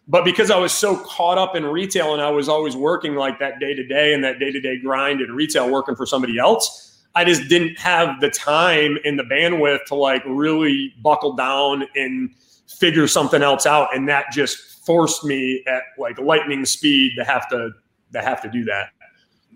But 0.09 0.25
because 0.25 0.53
I 0.53 0.59
was 0.59 0.73
so 0.73 0.97
caught 0.97 1.37
up 1.37 1.57
in 1.57 1.65
retail 1.65 2.13
and 2.13 2.23
I 2.23 2.31
was 2.31 2.49
always 2.49 2.77
working 2.77 3.17
like 3.17 3.41
that 3.41 3.59
day 3.59 3.75
to 3.75 3.85
day 3.85 4.15
and 4.15 4.23
that 4.23 4.39
day 4.39 4.53
to 4.53 4.61
day 4.61 4.79
grind 4.79 5.21
in 5.21 5.33
retail, 5.33 5.69
working 5.69 5.97
for 5.97 6.07
somebody 6.07 6.39
else, 6.39 6.96
I 7.17 7.25
just 7.25 7.49
didn't 7.49 7.79
have 7.79 8.21
the 8.21 8.29
time 8.29 8.99
and 9.05 9.19
the 9.19 9.23
bandwidth 9.23 9.87
to 9.87 9.95
like 9.95 10.23
really 10.27 10.95
buckle 11.03 11.35
down 11.35 11.85
and 11.97 12.31
figure 12.69 13.09
something 13.09 13.43
else 13.43 13.65
out. 13.65 13.89
And 13.97 14.07
that 14.09 14.27
just 14.31 14.59
forced 14.85 15.25
me 15.25 15.65
at 15.67 15.83
like 15.99 16.19
lightning 16.19 16.67
speed 16.67 17.13
to 17.17 17.25
have 17.25 17.49
to 17.49 17.71
to 18.13 18.23
have 18.23 18.43
to 18.43 18.51
do 18.51 18.65
that. 18.65 18.91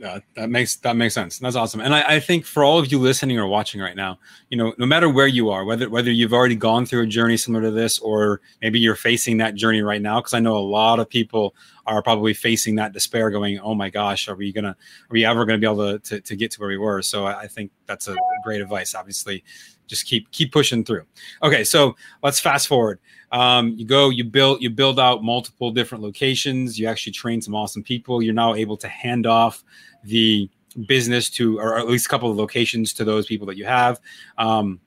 Yeah, 0.00 0.20
that 0.34 0.48
makes 0.48 0.76
that 0.76 0.96
makes 0.96 1.12
sense. 1.12 1.38
That's 1.38 1.56
awesome. 1.56 1.82
And 1.82 1.94
I, 1.94 2.14
I, 2.14 2.20
think 2.20 2.46
for 2.46 2.64
all 2.64 2.78
of 2.78 2.90
you 2.90 2.98
listening 2.98 3.38
or 3.38 3.46
watching 3.46 3.82
right 3.82 3.94
now, 3.94 4.18
you 4.48 4.56
know, 4.56 4.72
no 4.78 4.86
matter 4.86 5.10
where 5.10 5.26
you 5.26 5.50
are, 5.50 5.62
whether 5.62 5.90
whether 5.90 6.10
you've 6.10 6.32
already 6.32 6.54
gone 6.54 6.86
through 6.86 7.02
a 7.02 7.06
journey 7.06 7.36
similar 7.36 7.64
to 7.64 7.70
this, 7.70 7.98
or 7.98 8.40
maybe 8.62 8.80
you're 8.80 8.94
facing 8.96 9.36
that 9.36 9.56
journey 9.56 9.82
right 9.82 10.00
now, 10.00 10.18
because 10.18 10.32
I 10.32 10.40
know 10.40 10.56
a 10.56 10.58
lot 10.58 11.00
of 11.00 11.08
people 11.10 11.54
are 11.86 12.02
probably 12.02 12.32
facing 12.32 12.76
that 12.76 12.92
despair 12.92 13.30
going 13.30 13.58
oh 13.60 13.74
my 13.74 13.90
gosh 13.90 14.28
are 14.28 14.36
we 14.36 14.52
gonna 14.52 14.68
are 14.68 15.10
we 15.10 15.24
ever 15.24 15.44
gonna 15.44 15.58
be 15.58 15.66
able 15.66 15.98
to 15.98 15.98
to, 15.98 16.20
to 16.20 16.36
get 16.36 16.50
to 16.52 16.60
where 16.60 16.68
we 16.68 16.78
were 16.78 17.02
so 17.02 17.24
I, 17.24 17.40
I 17.40 17.46
think 17.48 17.72
that's 17.86 18.06
a 18.06 18.16
great 18.44 18.60
advice 18.60 18.94
obviously 18.94 19.42
just 19.90 20.06
keep 20.06 20.30
keep 20.30 20.52
pushing 20.52 20.82
through. 20.82 21.04
Okay 21.42 21.64
so 21.64 21.94
let's 22.22 22.40
fast 22.40 22.66
forward. 22.66 22.98
Um, 23.32 23.74
you 23.76 23.84
go 23.84 24.08
you 24.08 24.24
build 24.24 24.62
you 24.62 24.70
build 24.70 24.98
out 24.98 25.22
multiple 25.22 25.70
different 25.70 26.02
locations. 26.02 26.78
You 26.78 26.86
actually 26.86 27.12
train 27.12 27.42
some 27.42 27.54
awesome 27.54 27.82
people. 27.82 28.22
You're 28.22 28.32
now 28.32 28.54
able 28.54 28.78
to 28.78 28.88
hand 28.88 29.26
off 29.26 29.62
the 30.04 30.48
business 30.86 31.28
to 31.30 31.58
or 31.58 31.78
at 31.78 31.86
least 31.86 32.06
a 32.06 32.08
couple 32.08 32.30
of 32.30 32.36
locations 32.36 32.94
to 32.94 33.04
those 33.04 33.26
people 33.26 33.46
that 33.48 33.58
you 33.58 33.66
have. 33.66 34.00
Um, 34.38 34.80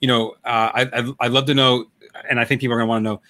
you 0.00 0.08
know 0.08 0.32
uh, 0.44 0.70
I, 0.74 0.88
I'd, 0.92 1.06
I'd 1.20 1.32
love 1.32 1.46
to 1.46 1.54
know 1.54 1.86
and 2.28 2.38
i 2.38 2.44
think 2.44 2.60
people 2.60 2.74
are 2.74 2.78
going 2.78 2.86
to 2.86 2.90
want 2.90 3.04
to 3.04 3.10
know 3.10 3.22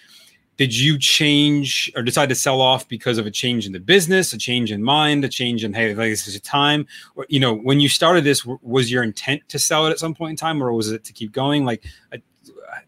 did 0.57 0.75
you 0.75 0.99
change 0.99 1.93
or 1.95 2.03
decide 2.03 2.29
to 2.31 2.35
sell 2.35 2.61
off 2.61 2.89
because 2.89 3.19
of 3.19 3.27
a 3.27 3.31
change 3.31 3.67
in 3.67 3.73
the 3.73 3.81
business 3.81 4.33
a 4.33 4.39
change 4.39 4.73
in 4.73 4.83
mind 4.83 5.25
a 5.25 5.29
change 5.29 5.65
in 5.65 5.75
hey 5.75 5.95
like 5.95 6.11
this 6.11 6.27
is 6.27 6.35
a 6.35 6.41
time? 6.41 6.87
Or 7.15 7.27
you 7.29 7.41
know 7.41 7.55
when 7.55 7.81
you 7.81 7.89
started 7.89 8.25
this 8.25 8.45
was 8.45 8.91
your 8.91 9.03
intent 9.03 9.49
to 9.49 9.59
sell 9.59 9.87
it 9.87 9.91
at 9.91 9.99
some 9.99 10.15
point 10.15 10.31
in 10.31 10.37
time 10.37 10.63
or 10.63 10.73
was 10.73 10.91
it 10.91 11.05
to 11.05 11.13
keep 11.13 11.33
going? 11.33 11.65
Like 11.65 11.85
uh, 12.13 12.19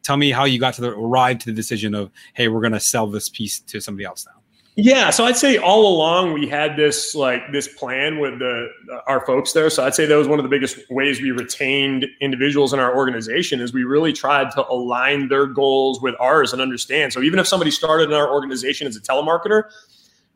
tell 0.03 0.17
me 0.17 0.31
how 0.31 0.45
you 0.45 0.59
got 0.59 0.75
to 0.75 0.81
the 0.81 0.91
arrive 0.91 1.39
to 1.41 1.47
the 1.47 1.53
decision 1.53 1.95
of 1.95 2.11
hey 2.35 2.49
we're 2.49 2.61
going 2.61 2.73
to 2.73 2.81
sell 2.81 3.07
this 3.07 3.29
piece 3.29 3.61
to 3.61 3.81
somebody 3.81 4.05
else 4.05 4.27
now 4.27 4.38
yeah, 4.81 5.11
so 5.11 5.25
I'd 5.25 5.37
say 5.37 5.57
all 5.57 5.93
along 5.93 6.35
we 6.35 6.47
had 6.47 6.77
this 6.77 7.12
like 7.12 7.51
this 7.51 7.67
plan 7.67 8.21
with 8.21 8.38
the 8.38 8.69
uh, 8.93 9.01
our 9.09 9.27
folks 9.27 9.53
there. 9.53 9.71
So 9.71 9.85
I'd 9.85 9.97
say 9.97 10.07
that 10.07 10.14
was 10.14 10.29
one 10.29 10.38
of 10.38 10.45
the 10.45 10.49
biggest 10.49 10.79
ways 10.88 11.21
we 11.21 11.33
retained 11.33 12.07
individuals 12.21 12.73
in 12.73 12.79
our 12.79 12.97
organization 12.97 13.61
is 13.61 13.73
we 13.73 13.83
really 13.83 14.12
tried 14.12 14.53
to 14.53 14.64
align 14.69 15.27
their 15.27 15.47
goals 15.47 16.01
with 16.01 16.14
ours 16.21 16.53
and 16.53 16.62
understand. 16.62 17.12
So 17.12 17.23
even 17.23 17.41
if 17.41 17.49
somebody 17.49 17.73
started 17.73 18.09
in 18.09 18.14
our 18.14 18.33
organization 18.33 18.87
as 18.87 18.95
a 18.95 19.01
telemarketer, 19.01 19.64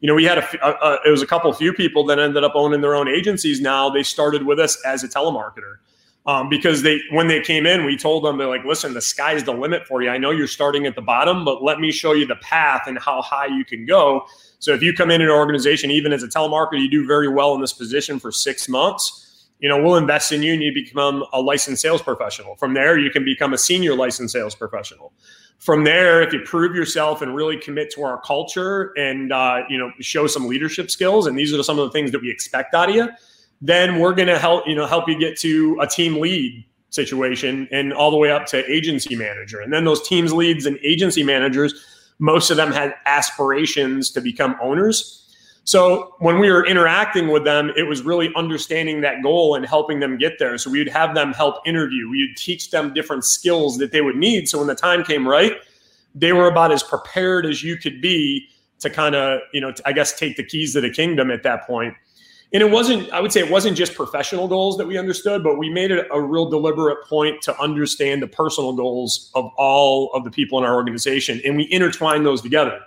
you 0.01 0.09
know, 0.09 0.15
we 0.17 0.25
had 0.25 0.39
a, 0.39 0.67
a, 0.67 0.71
a 0.71 0.99
it 1.07 1.11
was 1.13 1.23
a 1.23 1.27
couple 1.29 1.53
few 1.53 1.73
people 1.73 2.05
that 2.07 2.19
ended 2.19 2.43
up 2.43 2.57
owning 2.57 2.81
their 2.81 2.97
own 2.97 3.07
agencies. 3.07 3.61
Now 3.61 3.91
they 3.91 4.03
started 4.03 4.45
with 4.45 4.59
us 4.59 4.77
as 4.85 5.05
a 5.05 5.09
telemarketer. 5.09 5.77
Um, 6.25 6.49
because 6.49 6.83
they 6.83 7.01
when 7.11 7.27
they 7.27 7.41
came 7.41 7.67
in, 7.67 7.85
we 7.85 7.97
told 7.97 8.25
them 8.25 8.39
they're 8.39 8.47
like, 8.47 8.65
listen, 8.65 8.95
the 8.95 9.01
sky's 9.01 9.43
the 9.43 9.53
limit 9.53 9.87
for 9.89 10.03
you. 10.03 10.09
I 10.09 10.19
know 10.19 10.31
you're 10.31 10.47
starting 10.47 10.87
at 10.87 10.95
the 10.95 11.03
bottom, 11.03 11.45
but 11.45 11.65
let 11.65 11.81
me 11.81 11.91
show 11.91 12.13
you 12.13 12.27
the 12.27 12.37
path 12.37 12.83
and 12.87 12.97
how 12.97 13.23
high 13.23 13.47
you 13.47 13.65
can 13.65 13.85
go. 13.87 14.25
So 14.61 14.73
if 14.73 14.83
you 14.83 14.93
come 14.93 15.11
in 15.11 15.21
an 15.21 15.31
organization, 15.31 15.91
even 15.91 16.13
as 16.13 16.23
a 16.23 16.29
telemarketer, 16.29 16.81
you 16.81 16.89
do 16.89 17.05
very 17.05 17.29
well 17.29 17.55
in 17.55 17.61
this 17.61 17.73
position 17.73 18.21
for 18.21 18.31
six 18.31 18.69
months. 18.69 19.49
You 19.59 19.69
know, 19.69 19.83
we'll 19.83 19.97
invest 19.97 20.31
in 20.31 20.43
you 20.43 20.53
and 20.53 20.63
you 20.63 20.73
become 20.73 21.25
a 21.33 21.41
licensed 21.41 21.83
sales 21.83 22.03
professional. 22.03 22.55
From 22.55 22.75
there, 22.75 22.99
you 22.99 23.11
can 23.11 23.25
become 23.25 23.53
a 23.53 23.59
senior 23.59 23.97
licensed 23.97 24.33
sales 24.33 24.55
professional. 24.55 25.13
From 25.59 25.83
there, 25.83 26.23
if 26.23 26.33
you 26.33 26.41
prove 26.45 26.75
yourself 26.75 27.23
and 27.23 27.35
really 27.35 27.57
commit 27.57 27.93
to 27.95 28.03
our 28.03 28.21
culture 28.21 28.93
and 28.97 29.33
uh, 29.33 29.63
you 29.69 29.79
know 29.79 29.91
show 30.01 30.29
some 30.29 30.47
leadership 30.47 30.91
skills, 30.91 31.27
and 31.27 31.37
these 31.37 31.53
are 31.53 31.63
some 31.63 31.79
of 31.79 31.85
the 31.85 31.93
things 31.93 32.13
that 32.13 32.21
we 32.21 32.31
expect 32.31 32.75
out 32.75 32.89
of 32.89 32.95
you 32.95 33.09
then 33.63 34.01
we're 34.01 34.15
going 34.15 34.29
to 34.29 34.39
help 34.39 34.67
you 34.67 34.75
know 34.75 34.87
help 34.87 35.09
you 35.09 35.19
get 35.19 35.39
to 35.39 35.79
a 35.81 35.87
team 35.87 36.21
lead 36.21 36.65
situation 36.91 37.67
and 37.73 37.95
all 37.95 38.11
the 38.11 38.19
way 38.19 38.31
up 38.31 38.45
to 38.45 38.71
agency 38.71 39.17
manager 39.17 39.61
and 39.61 39.73
then 39.73 39.85
those 39.85 40.07
teams 40.07 40.33
leads 40.33 40.67
and 40.67 40.79
agency 40.85 41.23
managers 41.23 41.73
most 42.19 42.51
of 42.51 42.59
them 42.59 42.71
had 42.71 42.95
aspirations 43.07 44.11
to 44.11 44.21
become 44.21 44.55
owners 44.61 45.27
So 45.65 46.15
when 46.19 46.41
we 46.41 46.51
were 46.51 46.67
interacting 46.67 47.29
with 47.29 47.45
them, 47.45 47.71
it 47.77 47.85
was 47.85 48.03
really 48.03 48.31
understanding 48.35 49.01
that 49.03 49.23
goal 49.23 49.55
and 49.55 49.65
helping 49.65 50.01
them 50.01 50.19
get 50.19 50.39
there. 50.39 50.59
So 50.59 50.71
we'd 50.71 50.89
have 50.89 51.15
them 51.15 51.33
help 51.33 51.57
interview. 51.67 52.11
We'd 52.11 52.37
teach 52.37 52.71
them 52.71 52.93
different 52.93 53.25
skills 53.25 53.79
that 53.79 53.93
they 53.93 54.01
would 54.01 54.17
need. 54.17 54.49
So 54.49 54.59
when 54.59 54.67
the 54.67 54.75
time 54.75 55.05
came 55.05 55.27
right, 55.27 55.55
they 56.15 56.33
were 56.33 56.49
about 56.49 56.73
as 56.73 56.83
prepared 56.83 57.47
as 57.47 57.63
you 57.63 57.77
could 57.77 58.01
be 58.01 58.49
to 58.81 58.91
kind 58.91 59.15
of, 59.15 59.41
you 59.53 59.61
know, 59.61 59.73
I 59.87 59.93
guess 59.93 60.19
take 60.19 60.37
the 60.37 60.43
keys 60.45 60.73
to 60.73 60.81
the 60.81 60.91
kingdom 60.91 61.31
at 61.31 61.45
that 61.45 61.65
point. 61.67 61.95
And 62.55 62.63
it 62.63 62.71
wasn't, 62.71 63.11
I 63.13 63.21
would 63.21 63.33
say 63.33 63.41
it 63.41 63.51
wasn't 63.51 63.79
just 63.79 63.95
professional 63.95 64.47
goals 64.47 64.77
that 64.77 64.87
we 64.87 64.99
understood, 64.99 65.43
but 65.43 65.57
we 65.57 65.71
made 65.71 65.91
it 65.91 66.07
a 66.13 66.21
real 66.21 66.51
deliberate 66.51 67.03
point 67.07 67.41
to 67.43 67.59
understand 67.59 68.23
the 68.23 68.27
personal 68.27 68.75
goals 68.75 69.31
of 69.35 69.51
all 69.57 70.11
of 70.13 70.25
the 70.25 70.31
people 70.31 70.59
in 70.59 70.65
our 70.65 70.75
organization. 70.75 71.41
And 71.45 71.57
we 71.57 71.67
intertwined 71.71 72.27
those 72.27 72.43
together. 72.43 72.79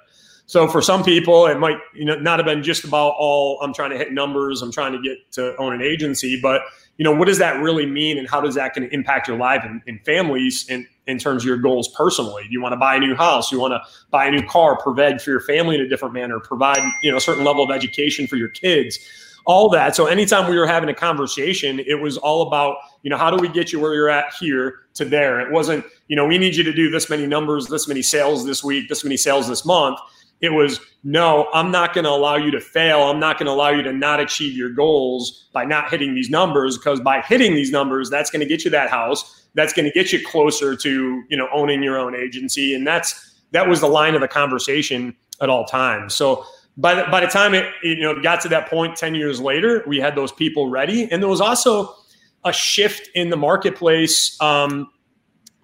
So 0.48 0.68
for 0.68 0.82
some 0.82 1.04
people, 1.04 1.48
it 1.48 1.60
might 1.60 1.78
you 1.94 2.06
know 2.06 2.16
not 2.20 2.38
have 2.40 2.46
been 2.46 2.62
just 2.62 2.84
about 2.84 3.16
all 3.18 3.60
I'm 3.62 3.74
trying 3.74 3.90
to 3.92 3.98
hit 3.98 4.14
numbers, 4.14 4.62
I'm 4.62 4.72
trying 4.72 4.94
to 4.94 5.02
get 5.02 5.32
to 5.32 5.58
own 5.58 5.74
an 5.74 5.82
agency, 5.82 6.40
but 6.40 6.62
you 6.98 7.04
know 7.04 7.14
what 7.14 7.28
does 7.28 7.40
that 7.40 7.62
really 7.62 7.86
mean, 7.86 8.18
and 8.18 8.30
how 8.30 8.42
does 8.42 8.54
that 8.56 8.76
going 8.76 8.88
to 8.88 8.94
impact 8.94 9.28
your 9.28 9.38
life 9.38 9.64
and, 9.66 9.82
and 9.88 10.04
families 10.06 10.70
in 10.70 10.88
in 11.08 11.18
terms 11.18 11.44
of 11.44 11.48
your 11.48 11.58
goals 11.58 11.88
personally? 11.90 12.44
Do 12.44 12.52
you 12.52 12.62
want 12.62 12.74
to 12.74 12.78
buy 12.78 12.96
a 12.96 13.00
new 13.00 13.16
house? 13.16 13.52
You 13.52 13.60
want 13.60 13.72
to 13.72 13.82
buy 14.12 14.28
a 14.28 14.32
new 14.32 14.46
car? 14.48 14.78
Provide 14.78 15.20
for 15.20 15.32
your 15.32 15.40
family 15.40 15.76
in 15.76 15.82
a 15.82 15.88
different 15.88 16.14
manner? 16.14 16.40
Provide 16.40 16.84
you 17.02 17.10
know 17.10 17.18
a 17.18 17.22
certain 17.22 17.44
level 17.44 17.64
of 17.64 17.72
education 17.72 18.28
for 18.28 18.36
your 18.36 18.50
kids? 18.50 19.00
All 19.46 19.70
that. 19.70 19.96
So 19.96 20.08
anytime 20.08 20.50
we 20.50 20.58
were 20.58 20.68
having 20.68 20.90
a 20.90 20.94
conversation, 20.94 21.80
it 21.80 22.02
was 22.02 22.18
all 22.18 22.48
about, 22.48 22.78
you 23.04 23.10
know, 23.10 23.18
how 23.18 23.30
do 23.30 23.38
we 23.38 23.48
get 23.48 23.72
you 23.72 23.80
where 23.80 23.94
you're 23.94 24.10
at 24.10 24.34
here 24.40 24.80
to 24.96 25.06
there? 25.06 25.40
It 25.40 25.52
wasn't, 25.52 25.86
you 26.08 26.16
know, 26.16 26.26
we 26.26 26.38
need 26.38 26.56
you 26.56 26.64
to 26.64 26.74
do 26.74 26.90
this 26.90 27.10
many 27.10 27.28
numbers, 27.28 27.68
this 27.68 27.88
many 27.88 28.02
sales 28.02 28.46
this 28.46 28.64
week, 28.64 28.90
this 28.90 29.04
many 29.04 29.18
sales 29.18 29.48
this 29.48 29.66
month. 29.66 30.00
It 30.42 30.50
was, 30.50 30.80
no, 31.04 31.48
I'm 31.54 31.72
not 31.72 31.94
going 31.94 32.04
to 32.04 32.10
allow 32.10 32.36
you 32.36 32.52
to 32.52 32.60
fail. 32.60 33.04
I'm 33.04 33.20
not 33.20 33.38
going 33.38 33.46
to 33.46 33.54
allow 33.54 33.70
you 33.70 33.84
to 33.84 33.94
not 33.94 34.20
achieve 34.20 34.58
your 34.58 34.70
goals 34.70 35.48
by 35.54 35.64
not 35.64 35.90
hitting 35.90 36.14
these 36.14 36.30
numbers 36.30 36.78
because 36.78 37.00
by 37.00 37.22
hitting 37.22 37.56
these 37.56 37.72
numbers, 37.72 38.10
that's 38.10 38.30
going 38.30 38.42
to 38.42 38.46
get 38.46 38.66
you 38.66 38.72
that 38.72 38.90
house. 38.90 39.48
That's 39.54 39.72
going 39.74 39.86
to 39.86 39.92
get 39.92 40.12
you 40.12 40.26
closer 40.26 40.76
to, 40.76 41.24
you 41.30 41.38
know, 41.38 41.48
owning 41.54 41.82
your 41.82 41.98
own 41.98 42.16
agency. 42.16 42.76
And 42.76 42.86
that's, 42.86 43.42
that 43.52 43.68
was 43.70 43.80
the 43.80 43.88
line 43.88 44.16
of 44.16 44.22
the 44.22 44.28
conversation 44.28 45.16
at 45.42 45.50
all 45.50 45.66
times. 45.66 46.14
So 46.14 46.46
by 46.78 46.96
the, 46.96 47.04
by 47.10 47.22
the 47.22 47.28
time 47.28 47.54
it, 47.54 47.72
you 47.84 48.02
know, 48.02 48.22
got 48.22 48.42
to 48.42 48.50
that 48.50 48.70
point 48.70 48.98
10 48.98 49.16
years 49.16 49.40
later, 49.40 49.84
we 49.88 50.00
had 50.00 50.16
those 50.16 50.32
people 50.32 50.70
ready. 50.70 51.10
And 51.12 51.22
there 51.22 51.30
was 51.30 51.42
also 51.42 51.96
a 52.44 52.52
shift 52.54 53.10
in 53.16 53.30
the 53.30 53.38
marketplace. 53.38 54.40
Um, 54.42 54.90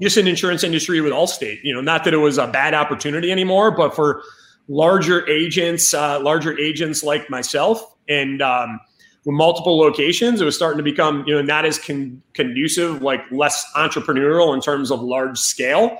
just 0.01 0.17
in 0.17 0.27
insurance 0.27 0.63
industry 0.63 0.99
with 0.99 1.13
Allstate, 1.13 1.59
you 1.63 1.73
know, 1.73 1.81
not 1.81 2.05
that 2.05 2.13
it 2.13 2.17
was 2.17 2.39
a 2.39 2.47
bad 2.47 2.73
opportunity 2.73 3.31
anymore, 3.31 3.69
but 3.69 3.95
for 3.95 4.23
larger 4.67 5.27
agents, 5.29 5.93
uh, 5.93 6.19
larger 6.19 6.57
agents 6.57 7.03
like 7.03 7.29
myself, 7.29 7.83
and 8.09 8.41
um, 8.41 8.79
with 9.25 9.35
multiple 9.35 9.77
locations, 9.77 10.41
it 10.41 10.45
was 10.45 10.55
starting 10.55 10.77
to 10.77 10.83
become 10.83 11.23
you 11.27 11.35
know 11.35 11.41
not 11.41 11.65
as 11.65 11.77
con- 11.77 12.21
conducive, 12.33 13.01
like 13.01 13.21
less 13.31 13.63
entrepreneurial 13.75 14.53
in 14.55 14.61
terms 14.61 14.91
of 14.91 15.01
large 15.01 15.37
scale. 15.37 15.97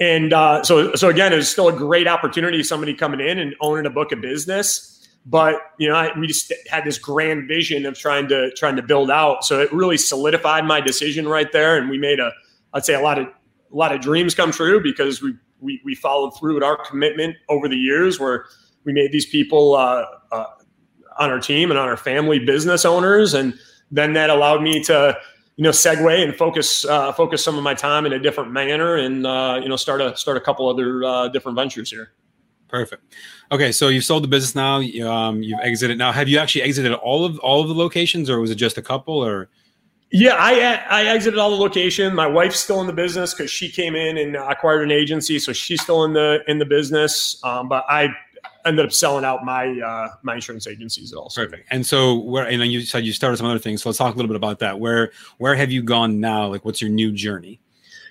And 0.00 0.32
uh, 0.32 0.62
so, 0.64 0.94
so 0.94 1.08
again, 1.08 1.32
it 1.32 1.36
was 1.36 1.48
still 1.48 1.68
a 1.68 1.72
great 1.72 2.08
opportunity. 2.08 2.62
Somebody 2.62 2.94
coming 2.94 3.20
in 3.20 3.38
and 3.38 3.54
owning 3.60 3.86
a 3.86 3.90
book 3.90 4.12
of 4.12 4.20
business, 4.20 5.08
but 5.26 5.56
you 5.78 5.88
know, 5.88 5.94
I, 5.94 6.18
we 6.18 6.26
just 6.26 6.52
had 6.70 6.84
this 6.84 6.98
grand 6.98 7.46
vision 7.46 7.84
of 7.84 7.98
trying 7.98 8.26
to 8.28 8.50
trying 8.52 8.76
to 8.76 8.82
build 8.82 9.10
out. 9.10 9.44
So 9.44 9.60
it 9.60 9.72
really 9.72 9.98
solidified 9.98 10.64
my 10.64 10.80
decision 10.80 11.28
right 11.28 11.52
there, 11.52 11.76
and 11.76 11.90
we 11.90 11.98
made 11.98 12.18
a, 12.18 12.32
I'd 12.72 12.84
say, 12.84 12.94
a 12.94 13.00
lot 13.00 13.18
of 13.18 13.26
a 13.26 13.76
lot 13.76 13.92
of 13.92 14.00
dreams 14.00 14.34
come 14.34 14.52
true 14.52 14.82
because 14.82 15.20
we 15.20 15.34
we, 15.60 15.80
we 15.84 15.94
followed 15.94 16.30
through 16.38 16.54
with 16.54 16.62
our 16.62 16.82
commitment 16.84 17.36
over 17.48 17.68
the 17.68 17.76
years 17.76 18.18
where 18.18 18.46
we 18.84 18.92
made 18.92 19.12
these 19.12 19.26
people 19.26 19.74
uh, 19.74 20.06
uh, 20.32 20.44
on 21.18 21.30
our 21.30 21.38
team 21.38 21.70
and 21.70 21.78
on 21.78 21.88
our 21.88 21.96
family 21.96 22.38
business 22.38 22.84
owners. 22.84 23.34
And 23.34 23.54
then 23.90 24.14
that 24.14 24.30
allowed 24.30 24.62
me 24.62 24.82
to, 24.84 25.16
you 25.56 25.64
know, 25.64 25.70
segue 25.70 26.22
and 26.22 26.34
focus, 26.34 26.84
uh, 26.84 27.12
focus 27.12 27.44
some 27.44 27.56
of 27.56 27.62
my 27.62 27.74
time 27.74 28.06
in 28.06 28.12
a 28.12 28.18
different 28.18 28.50
manner 28.50 28.96
and, 28.96 29.26
uh, 29.26 29.58
you 29.62 29.68
know, 29.68 29.76
start 29.76 30.00
a, 30.00 30.16
start 30.16 30.36
a 30.36 30.40
couple 30.40 30.68
other 30.68 31.04
uh, 31.04 31.28
different 31.28 31.56
ventures 31.56 31.90
here. 31.90 32.12
Perfect. 32.70 33.02
Okay, 33.50 33.72
so 33.72 33.88
you've 33.88 34.04
sold 34.04 34.22
the 34.22 34.28
business 34.28 34.54
now. 34.54 34.76
Um, 35.10 35.42
you've 35.42 35.58
exited. 35.60 35.98
Now, 35.98 36.12
have 36.12 36.28
you 36.28 36.38
actually 36.38 36.62
exited 36.62 36.92
all 36.92 37.24
of 37.24 37.38
all 37.40 37.60
of 37.62 37.68
the 37.68 37.74
locations, 37.74 38.30
or 38.30 38.38
was 38.38 38.50
it 38.52 38.54
just 38.54 38.78
a 38.78 38.82
couple? 38.82 39.14
Or 39.14 39.48
yeah, 40.12 40.36
I 40.38 40.74
I 40.88 41.04
exited 41.06 41.36
all 41.36 41.50
the 41.50 41.56
location. 41.56 42.14
My 42.14 42.28
wife's 42.28 42.60
still 42.60 42.80
in 42.80 42.86
the 42.86 42.92
business 42.92 43.34
because 43.34 43.50
she 43.50 43.68
came 43.68 43.96
in 43.96 44.16
and 44.16 44.36
acquired 44.36 44.84
an 44.84 44.92
agency, 44.92 45.40
so 45.40 45.52
she's 45.52 45.82
still 45.82 46.04
in 46.04 46.12
the 46.12 46.44
in 46.46 46.60
the 46.60 46.64
business. 46.64 47.40
Um, 47.42 47.68
but 47.68 47.84
I 47.88 48.10
ended 48.66 48.84
up 48.84 48.92
selling 48.92 49.24
out 49.24 49.44
my 49.44 49.78
uh, 49.80 50.08
my 50.22 50.34
insurance 50.34 50.66
agencies 50.66 51.12
also. 51.12 51.44
Perfect. 51.44 51.66
And 51.70 51.84
so 51.84 52.18
where 52.18 52.46
and 52.46 52.60
then 52.60 52.70
you 52.70 52.82
said 52.82 53.04
you 53.04 53.12
started 53.12 53.36
some 53.36 53.46
other 53.46 53.58
things. 53.58 53.82
So 53.82 53.88
let's 53.88 53.98
talk 53.98 54.14
a 54.14 54.16
little 54.16 54.28
bit 54.28 54.36
about 54.36 54.58
that. 54.60 54.80
Where 54.80 55.10
where 55.38 55.54
have 55.54 55.70
you 55.70 55.82
gone 55.82 56.20
now? 56.20 56.46
Like, 56.46 56.64
what's 56.64 56.80
your 56.80 56.90
new 56.90 57.12
journey? 57.12 57.60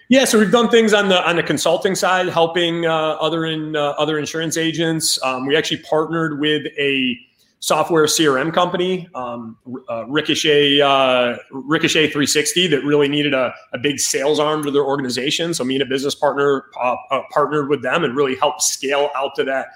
Yeah, 0.09 0.25
so 0.25 0.39
we've 0.39 0.51
done 0.51 0.69
things 0.69 0.91
on 0.91 1.07
the 1.07 1.27
on 1.27 1.35
the 1.35 1.43
consulting 1.43 1.93
side, 1.93 2.27
helping 2.29 2.85
uh, 2.87 2.91
other 2.91 3.45
in 3.45 3.75
uh, 3.75 3.89
other 3.99 4.17
insurance 4.17 4.57
agents. 4.57 5.21
Um, 5.23 5.45
we 5.45 5.55
actually 5.55 5.83
partnered 5.83 6.39
with 6.39 6.65
a 6.79 7.15
software 7.59 8.05
CRM 8.05 8.53
company, 8.53 9.07
um, 9.13 9.57
uh, 9.89 10.07
Ricochet 10.07 10.81
uh, 10.81 11.37
Ricochet 11.51 12.07
360, 12.07 12.67
that 12.67 12.83
really 12.83 13.07
needed 13.07 13.33
a, 13.33 13.53
a, 13.73 13.77
big 13.77 13.99
sales 13.99 14.39
arm 14.39 14.63
to 14.63 14.71
their 14.71 14.83
organization. 14.83 15.53
So 15.53 15.63
me 15.63 15.75
and 15.75 15.83
a 15.83 15.85
business 15.85 16.15
partner 16.15 16.65
uh, 16.81 16.95
uh 17.11 17.21
partnered 17.31 17.69
with 17.69 17.83
them 17.83 18.03
and 18.03 18.15
really 18.15 18.35
helped 18.35 18.63
scale 18.63 19.09
out 19.15 19.35
to 19.35 19.43
that 19.43 19.67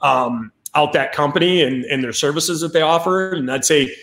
um, 0.00 0.52
out 0.74 0.92
that 0.92 1.12
company 1.12 1.62
and, 1.62 1.84
and 1.84 2.02
their 2.02 2.12
services 2.12 2.60
that 2.60 2.72
they 2.72 2.82
offer. 2.82 3.32
And 3.32 3.50
I'd 3.50 3.64
say 3.64 3.94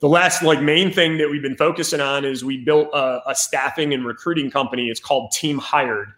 the 0.00 0.08
last 0.08 0.42
like 0.42 0.62
main 0.62 0.92
thing 0.92 1.18
that 1.18 1.30
we've 1.30 1.42
been 1.42 1.56
focusing 1.56 2.00
on 2.00 2.24
is 2.24 2.44
we 2.44 2.58
built 2.58 2.88
a, 2.92 3.20
a 3.26 3.34
staffing 3.34 3.92
and 3.92 4.04
recruiting 4.04 4.50
company. 4.50 4.88
It's 4.88 5.00
called 5.00 5.32
Team 5.32 5.58
Hired. 5.58 6.12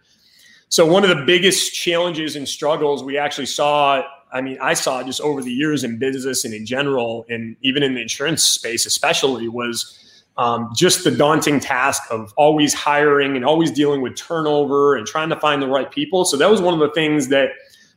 So 0.69 0.85
one 0.85 1.03
of 1.03 1.15
the 1.15 1.23
biggest 1.25 1.73
challenges 1.73 2.35
and 2.35 2.47
struggles 2.47 3.03
we 3.03 3.17
actually 3.17 3.45
saw 3.45 4.03
I 4.33 4.41
mean, 4.41 4.57
I 4.59 4.73
saw 4.73 5.03
just 5.03 5.21
over 5.21 5.43
the 5.43 5.51
years 5.51 5.83
in 5.83 5.99
business 5.99 6.43
and 6.43 6.55
in 6.55 6.65
general, 6.65 7.23
and 7.29 7.55
even 7.61 7.83
in 7.83 7.93
the 7.93 8.01
insurance 8.01 8.43
space, 8.43 8.87
especially, 8.87 9.47
was 9.47 9.99
um, 10.37 10.71
just 10.75 11.03
the 11.03 11.11
daunting 11.11 11.59
task 11.59 12.01
of 12.09 12.33
always 12.35 12.73
hiring 12.73 13.35
and 13.35 13.45
always 13.45 13.69
dealing 13.69 14.01
with 14.01 14.15
turnover 14.15 14.95
and 14.95 15.05
trying 15.05 15.29
to 15.29 15.39
find 15.39 15.61
the 15.61 15.67
right 15.67 15.91
people. 15.91 16.25
So 16.25 16.35
that 16.37 16.49
was 16.49 16.61
one 16.61 16.73
of 16.73 16.79
the 16.79 16.89
things 16.95 17.27
that, 17.27 17.51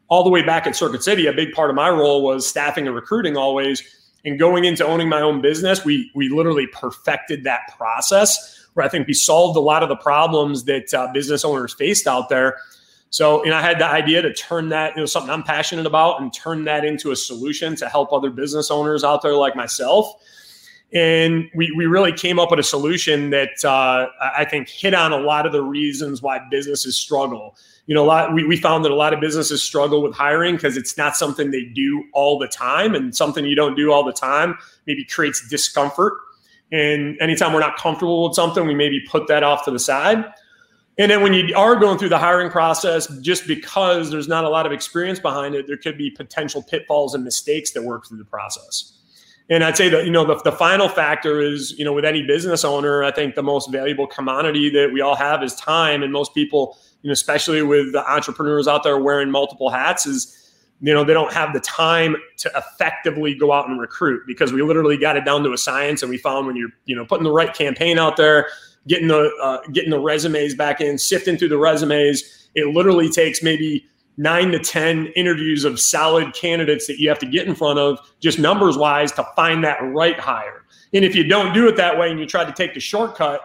all 0.09 0.25
the 0.25 0.31
way 0.31 0.43
back 0.43 0.67
at 0.67 0.77
Circuit 0.77 1.03
City, 1.03 1.27
a 1.27 1.33
big 1.33 1.53
part 1.53 1.71
of 1.71 1.77
my 1.77 1.89
role 1.89 2.23
was 2.23 2.47
staffing 2.47 2.87
and 2.87 2.95
recruiting 2.95 3.37
always. 3.37 3.83
And 4.25 4.39
going 4.39 4.65
into 4.65 4.85
owning 4.85 5.09
my 5.09 5.21
own 5.21 5.41
business, 5.41 5.85
we 5.85 6.11
we 6.15 6.29
literally 6.29 6.67
perfected 6.67 7.45
that 7.45 7.77
process 7.77 8.67
where 8.75 8.85
I 8.85 8.89
think 8.89 9.07
we 9.07 9.15
solved 9.15 9.57
a 9.57 9.61
lot 9.61 9.83
of 9.83 9.89
the 9.89 9.97
problems 9.97 10.65
that 10.65 10.93
uh, 10.93 11.11
business 11.13 11.45
owners 11.45 11.73
faced 11.75 12.07
out 12.07 12.29
there 12.29 12.59
so, 13.11 13.43
know, 13.45 13.57
I 13.57 13.63
had 13.63 13.79
the 13.79 13.87
idea 13.87 14.23
to 14.23 14.33
turn 14.33 14.71
that, 14.71 14.95
you 14.97 15.03
know, 15.03 15.07
something 15.07 15.31
I'm 15.31 15.43
passionate 15.43 15.87
about 15.87 16.21
and 16.21 16.33
turn 16.33 16.65
that 16.65 16.85
into 16.85 17.13
a 17.13 17.17
solution 17.17 17.77
to 17.77 17.89
help 17.89 18.13
other 18.13 18.31
business 18.31 18.71
owners 18.71 19.05
out 19.05 19.23
there 19.23 19.35
like 19.35 19.55
myself. 19.55 20.13
And 20.93 21.49
we, 21.55 21.73
we 21.77 21.87
really 21.87 22.13
came 22.13 22.39
up 22.39 22.51
with 22.51 22.61
a 22.61 22.65
solution 22.65 23.31
that 23.31 23.65
uh, 23.65 24.09
I 24.21 24.45
think 24.45 24.69
hit 24.69 24.95
on 24.95 25.13
a 25.13 25.19
lot 25.19 25.47
of 25.47 25.53
the 25.53 25.63
reasons 25.63 26.23
why 26.23 26.41
businesses 26.51 26.97
struggle. 26.97 27.57
You 27.87 27.95
know, 27.95 28.05
a 28.05 28.07
lot 28.07 28.35
we, 28.35 28.45
we 28.45 28.57
found 28.57 28.85
that 28.85 28.91
a 28.91 28.97
lot 28.97 29.15
of 29.15 29.21
businesses 29.21 29.63
struggle 29.63 30.03
with 30.03 30.15
hiring 30.15 30.57
because 30.57 30.77
it's 30.77 30.99
not 30.99 31.17
something 31.17 31.51
they 31.51 31.65
do 31.65 32.05
all 32.13 32.39
the 32.39 32.49
time, 32.49 32.95
and 32.95 33.15
something 33.15 33.45
you 33.45 33.57
don't 33.57 33.77
do 33.77 33.93
all 33.93 34.05
the 34.05 34.13
time 34.13 34.59
maybe 34.87 35.05
creates 35.05 35.49
discomfort. 35.49 36.15
And 36.73 37.17
anytime 37.21 37.53
we're 37.53 37.61
not 37.61 37.77
comfortable 37.77 38.25
with 38.25 38.35
something, 38.35 38.67
we 38.67 38.75
maybe 38.75 39.01
put 39.09 39.29
that 39.29 39.45
off 39.45 39.65
to 39.67 39.71
the 39.71 39.79
side. 39.79 40.25
And 40.99 41.11
then 41.11 41.23
when 41.23 41.35
you 41.35 41.55
are 41.55 41.77
going 41.77 41.99
through 41.99 42.09
the 42.09 42.19
hiring 42.19 42.51
process, 42.51 43.07
just 43.21 43.47
because 43.47 44.11
there's 44.11 44.29
not 44.29 44.45
a 44.45 44.49
lot 44.49 44.65
of 44.65 44.73
experience 44.73 45.21
behind 45.21 45.55
it, 45.55 45.67
there 45.67 45.77
could 45.77 45.99
be 45.99 46.11
potential 46.11 46.63
pitfalls 46.63 47.15
and 47.15 47.23
mistakes 47.23 47.73
that 47.73 47.83
work 47.83 48.07
through 48.07 48.19
the 48.19 48.25
process. 48.25 48.96
And 49.49 49.63
I'd 49.63 49.77
say 49.77 49.89
that, 49.91 50.05
you 50.05 50.11
know, 50.11 50.25
the, 50.25 50.35
the 50.43 50.53
final 50.53 50.89
factor 50.89 51.41
is, 51.41 51.79
you 51.79 51.85
know, 51.85 51.93
with 51.93 52.05
any 52.05 52.23
business 52.23 52.65
owner, 52.65 53.05
I 53.05 53.13
think 53.13 53.37
the 53.37 53.45
most 53.45 53.71
valuable 53.71 54.07
commodity 54.07 54.71
that 54.71 54.93
we 54.93 55.01
all 55.01 55.15
have 55.15 55.43
is 55.43 55.55
time. 55.55 56.03
And 56.03 56.13
most 56.13 56.35
people, 56.35 56.77
you 57.03 57.09
know, 57.09 57.13
especially 57.13 57.63
with 57.63 57.93
the 57.93 58.05
entrepreneurs 58.11 58.67
out 58.67 58.83
there 58.83 58.99
wearing 58.99 59.31
multiple 59.31 59.71
hats, 59.71 60.05
is, 60.05 60.53
you 60.81 60.93
know, 60.93 61.05
they 61.05 61.15
don't 61.15 61.33
have 61.33 61.53
the 61.53 61.61
time 61.61 62.17
to 62.39 62.51
effectively 62.57 63.35
go 63.35 63.53
out 63.53 63.69
and 63.69 63.81
recruit 63.81 64.23
because 64.27 64.53
we 64.53 64.63
literally 64.63 64.97
got 64.97 65.17
it 65.17 65.25
down 65.25 65.45
to 65.45 65.53
a 65.53 65.59
science. 65.59 66.03
And 66.03 66.11
we 66.11 66.19
found 66.19 66.49
when 66.49 66.57
you're, 66.57 66.71
you 66.85 66.97
know, 66.97 67.07
putting 67.07 67.25
the 67.25 67.33
right 67.33 67.55
campaign 67.55 67.99
out 67.99 68.17
there, 68.17 68.49
getting 68.89 69.09
the 69.09 69.31
uh, 69.41 69.61
getting 69.73 69.91
the 69.91 70.01
resumes 70.01 70.57
back 70.57 70.81
in, 70.81 70.99
sifting 70.99 71.37
through 71.37 71.51
the 71.51 71.59
resumes. 71.59 72.49
It 72.57 72.75
literally 72.75 73.09
takes 73.09 73.43
maybe 73.43 73.87
nine 74.17 74.51
to 74.53 74.59
ten 74.59 75.07
interviews 75.09 75.65
of 75.65 75.79
solid 75.79 76.35
candidates 76.35 76.87
that 76.87 76.99
you 76.99 77.09
have 77.09 77.19
to 77.19 77.27
get 77.27 77.47
in 77.47 77.55
front 77.55 77.79
of, 77.79 77.99
just 78.21 78.39
numbers 78.39 78.77
wise, 78.77 79.13
to 79.13 79.25
find 79.37 79.63
that 79.65 79.79
right 79.83 80.19
hire. 80.19 80.65
And 80.95 81.05
if 81.05 81.15
you 81.15 81.25
don't 81.25 81.53
do 81.53 81.69
it 81.69 81.77
that 81.77 81.99
way 81.99 82.11
and 82.11 82.19
you 82.19 82.27
try 82.27 82.45
to 82.45 82.53
take 82.53 82.75
the 82.75 82.81
shortcut, 82.81 83.41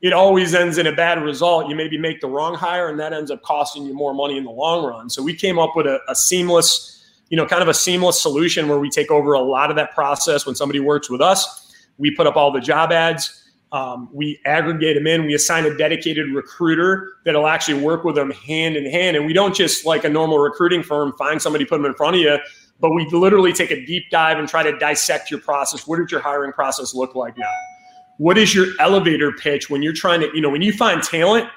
it 0.00 0.12
always 0.12 0.54
ends 0.54 0.78
in 0.78 0.86
a 0.86 0.92
bad 0.92 1.22
result. 1.22 1.68
You 1.68 1.76
maybe 1.76 1.98
make 1.98 2.20
the 2.20 2.28
wrong 2.28 2.54
hire, 2.54 2.88
and 2.88 2.98
that 3.00 3.12
ends 3.12 3.30
up 3.30 3.42
costing 3.42 3.84
you 3.84 3.94
more 3.94 4.14
money 4.14 4.36
in 4.36 4.44
the 4.44 4.50
long 4.50 4.84
run. 4.84 5.10
So 5.10 5.22
we 5.22 5.34
came 5.34 5.58
up 5.58 5.76
with 5.76 5.86
a, 5.86 6.00
a 6.08 6.14
seamless 6.14 6.94
you 7.30 7.36
know, 7.36 7.46
kind 7.46 7.62
of 7.62 7.68
a 7.68 7.74
seamless 7.74 8.20
solution 8.20 8.68
where 8.68 8.78
we 8.78 8.88
take 8.88 9.10
over 9.10 9.34
a 9.34 9.40
lot 9.40 9.70
of 9.70 9.76
that 9.76 9.94
process 9.94 10.46
when 10.46 10.54
somebody 10.54 10.80
works 10.80 11.10
with 11.10 11.20
us. 11.20 11.74
We 11.98 12.10
put 12.14 12.26
up 12.26 12.36
all 12.36 12.50
the 12.50 12.60
job 12.60 12.92
ads. 12.92 13.47
Um, 13.70 14.08
we 14.12 14.40
aggregate 14.46 14.96
them 14.96 15.06
in. 15.06 15.26
We 15.26 15.34
assign 15.34 15.66
a 15.66 15.76
dedicated 15.76 16.30
recruiter 16.32 17.12
that'll 17.24 17.46
actually 17.46 17.82
work 17.82 18.02
with 18.02 18.14
them 18.14 18.30
hand 18.30 18.76
in 18.76 18.90
hand. 18.90 19.16
And 19.16 19.26
we 19.26 19.32
don't 19.32 19.54
just 19.54 19.84
like 19.84 20.04
a 20.04 20.08
normal 20.08 20.38
recruiting 20.38 20.82
firm 20.82 21.12
find 21.18 21.40
somebody, 21.40 21.64
put 21.64 21.76
them 21.76 21.84
in 21.84 21.94
front 21.94 22.16
of 22.16 22.22
you, 22.22 22.38
but 22.80 22.92
we 22.92 23.06
literally 23.10 23.52
take 23.52 23.70
a 23.70 23.84
deep 23.84 24.04
dive 24.10 24.38
and 24.38 24.48
try 24.48 24.62
to 24.62 24.78
dissect 24.78 25.30
your 25.30 25.40
process. 25.40 25.86
What 25.86 25.98
does 25.98 26.10
your 26.10 26.20
hiring 26.20 26.52
process 26.52 26.94
look 26.94 27.14
like 27.14 27.36
now? 27.36 27.52
What 28.16 28.38
is 28.38 28.54
your 28.54 28.68
elevator 28.80 29.32
pitch 29.32 29.68
when 29.68 29.82
you're 29.82 29.92
trying 29.92 30.20
to, 30.20 30.30
you 30.34 30.40
know, 30.40 30.50
when 30.50 30.62
you 30.62 30.72
find 30.72 31.02
talent? 31.02 31.48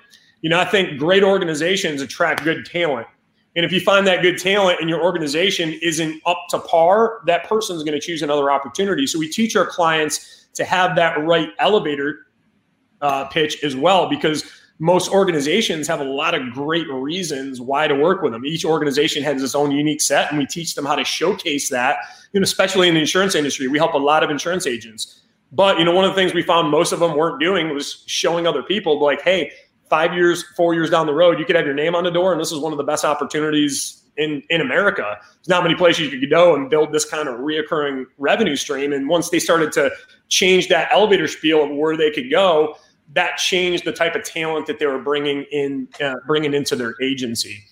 You 0.42 0.50
know, 0.50 0.60
I 0.60 0.66
think 0.66 1.00
great 1.00 1.24
organizations 1.24 2.02
attract 2.02 2.44
good 2.44 2.66
talent. 2.66 3.08
And 3.56 3.66
if 3.66 3.72
you 3.72 3.82
find 3.82 4.08
that 4.08 4.22
good 4.22 4.38
talent 4.38 4.80
and 4.80 4.90
your 4.90 5.04
organization 5.04 5.78
isn't 5.82 6.22
up 6.26 6.38
to 6.50 6.60
par, 6.60 7.22
that 7.26 7.48
person's 7.48 7.84
going 7.84 8.00
to 8.00 8.06
choose 8.06 8.22
another 8.22 8.50
opportunity. 8.50 9.06
So 9.08 9.20
we 9.20 9.30
teach 9.30 9.56
our 9.56 9.66
clients 9.66 10.41
to 10.54 10.66
have 10.66 10.96
that 10.96 11.24
right 11.24 11.50
elevator 11.60 12.28
uh, 13.02 13.26
pitch 13.26 13.64
as 13.64 13.76
well, 13.76 14.10
because 14.10 14.44
most 14.80 15.12
organizations 15.12 15.88
have 15.88 16.00
a 16.00 16.04
lot 16.04 16.34
of 16.34 16.52
great 16.54 16.88
reasons 16.90 17.62
why 17.62 17.88
to 17.88 17.94
work 17.94 18.22
with 18.22 18.34
them. 18.34 18.46
Each 18.46 18.66
organization 18.66 19.22
has 19.24 19.42
its 19.42 19.54
own 19.54 19.72
unique 19.72 20.02
set, 20.02 20.30
and 20.30 20.40
we 20.40 20.46
teach 20.46 20.74
them 20.76 20.86
how 20.86 20.96
to 20.96 21.04
showcase 21.04 21.70
that. 21.70 21.98
You 22.34 22.40
know, 22.40 22.44
especially 22.44 22.88
in 22.88 22.96
the 22.96 23.00
insurance 23.02 23.36
industry, 23.36 23.68
we 23.68 23.78
help 23.78 23.94
a 23.94 24.00
lot 24.00 24.24
of 24.24 24.30
insurance 24.30 24.66
agents. 24.66 25.22
But 25.52 25.78
you 25.78 25.86
know, 25.86 25.94
one 25.94 26.06
of 26.06 26.12
the 26.12 26.16
things 26.16 26.34
we 26.34 26.42
found 26.42 26.72
most 26.72 26.94
of 26.94 27.00
them 27.00 27.16
weren't 27.16 27.40
doing 27.40 27.74
was 27.74 28.04
showing 28.08 28.48
other 28.48 28.64
people, 28.64 29.00
like, 29.00 29.22
"Hey, 29.22 29.52
five 29.90 30.14
years, 30.14 30.44
four 30.56 30.74
years 30.74 30.90
down 30.90 31.06
the 31.06 31.14
road, 31.14 31.38
you 31.38 31.46
could 31.46 31.56
have 31.56 31.66
your 31.66 31.76
name 31.76 31.94
on 31.94 32.04
the 32.04 32.12
door, 32.12 32.32
and 32.32 32.42
this 32.42 32.52
is 32.52 32.58
one 32.58 32.72
of 32.72 32.78
the 32.78 32.84
best 32.84 33.06
opportunities 33.06 34.02
in 34.18 34.42
in 34.50 34.62
America. 34.62 35.18
There's 35.20 35.50
not 35.50 35.64
many 35.64 35.76
places 35.76 36.12
you 36.12 36.20
could 36.20 36.30
go 36.30 36.56
and 36.56 36.70
build 36.70 36.92
this 36.92 37.06
kind 37.06 37.28
of 37.28 37.40
reoccurring 37.40 38.06
revenue 38.18 38.56
stream. 38.56 38.94
And 38.94 39.08
once 39.08 39.30
they 39.30 39.40
started 39.40 39.72
to 39.74 39.92
change 40.32 40.70
that 40.70 40.92
elevator 40.92 41.28
spiel 41.28 41.64
of 41.64 41.70
where 41.70 41.96
they 41.96 42.10
could 42.10 42.32
go, 42.32 42.76
that 43.14 43.38
changed 43.38 43.86
the 43.86 43.92
type 43.92 44.16
of 44.16 44.24
talent 44.24 44.66
that 44.66 44.80
they 44.80 44.88
were 44.88 45.02
bringing 45.02 45.44
in, 45.52 45.88
uh, 46.02 46.16
bringing 46.26 46.54
into 46.54 46.76
their 46.76 46.96
agency. 47.04 47.64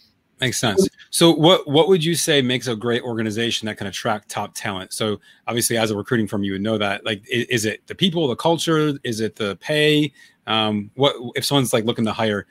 Makes 0.41 0.59
sense. 0.59 0.87
So, 1.09 1.33
what 1.33 1.67
what 1.67 1.89
would 1.89 2.03
you 2.03 2.15
say 2.15 2.41
makes 2.41 2.67
a 2.67 2.75
great 2.75 3.01
organization 3.01 3.65
that 3.65 3.77
can 3.77 3.87
attract 3.87 4.29
top 4.29 4.51
talent? 4.53 4.93
So, 4.93 5.19
obviously, 5.47 5.77
as 5.77 5.91
a 5.91 5.97
recruiting 5.97 6.27
firm, 6.27 6.43
you 6.43 6.53
would 6.53 6.61
know 6.61 6.77
that. 6.77 7.03
Like, 7.03 7.23
is, 7.29 7.45
is 7.47 7.65
it 7.65 7.85
the 7.87 7.95
people, 7.95 8.27
the 8.27 8.37
culture? 8.37 8.93
Is 9.03 9.19
it 9.19 9.35
the 9.35 9.57
pay? 9.57 10.13
Um, 10.47 10.91
what 10.95 11.15
if 11.35 11.43
someone's 11.43 11.73
like 11.73 11.83
looking 11.83 12.05
to 12.05 12.13
hire? 12.13 12.47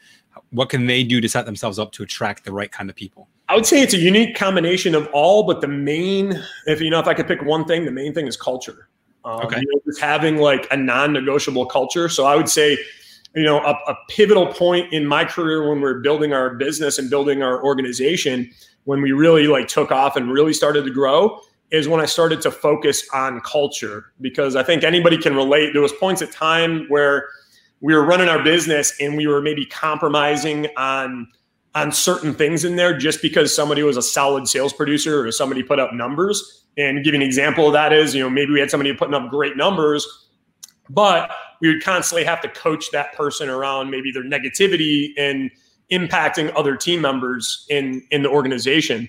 What 0.50 0.68
can 0.68 0.86
they 0.86 1.02
do 1.02 1.20
to 1.20 1.28
set 1.28 1.46
themselves 1.46 1.78
up 1.78 1.92
to 1.92 2.02
attract 2.02 2.44
the 2.44 2.52
right 2.52 2.70
kind 2.70 2.90
of 2.90 2.96
people? 2.96 3.28
I 3.48 3.54
would 3.54 3.64
say 3.64 3.80
it's 3.80 3.94
a 3.94 3.98
unique 3.98 4.36
combination 4.36 4.94
of 4.94 5.08
all, 5.14 5.44
but 5.44 5.62
the 5.62 5.68
main, 5.68 6.42
if 6.66 6.82
you 6.82 6.90
know, 6.90 7.00
if 7.00 7.06
I 7.06 7.14
could 7.14 7.26
pick 7.26 7.42
one 7.42 7.64
thing, 7.64 7.86
the 7.86 7.90
main 7.90 8.12
thing 8.12 8.26
is 8.26 8.36
culture. 8.36 8.88
Um, 9.24 9.40
okay. 9.46 9.60
You 9.60 9.66
know, 9.74 9.80
just 9.86 10.00
having 10.00 10.38
like 10.38 10.66
a 10.70 10.76
non-negotiable 10.76 11.66
culture. 11.66 12.08
So 12.08 12.24
I 12.24 12.36
would 12.36 12.48
say, 12.48 12.78
you 13.34 13.44
know, 13.44 13.58
a, 13.60 13.72
a 13.90 13.96
pivotal 14.08 14.46
point 14.46 14.92
in 14.92 15.06
my 15.06 15.24
career 15.24 15.68
when 15.68 15.78
we 15.78 15.82
we're 15.82 16.00
building 16.00 16.32
our 16.32 16.54
business 16.54 16.98
and 16.98 17.10
building 17.10 17.42
our 17.42 17.62
organization, 17.62 18.50
when 18.84 19.02
we 19.02 19.12
really 19.12 19.46
like 19.46 19.68
took 19.68 19.92
off 19.92 20.16
and 20.16 20.30
really 20.30 20.52
started 20.52 20.84
to 20.84 20.90
grow, 20.90 21.38
is 21.70 21.86
when 21.88 22.00
I 22.00 22.06
started 22.06 22.40
to 22.42 22.50
focus 22.50 23.06
on 23.12 23.40
culture 23.42 24.12
because 24.20 24.56
I 24.56 24.62
think 24.62 24.84
anybody 24.84 25.18
can 25.18 25.34
relate. 25.34 25.72
There 25.72 25.82
was 25.82 25.92
points 25.92 26.22
at 26.22 26.32
time 26.32 26.86
where 26.88 27.28
we 27.80 27.94
were 27.94 28.04
running 28.04 28.28
our 28.28 28.42
business 28.42 28.92
and 29.00 29.16
we 29.16 29.26
were 29.26 29.42
maybe 29.42 29.66
compromising 29.66 30.68
on 30.76 31.28
on 31.74 31.92
certain 31.92 32.34
things 32.34 32.64
in 32.64 32.76
there 32.76 32.96
just 32.96 33.20
because 33.22 33.54
somebody 33.54 33.82
was 33.82 33.96
a 33.96 34.02
solid 34.02 34.48
sales 34.48 34.72
producer 34.72 35.26
or 35.26 35.30
somebody 35.30 35.62
put 35.62 35.78
up 35.78 35.92
numbers. 35.92 36.64
And 36.78 37.04
you 37.04 37.12
an 37.12 37.22
example 37.22 37.66
of 37.66 37.72
that 37.72 37.92
is, 37.92 38.14
you 38.14 38.22
know, 38.22 38.30
maybe 38.30 38.52
we 38.52 38.60
had 38.60 38.70
somebody 38.70 38.94
putting 38.94 39.14
up 39.14 39.28
great 39.30 39.56
numbers, 39.56 40.06
but 40.88 41.30
we 41.60 41.68
would 41.68 41.82
constantly 41.82 42.24
have 42.24 42.40
to 42.42 42.48
coach 42.48 42.90
that 42.92 43.12
person 43.14 43.48
around 43.48 43.90
maybe 43.90 44.12
their 44.12 44.22
negativity 44.22 45.10
and 45.18 45.50
impacting 45.90 46.52
other 46.54 46.76
team 46.76 47.00
members 47.00 47.66
in 47.68 48.06
in 48.10 48.22
the 48.22 48.28
organization. 48.28 49.08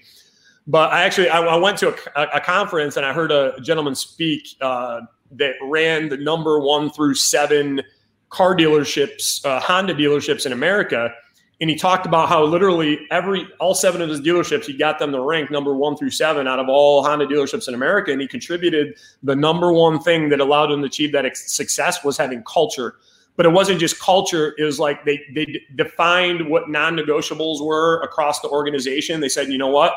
But 0.65 0.91
I 0.91 1.03
actually 1.03 1.29
I, 1.29 1.41
I 1.41 1.55
went 1.57 1.77
to 1.79 1.95
a, 2.15 2.37
a, 2.37 2.41
conference 2.41 2.97
and 2.97 3.05
I 3.05 3.13
heard 3.13 3.31
a 3.31 3.59
gentleman 3.61 3.95
speak 3.95 4.47
uh, 4.61 5.01
that 5.31 5.55
ran 5.61 6.09
the 6.09 6.17
number 6.17 6.59
one 6.59 6.89
through 6.89 7.15
seven 7.15 7.81
car 8.29 8.55
dealerships, 8.55 9.45
uh, 9.45 9.59
Honda 9.59 9.93
dealerships 9.93 10.45
in 10.45 10.53
America. 10.53 11.13
And 11.61 11.69
he 11.69 11.75
talked 11.75 12.05
about 12.05 12.29
how 12.29 12.43
literally 12.43 13.05
every 13.11 13.45
all 13.59 13.75
seven 13.75 14.01
of 14.01 14.09
his 14.09 14.21
dealerships, 14.21 14.65
he 14.65 14.73
got 14.73 14.97
them 14.97 15.11
to 15.11 15.19
rank 15.19 15.51
number 15.51 15.75
one 15.75 15.97
through 15.97 16.11
seven 16.11 16.47
out 16.47 16.57
of 16.57 16.69
all 16.69 17.03
Honda 17.03 17.27
dealerships 17.27 17.67
in 17.67 17.73
America. 17.73 18.11
And 18.11 18.21
he 18.21 18.27
contributed 18.27 18.95
the 19.23 19.35
number 19.35 19.73
one 19.73 19.99
thing 19.99 20.29
that 20.29 20.39
allowed 20.39 20.71
him 20.71 20.79
to 20.81 20.87
achieve 20.87 21.11
that 21.11 21.25
success 21.35 22.03
was 22.03 22.17
having 22.17 22.43
culture. 22.43 22.95
But 23.35 23.45
it 23.45 23.49
wasn't 23.49 23.79
just 23.79 23.99
culture. 23.99 24.53
It 24.57 24.63
was 24.63 24.79
like 24.79 25.03
they 25.03 25.21
they 25.33 25.61
defined 25.75 26.49
what 26.49 26.69
non-negotiables 26.69 27.65
were 27.65 28.01
across 28.03 28.39
the 28.39 28.49
organization. 28.49 29.19
They 29.19 29.29
said, 29.29 29.49
you 29.49 29.57
know 29.57 29.67
what? 29.69 29.93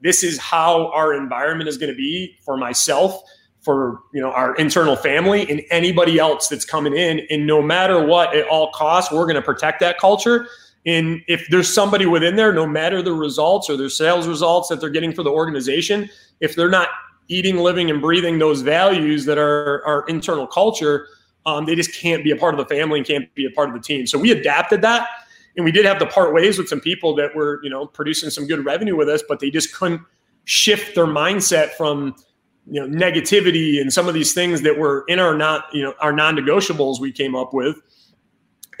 This 0.00 0.22
is 0.22 0.38
how 0.38 0.90
our 0.92 1.12
environment 1.12 1.68
is 1.68 1.76
going 1.76 1.90
to 1.90 1.96
be 1.96 2.38
for 2.44 2.56
myself 2.56 3.22
for 3.60 4.00
you 4.12 4.20
know 4.20 4.30
our 4.30 4.54
internal 4.56 4.94
family 4.94 5.50
and 5.50 5.62
anybody 5.70 6.18
else 6.18 6.48
that's 6.48 6.66
coming 6.66 6.94
in 6.94 7.20
and 7.30 7.46
no 7.46 7.62
matter 7.62 8.04
what 8.04 8.36
at 8.36 8.46
all 8.48 8.70
costs 8.72 9.10
we're 9.10 9.24
going 9.24 9.34
to 9.36 9.42
protect 9.42 9.80
that 9.80 9.98
culture 9.98 10.46
and 10.86 11.22
if 11.28 11.46
there's 11.48 11.72
somebody 11.72 12.06
within 12.06 12.36
there 12.36 12.52
no 12.52 12.66
matter 12.66 13.02
the 13.02 13.12
results 13.12 13.70
or 13.70 13.76
their 13.76 13.88
sales 13.88 14.26
results 14.26 14.68
that 14.68 14.80
they're 14.80 14.90
getting 14.90 15.12
for 15.12 15.22
the 15.22 15.30
organization 15.30 16.08
if 16.40 16.54
they're 16.54 16.70
not 16.70 16.88
eating 17.28 17.56
living 17.56 17.90
and 17.90 18.00
breathing 18.00 18.38
those 18.38 18.60
values 18.60 19.24
that 19.24 19.38
are 19.38 19.84
our 19.86 20.04
internal 20.06 20.46
culture 20.46 21.08
um, 21.46 21.66
they 21.66 21.74
just 21.74 21.94
can't 21.94 22.24
be 22.24 22.30
a 22.30 22.36
part 22.36 22.54
of 22.54 22.58
the 22.58 22.74
family 22.74 22.98
and 22.98 23.06
can't 23.06 23.34
be 23.34 23.44
a 23.44 23.50
part 23.50 23.68
of 23.68 23.74
the 23.74 23.80
team. 23.80 24.06
So 24.06 24.18
we 24.18 24.30
adapted 24.30 24.80
that 24.80 25.06
and 25.56 25.64
we 25.64 25.72
did 25.72 25.84
have 25.84 25.98
to 25.98 26.06
part 26.06 26.34
ways 26.34 26.58
with 26.58 26.68
some 26.68 26.80
people 26.80 27.14
that 27.14 27.34
were 27.34 27.60
you 27.62 27.70
know 27.70 27.86
producing 27.86 28.30
some 28.30 28.46
good 28.46 28.64
revenue 28.64 28.96
with 28.96 29.08
us 29.08 29.22
but 29.28 29.40
they 29.40 29.50
just 29.50 29.74
couldn't 29.74 30.00
shift 30.44 30.94
their 30.94 31.06
mindset 31.06 31.70
from 31.70 32.14
you 32.66 32.80
know 32.80 32.86
negativity 32.86 33.80
and 33.80 33.92
some 33.92 34.08
of 34.08 34.14
these 34.14 34.32
things 34.32 34.62
that 34.62 34.78
were 34.78 35.04
in 35.08 35.18
our 35.18 35.36
not 35.36 35.64
you 35.72 35.82
know 35.82 35.94
our 36.00 36.12
non-negotiables 36.12 37.00
we 37.00 37.12
came 37.12 37.34
up 37.34 37.52
with 37.54 37.76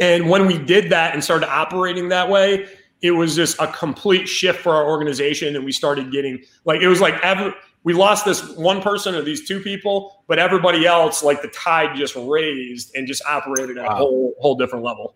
and 0.00 0.28
when 0.28 0.46
we 0.46 0.58
did 0.58 0.90
that 0.90 1.14
and 1.14 1.22
started 1.22 1.48
operating 1.48 2.08
that 2.08 2.28
way 2.28 2.66
it 3.02 3.10
was 3.10 3.36
just 3.36 3.60
a 3.60 3.66
complete 3.68 4.26
shift 4.26 4.60
for 4.60 4.74
our 4.74 4.86
organization 4.86 5.54
and 5.56 5.64
we 5.64 5.72
started 5.72 6.10
getting 6.10 6.42
like 6.64 6.80
it 6.80 6.88
was 6.88 7.00
like 7.00 7.14
every 7.22 7.52
we 7.82 7.92
lost 7.92 8.24
this 8.24 8.48
one 8.56 8.80
person 8.80 9.14
or 9.14 9.22
these 9.22 9.46
two 9.46 9.60
people 9.60 10.22
but 10.26 10.38
everybody 10.38 10.86
else 10.86 11.22
like 11.22 11.42
the 11.42 11.48
tide 11.48 11.96
just 11.96 12.16
raised 12.16 12.94
and 12.94 13.06
just 13.06 13.24
operated 13.26 13.76
at 13.78 13.86
wow. 13.86 13.92
a 13.92 13.96
whole 13.96 14.34
whole 14.38 14.56
different 14.56 14.84
level 14.84 15.14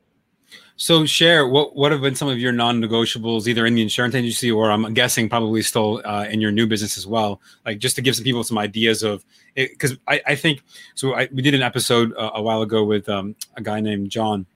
so, 0.80 1.04
share 1.06 1.48
what 1.48 1.74
what 1.74 1.90
have 1.90 2.02
been 2.02 2.14
some 2.14 2.28
of 2.28 2.38
your 2.38 2.52
non-negotiables, 2.52 3.48
either 3.48 3.66
in 3.66 3.74
the 3.74 3.82
insurance 3.82 4.14
agency 4.14 4.48
or 4.48 4.70
I'm 4.70 4.94
guessing 4.94 5.28
probably 5.28 5.60
still 5.60 6.00
uh, 6.04 6.26
in 6.30 6.40
your 6.40 6.52
new 6.52 6.68
business 6.68 6.96
as 6.96 7.04
well. 7.04 7.40
Like 7.66 7.80
just 7.80 7.96
to 7.96 8.02
give 8.02 8.14
some 8.14 8.22
people 8.22 8.44
some 8.44 8.58
ideas 8.58 9.02
of 9.02 9.24
it, 9.56 9.72
because 9.72 9.96
I, 10.06 10.22
I 10.24 10.34
think 10.36 10.62
so. 10.94 11.16
I, 11.16 11.28
we 11.32 11.42
did 11.42 11.54
an 11.54 11.62
episode 11.62 12.14
uh, 12.16 12.30
a 12.32 12.40
while 12.40 12.62
ago 12.62 12.84
with 12.84 13.08
um, 13.08 13.34
a 13.56 13.60
guy 13.60 13.80
named 13.80 14.10
John. 14.10 14.46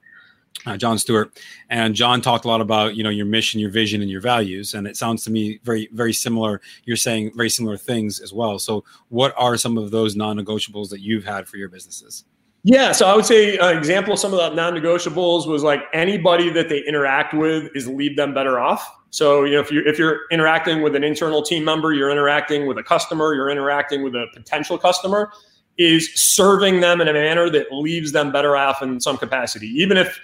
Uh, 0.65 0.77
John 0.77 0.97
Stewart 0.97 1.37
and 1.69 1.93
John 1.93 2.21
talked 2.21 2.45
a 2.45 2.47
lot 2.47 2.61
about 2.61 2.95
you 2.95 3.03
know 3.03 3.09
your 3.09 3.25
mission, 3.25 3.59
your 3.59 3.69
vision, 3.69 4.01
and 4.01 4.09
your 4.09 4.21
values, 4.21 4.73
and 4.73 4.87
it 4.87 4.95
sounds 4.95 5.23
to 5.25 5.31
me 5.31 5.59
very 5.63 5.89
very 5.91 6.13
similar. 6.13 6.61
You're 6.85 6.97
saying 6.97 7.31
very 7.35 7.49
similar 7.49 7.77
things 7.77 8.19
as 8.19 8.31
well. 8.31 8.59
So, 8.59 8.83
what 9.09 9.33
are 9.37 9.57
some 9.57 9.77
of 9.77 9.91
those 9.91 10.15
non-negotiables 10.15 10.89
that 10.89 11.01
you've 11.01 11.25
had 11.25 11.47
for 11.47 11.57
your 11.57 11.69
businesses? 11.69 12.23
Yeah, 12.65 12.93
so 12.93 13.07
I 13.07 13.15
would 13.15 13.25
say 13.25 13.57
an 13.57 13.77
example 13.77 14.13
of 14.13 14.19
some 14.19 14.31
of 14.31 14.39
the 14.39 14.55
non-negotiables 14.55 15.47
was 15.47 15.63
like 15.63 15.81
anybody 15.91 16.49
that 16.51 16.69
they 16.69 16.79
interact 16.87 17.33
with 17.33 17.69
is 17.75 17.89
leave 17.89 18.15
them 18.15 18.33
better 18.33 18.57
off. 18.57 18.89
So 19.09 19.43
you 19.43 19.55
know 19.55 19.59
if 19.59 19.69
you 19.69 19.83
if 19.85 19.99
you're 19.99 20.21
interacting 20.31 20.81
with 20.81 20.95
an 20.95 21.03
internal 21.03 21.41
team 21.41 21.65
member, 21.65 21.93
you're 21.93 22.09
interacting 22.09 22.67
with 22.67 22.77
a 22.77 22.83
customer, 22.83 23.33
you're 23.33 23.49
interacting 23.49 24.01
with 24.01 24.15
a 24.15 24.27
potential 24.33 24.77
customer, 24.77 25.31
is 25.77 26.09
serving 26.15 26.79
them 26.79 27.01
in 27.01 27.09
a 27.09 27.13
manner 27.13 27.49
that 27.49 27.71
leaves 27.71 28.13
them 28.13 28.31
better 28.31 28.55
off 28.55 28.81
in 28.81 28.99
some 29.01 29.17
capacity, 29.17 29.67
even 29.67 29.97
if 29.97 30.19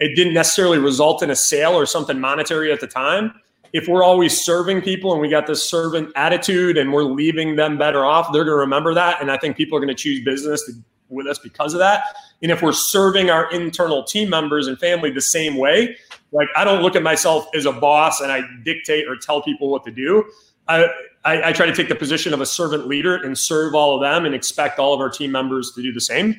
it 0.00 0.14
didn't 0.16 0.34
necessarily 0.34 0.78
result 0.78 1.22
in 1.22 1.30
a 1.30 1.36
sale 1.36 1.72
or 1.72 1.86
something 1.86 2.18
monetary 2.20 2.72
at 2.72 2.80
the 2.80 2.86
time. 2.86 3.32
If 3.72 3.88
we're 3.88 4.04
always 4.04 4.44
serving 4.44 4.82
people 4.82 5.12
and 5.12 5.20
we 5.20 5.28
got 5.28 5.46
this 5.46 5.68
servant 5.68 6.10
attitude 6.14 6.76
and 6.76 6.92
we're 6.92 7.02
leaving 7.02 7.56
them 7.56 7.76
better 7.76 8.04
off, 8.04 8.32
they're 8.32 8.44
going 8.44 8.54
to 8.54 8.60
remember 8.60 8.94
that, 8.94 9.20
and 9.20 9.30
I 9.30 9.36
think 9.36 9.56
people 9.56 9.76
are 9.76 9.80
going 9.80 9.94
to 9.94 10.00
choose 10.00 10.24
business 10.24 10.64
to 10.66 10.72
with 11.08 11.26
us 11.26 11.38
because 11.38 11.74
of 11.74 11.78
that. 11.78 12.04
And 12.42 12.50
if 12.50 12.62
we're 12.62 12.72
serving 12.72 13.30
our 13.30 13.50
internal 13.52 14.04
team 14.04 14.28
members 14.28 14.66
and 14.66 14.78
family 14.78 15.10
the 15.10 15.20
same 15.20 15.56
way, 15.56 15.96
like 16.32 16.48
I 16.56 16.64
don't 16.64 16.82
look 16.82 16.96
at 16.96 17.02
myself 17.02 17.46
as 17.54 17.66
a 17.66 17.72
boss 17.72 18.20
and 18.20 18.30
I 18.30 18.42
dictate 18.64 19.06
or 19.06 19.16
tell 19.16 19.42
people 19.42 19.68
what 19.68 19.84
to 19.84 19.90
do. 19.90 20.24
I, 20.66 20.86
I, 21.24 21.50
I 21.50 21.52
try 21.52 21.66
to 21.66 21.74
take 21.74 21.88
the 21.88 21.94
position 21.94 22.34
of 22.34 22.40
a 22.40 22.46
servant 22.46 22.86
leader 22.86 23.16
and 23.16 23.36
serve 23.36 23.74
all 23.74 23.94
of 23.94 24.02
them 24.02 24.24
and 24.24 24.34
expect 24.34 24.78
all 24.78 24.94
of 24.94 25.00
our 25.00 25.10
team 25.10 25.30
members 25.30 25.72
to 25.72 25.82
do 25.82 25.92
the 25.92 26.00
same. 26.00 26.34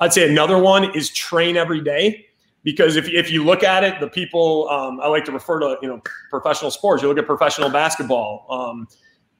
I'd 0.00 0.12
say 0.12 0.28
another 0.28 0.58
one 0.58 0.96
is 0.96 1.10
train 1.10 1.56
every 1.56 1.82
day 1.82 2.26
because 2.62 2.96
if, 2.96 3.08
if 3.08 3.30
you 3.30 3.44
look 3.44 3.62
at 3.62 3.84
it, 3.84 4.00
the 4.00 4.08
people 4.08 4.68
um, 4.68 5.00
I 5.00 5.08
like 5.08 5.24
to 5.26 5.32
refer 5.32 5.60
to 5.60 5.76
you 5.82 5.88
know 5.88 6.02
professional 6.30 6.70
sports. 6.70 7.02
You 7.02 7.08
look 7.08 7.18
at 7.18 7.26
professional 7.26 7.70
basketball. 7.70 8.46
Um, 8.50 8.88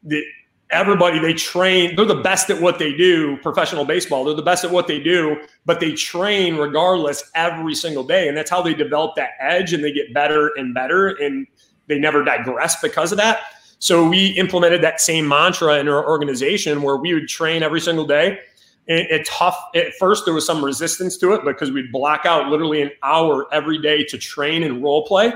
the 0.03 0.23
everybody 0.71 1.18
they 1.18 1.33
train 1.33 1.97
they're 1.97 2.05
the 2.05 2.14
best 2.14 2.49
at 2.49 2.61
what 2.61 2.79
they 2.79 2.97
do 2.97 3.37
professional 3.39 3.85
baseball 3.85 4.25
they're 4.25 4.35
the 4.35 4.43
best 4.43 4.64
at 4.64 4.71
what 4.71 4.87
they 4.87 5.01
do 5.01 5.37
but 5.66 5.81
they 5.81 5.93
train 5.93 6.57
regardless 6.57 7.29
every 7.35 7.75
single 7.75 8.05
day 8.05 8.29
and 8.29 8.37
that's 8.37 8.51
how 8.51 8.62
they 8.62 8.73
develop 8.73 9.16
that 9.16 9.31
edge 9.41 9.73
and 9.73 9.83
they 9.83 9.93
get 9.93 10.14
better 10.14 10.53
and 10.57 10.73
better 10.73 11.09
and 11.09 11.47
they 11.89 11.99
never 11.99 12.23
digress 12.23 12.81
because 12.81 13.11
of 13.11 13.18
that 13.18 13.41
so 13.81 14.09
we 14.09 14.29
implemented 14.33 14.81
that 14.81 15.01
same 15.01 15.27
mantra 15.27 15.79
in 15.79 15.89
our 15.89 16.09
organization 16.09 16.83
where 16.83 16.97
we 16.97 17.14
would 17.14 17.27
train 17.27 17.64
every 17.64 17.81
single 17.81 18.07
day 18.07 18.39
it, 18.87 19.26
tough 19.26 19.57
at 19.74 19.93
first 19.99 20.24
there 20.24 20.35
was 20.35 20.45
some 20.45 20.64
resistance 20.64 21.16
to 21.18 21.33
it 21.33 21.45
because 21.45 21.70
we'd 21.70 21.93
block 21.93 22.26
out 22.26 22.49
literally 22.49 22.83
an 22.83 22.91
hour 23.03 23.47
every 23.53 23.81
day 23.81 24.05
to 24.05 24.18
train 24.18 24.62
and 24.62 24.83
role 24.83 25.07
play 25.07 25.33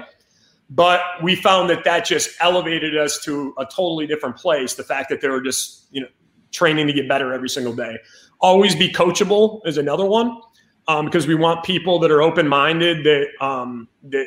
but 0.71 1.01
we 1.23 1.37
found 1.37 1.69
that 1.71 1.85
that 1.85 2.05
just 2.05 2.31
elevated 2.41 2.97
us 2.97 3.21
to 3.21 3.55
a 3.59 3.65
totally 3.65 4.07
different 4.07 4.37
place. 4.37 4.75
The 4.75 4.83
fact 4.83 5.09
that 5.11 5.21
they 5.21 5.29
were 5.29 5.41
just, 5.41 5.87
you 5.91 6.01
know, 6.01 6.09
training 6.53 6.87
to 6.87 6.93
get 6.93 7.09
better 7.09 7.33
every 7.33 7.49
single 7.49 7.75
day. 7.75 7.99
Always 8.41 8.75
be 8.75 8.91
coachable 8.91 9.61
is 9.67 9.77
another 9.77 10.05
one 10.05 10.41
um, 10.89 11.05
because 11.05 11.27
we 11.27 11.35
want 11.35 11.65
people 11.65 11.99
that 12.01 12.11
are 12.11 12.23
open 12.23 12.49
minded 12.49 13.05
that 13.05 13.29
um, 13.45 13.89
that 14.05 14.27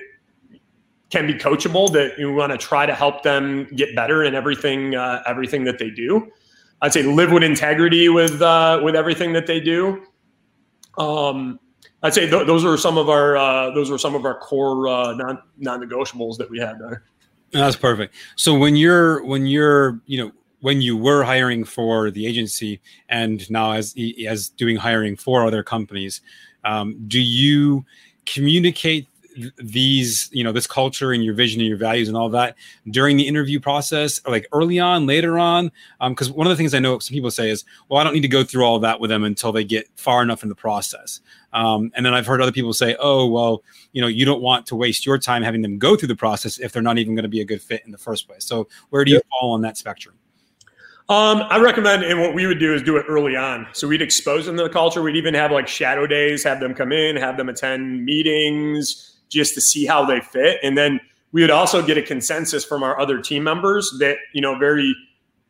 can 1.10 1.26
be 1.26 1.34
coachable. 1.34 1.92
That 1.92 2.18
we 2.18 2.26
want 2.26 2.52
to 2.52 2.58
try 2.58 2.86
to 2.86 2.94
help 2.94 3.24
them 3.24 3.66
get 3.76 3.96
better 3.96 4.24
in 4.24 4.36
everything 4.36 4.96
uh, 4.96 5.24
everything 5.26 5.64
that 5.66 5.80
they 5.80 5.90
do. 5.90 6.32
I'd 6.82 6.94
say 6.94 7.04
live 7.04 7.32
with 7.32 7.44
integrity 7.44 8.10
with 8.10 8.42
uh, 8.42 8.82
with 8.84 8.96
everything 8.96 9.34
that 9.34 9.48
they 9.48 9.60
do. 9.60 10.06
Um, 10.98 11.60
I'd 12.04 12.14
say 12.14 12.30
th- 12.30 12.46
those 12.46 12.64
are 12.64 12.78
some 12.78 12.98
of 12.98 13.10
our 13.10 13.38
uh, 13.38 13.72
those 13.72 13.90
are 13.90 13.98
some 13.98 14.16
of 14.16 14.26
our 14.26 14.38
core 14.40 14.88
uh, 14.88 15.14
non 15.14 15.40
non 15.58 15.82
negotiables 15.82 16.38
that 16.38 16.50
we 16.50 16.60
had 16.60 16.80
there. 16.80 17.04
That's 17.52 17.76
perfect. 17.76 18.14
So 18.36 18.58
when 18.58 18.76
you're 18.76 19.24
when 19.24 19.48
you're 19.48 20.00
you 20.06 20.24
know 20.24 20.32
when 20.62 20.82
you 20.82 20.98
were 20.98 21.24
hiring 21.24 21.64
for 21.64 22.12
the 22.12 22.28
agency 22.28 22.82
and 23.10 23.50
now 23.50 23.72
as 23.72 23.96
as 24.28 24.50
doing 24.50 24.76
hiring 24.76 25.16
for 25.16 25.46
other 25.46 25.64
companies, 25.64 26.22
um, 26.64 27.04
do 27.08 27.20
you 27.20 27.86
communicate 28.26 29.08
these 29.58 30.30
you 30.32 30.44
know 30.44 30.52
this 30.52 30.68
culture 30.68 31.12
and 31.12 31.24
your 31.24 31.34
vision 31.34 31.60
and 31.62 31.68
your 31.68 31.78
values 31.78 32.08
and 32.08 32.18
all 32.18 32.30
that 32.30 32.56
during 32.90 33.18
the 33.18 33.28
interview 33.28 33.60
process 33.60 34.20
like 34.28 34.48
early 34.52 34.80
on 34.80 35.06
later 35.06 35.38
on 35.38 35.72
because 36.10 36.30
um, 36.30 36.36
one 36.36 36.48
of 36.48 36.50
the 36.50 36.56
things 36.56 36.74
i 36.74 36.80
know 36.80 36.98
some 37.00 37.14
people 37.14 37.30
say 37.30 37.50
is 37.50 37.64
well 37.90 38.00
i 38.00 38.04
don't 38.04 38.14
need 38.14 38.22
to 38.22 38.28
go 38.28 38.44
through 38.44 38.64
all 38.64 38.80
that 38.80 39.00
with 39.00 39.10
them 39.10 39.24
until 39.24 39.52
they 39.52 39.64
get 39.64 39.88
far 39.96 40.24
enough 40.24 40.44
in 40.44 40.50
the 40.50 40.56
process 40.56 41.22
um, 41.54 41.92
and 41.96 42.06
then 42.06 42.14
i've 42.14 42.26
heard 42.26 42.42
other 42.42 42.52
people 42.52 42.74
say 42.74 42.96
oh 43.00 43.28
well 43.28 43.64
you 43.92 44.02
know 44.02 44.08
you 44.08 44.26
don't 44.26 44.42
want 44.42 44.66
to 44.66 44.76
waste 44.76 45.06
your 45.06 45.18
time 45.18 45.44
having 45.44 45.62
them 45.62 45.78
go 45.78 45.96
through 45.96 46.08
the 46.08 46.16
process 46.16 46.60
if 46.60 46.72
they're 46.72 46.82
not 46.82 46.98
even 46.98 47.14
going 47.14 47.24
to 47.24 47.30
be 47.30 47.42
a 47.42 47.46
good 47.46 47.62
fit 47.62 47.84
in 47.86 47.92
the 47.92 47.98
first 47.98 48.28
place 48.28 48.44
so 48.46 48.68
where 48.90 49.06
do 49.06 49.12
you 49.12 49.22
fall 49.30 49.52
on 49.52 49.62
that 49.62 49.78
spectrum 49.78 50.16
um, 51.10 51.44
I 51.44 51.58
recommend, 51.58 52.04
and 52.04 52.20
what 52.20 52.34
we 52.34 52.48
would 52.48 52.60
do 52.60 52.74
is 52.74 52.84
do 52.84 52.98
it 52.98 53.06
early 53.08 53.38
on. 53.38 53.66
So 53.72 53.88
we'd 53.88 54.02
expose 54.02 54.46
them 54.46 54.58
to 54.58 54.64
the 54.64 54.70
culture. 54.70 55.02
We'd 55.02 55.16
even 55.16 55.34
have 55.36 55.54
like 55.54 55.66
shadow 55.66 56.06
days, 56.06 56.44
have 56.44 56.60
them 56.60 56.74
come 56.74 56.92
in, 56.92 57.16
have 57.16 57.38
them 57.38 57.48
attend 57.48 58.04
meetings, 58.04 59.17
just 59.30 59.54
to 59.56 59.62
see 59.62 59.86
how 59.86 60.06
they 60.06 60.20
fit. 60.20 60.60
And 60.64 60.78
then 60.78 61.00
we 61.32 61.42
would 61.42 61.52
also 61.52 61.86
get 61.86 61.98
a 61.98 62.02
consensus 62.02 62.64
from 62.64 62.84
our 62.84 63.00
other 63.00 63.22
team 63.22 63.44
members 63.44 63.94
that, 64.00 64.18
you 64.34 64.42
know, 64.42 64.58
very 64.58 64.96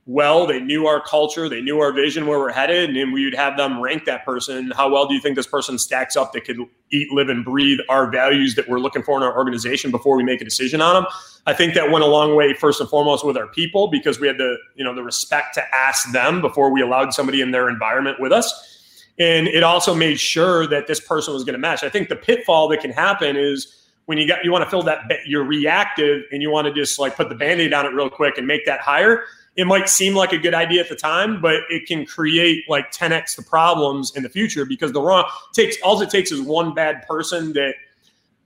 well, 0.10 0.48
they 0.48 0.62
knew 0.62 0.88
our 0.88 1.02
culture, 1.02 1.50
they 1.50 1.60
knew 1.60 1.82
our 1.82 1.92
vision, 1.92 2.28
where 2.28 2.40
we're 2.40 2.52
headed, 2.52 2.96
and 2.96 3.12
we 3.12 3.26
would 3.26 3.36
have 3.36 3.58
them 3.58 3.82
rank 3.82 4.06
that 4.06 4.24
person. 4.24 4.72
How 4.72 4.90
well 4.90 5.06
do 5.06 5.14
you 5.14 5.20
think 5.20 5.36
this 5.36 5.46
person 5.46 5.78
stacks 5.78 6.16
up 6.16 6.32
that 6.32 6.46
could 6.46 6.60
eat, 6.94 7.12
live, 7.12 7.28
and 7.28 7.44
breathe 7.44 7.80
our 7.90 8.10
values 8.10 8.56
that 8.56 8.70
we're 8.70 8.80
looking 8.80 9.04
for 9.04 9.18
in 9.18 9.24
our 9.24 9.38
organization 9.38 9.92
before 9.92 10.16
we 10.16 10.24
make 10.24 10.40
a 10.40 10.46
decision 10.46 10.80
on 10.80 11.04
them? 11.04 11.12
I 11.46 11.54
think 11.54 11.74
that 11.74 11.92
went 11.92 12.06
a 12.06 12.08
long 12.08 12.38
way, 12.38 12.54
first 12.54 12.80
and 12.80 12.90
foremost, 12.90 13.26
with 13.26 13.36
our 13.36 13.48
people 13.48 13.90
because 13.90 14.18
we 14.18 14.28
had 14.28 14.38
the, 14.38 14.56
you 14.76 14.84
know, 14.86 14.96
the 14.96 15.04
respect 15.04 15.56
to 15.56 15.76
ask 15.76 16.10
them 16.14 16.40
before 16.40 16.72
we 16.72 16.82
allowed 16.82 17.14
somebody 17.14 17.42
in 17.42 17.52
their 17.52 17.68
environment 17.68 18.18
with 18.18 18.32
us. 18.32 18.77
And 19.20 19.48
it 19.48 19.64
also 19.64 19.96
made 19.96 20.20
sure 20.20 20.68
that 20.68 20.88
this 20.88 21.00
person 21.00 21.34
was 21.34 21.44
going 21.44 21.54
to 21.54 21.60
match. 21.60 21.84
I 21.84 21.90
think 21.90 22.10
the 22.10 22.16
pitfall 22.16 22.68
that 22.70 22.82
can 22.82 22.92
happen 22.92 23.36
is 23.36 23.74
when 24.06 24.18
you 24.18 24.28
got 24.28 24.44
you 24.44 24.52
want 24.52 24.64
to 24.64 24.70
fill 24.70 24.84
that 24.84 25.02
you're 25.26 25.44
reactive 25.44 26.24
and 26.32 26.42
you 26.42 26.50
want 26.50 26.68
to 26.68 26.74
just 26.74 27.00
like 27.00 27.16
put 27.16 27.30
the 27.30 27.36
band-aid 27.36 27.74
on 27.74 27.86
it 27.86 27.90
real 27.90 28.10
quick 28.10 28.38
and 28.38 28.48
make 28.48 28.66
that 28.66 28.80
hire. 28.80 29.24
It 29.56 29.66
might 29.66 29.90
seem 29.90 30.14
like 30.14 30.34
a 30.34 30.38
good 30.38 30.54
idea 30.54 30.82
at 30.82 30.90
the 30.90 30.96
time, 30.96 31.42
but 31.42 31.62
it 31.70 31.88
can 31.88 32.06
create 32.06 32.64
like 32.70 32.92
10x 32.92 33.36
the 33.36 33.42
problems 33.42 34.16
in 34.16 34.22
the 34.22 34.30
future 34.30 34.66
because 34.66 34.92
the 34.92 35.02
wrong 35.02 35.26
takes 35.54 35.78
all 35.84 36.00
it 36.02 36.10
takes 36.12 36.32
is 36.32 36.42
one 36.42 36.74
bad 36.74 37.06
person 37.08 37.54
that 37.54 37.74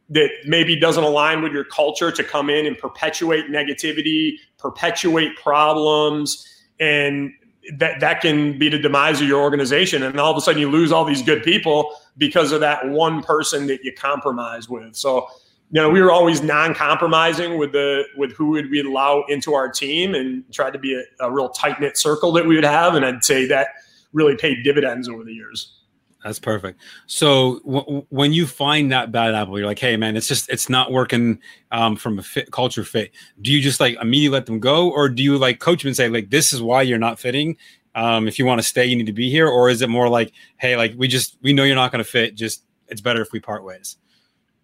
that 0.10 0.30
maybe 0.46 0.76
doesn't 0.76 1.04
align 1.04 1.42
with 1.42 1.54
your 1.54 1.64
culture 1.64 2.12
to 2.12 2.24
come 2.24 2.50
in 2.50 2.66
and 2.66 2.78
perpetuate 2.78 3.46
negativity, 3.50 4.34
perpetuate 4.58 5.38
problems, 5.38 6.46
and 6.82 7.32
that 7.80 8.00
that 8.00 8.22
can 8.22 8.58
be 8.58 8.70
the 8.70 8.80
demise 8.80 9.22
of 9.22 9.28
your 9.28 9.42
organization. 9.42 10.04
And 10.04 10.20
all 10.20 10.32
of 10.32 10.38
a 10.38 10.42
sudden 10.42 10.62
you 10.62 10.70
lose 10.70 10.92
all 10.92 11.06
these 11.06 11.22
good 11.22 11.44
people 11.44 11.94
because 12.18 12.52
of 12.52 12.60
that 12.62 12.88
one 12.90 13.24
person 13.24 13.68
that 13.68 13.84
you 13.84 13.94
compromise 13.94 14.70
with. 14.70 14.96
So 14.96 15.28
you 15.72 15.82
know 15.82 15.90
we 15.90 16.02
were 16.02 16.12
always 16.12 16.42
non-compromising 16.42 17.58
with 17.58 17.72
the 17.72 18.04
with 18.18 18.34
who 18.34 18.50
would 18.52 18.70
we 18.70 18.82
allow 18.82 19.24
into 19.30 19.54
our 19.54 19.70
team 19.70 20.16
and 20.16 20.44
tried 20.52 20.74
to 20.74 20.80
be 20.80 20.94
a, 20.96 21.26
a 21.26 21.32
real 21.32 21.50
tight-knit 21.50 21.98
circle 21.98 22.32
that 22.34 22.46
we 22.46 22.56
would 22.56 22.64
have. 22.66 22.96
And 22.96 23.06
i'd 23.06 23.24
say 23.24 23.46
that 23.48 23.70
really 24.14 24.36
paid 24.36 24.64
dividends 24.64 25.08
over 25.08 25.24
the 25.24 25.34
years 25.34 25.81
that's 26.24 26.40
perfect. 26.40 26.80
So 27.08 27.60
w- 27.66 28.06
when 28.10 28.34
you 28.34 28.46
find 28.46 28.92
that 28.92 29.12
bad 29.12 29.34
apple, 29.34 29.58
you're 29.58 29.68
like, 29.68 29.80
"Hey, 29.80 29.98
man, 29.98 30.16
it's 30.16 30.28
just 30.28 30.50
it's 30.50 30.70
not 30.70 30.92
working 30.92 31.40
um, 31.72 31.96
from 31.96 32.20
a 32.20 32.24
fit 32.24 32.52
culture 32.52 32.84
fit." 32.84 33.12
Do 33.42 33.52
you 33.52 33.62
just 33.62 33.80
like 33.80 33.98
immediately 34.02 34.38
let 34.38 34.46
them 34.46 34.60
go, 34.60 34.90
or 34.92 35.10
do 35.10 35.24
you 35.24 35.38
like 35.38 35.60
coach 35.60 35.82
them 35.82 35.90
and 35.90 35.96
say, 35.96 36.10
"Like 36.10 36.30
this 36.30 36.54
is 36.54 36.62
why 36.62 36.84
you're 36.84 37.00
not 37.00 37.20
fitting. 37.20 37.58
Um, 37.96 38.28
if 38.28 38.40
you 38.40 38.46
want 38.46 38.60
to 38.60 38.68
stay, 38.68 38.86
you 38.86 38.96
need 38.96 39.08
to 39.08 39.14
be 39.14 39.30
here," 39.30 39.48
or 39.48 39.70
is 39.70 39.82
it 39.82 39.90
more 39.90 40.10
like, 40.10 40.32
"Hey, 40.58 40.78
like 40.78 40.94
we 40.96 41.08
just 41.08 41.38
we 41.42 41.54
know 41.54 41.64
you're 41.64 41.76
not 41.76 41.92
going 41.92 42.04
to 42.04 42.10
fit. 42.10 42.36
Just 42.36 42.64
it's 42.88 43.02
better 43.02 43.22
if 43.22 43.32
we 43.32 43.40
part 43.40 43.64
ways." 43.64 43.98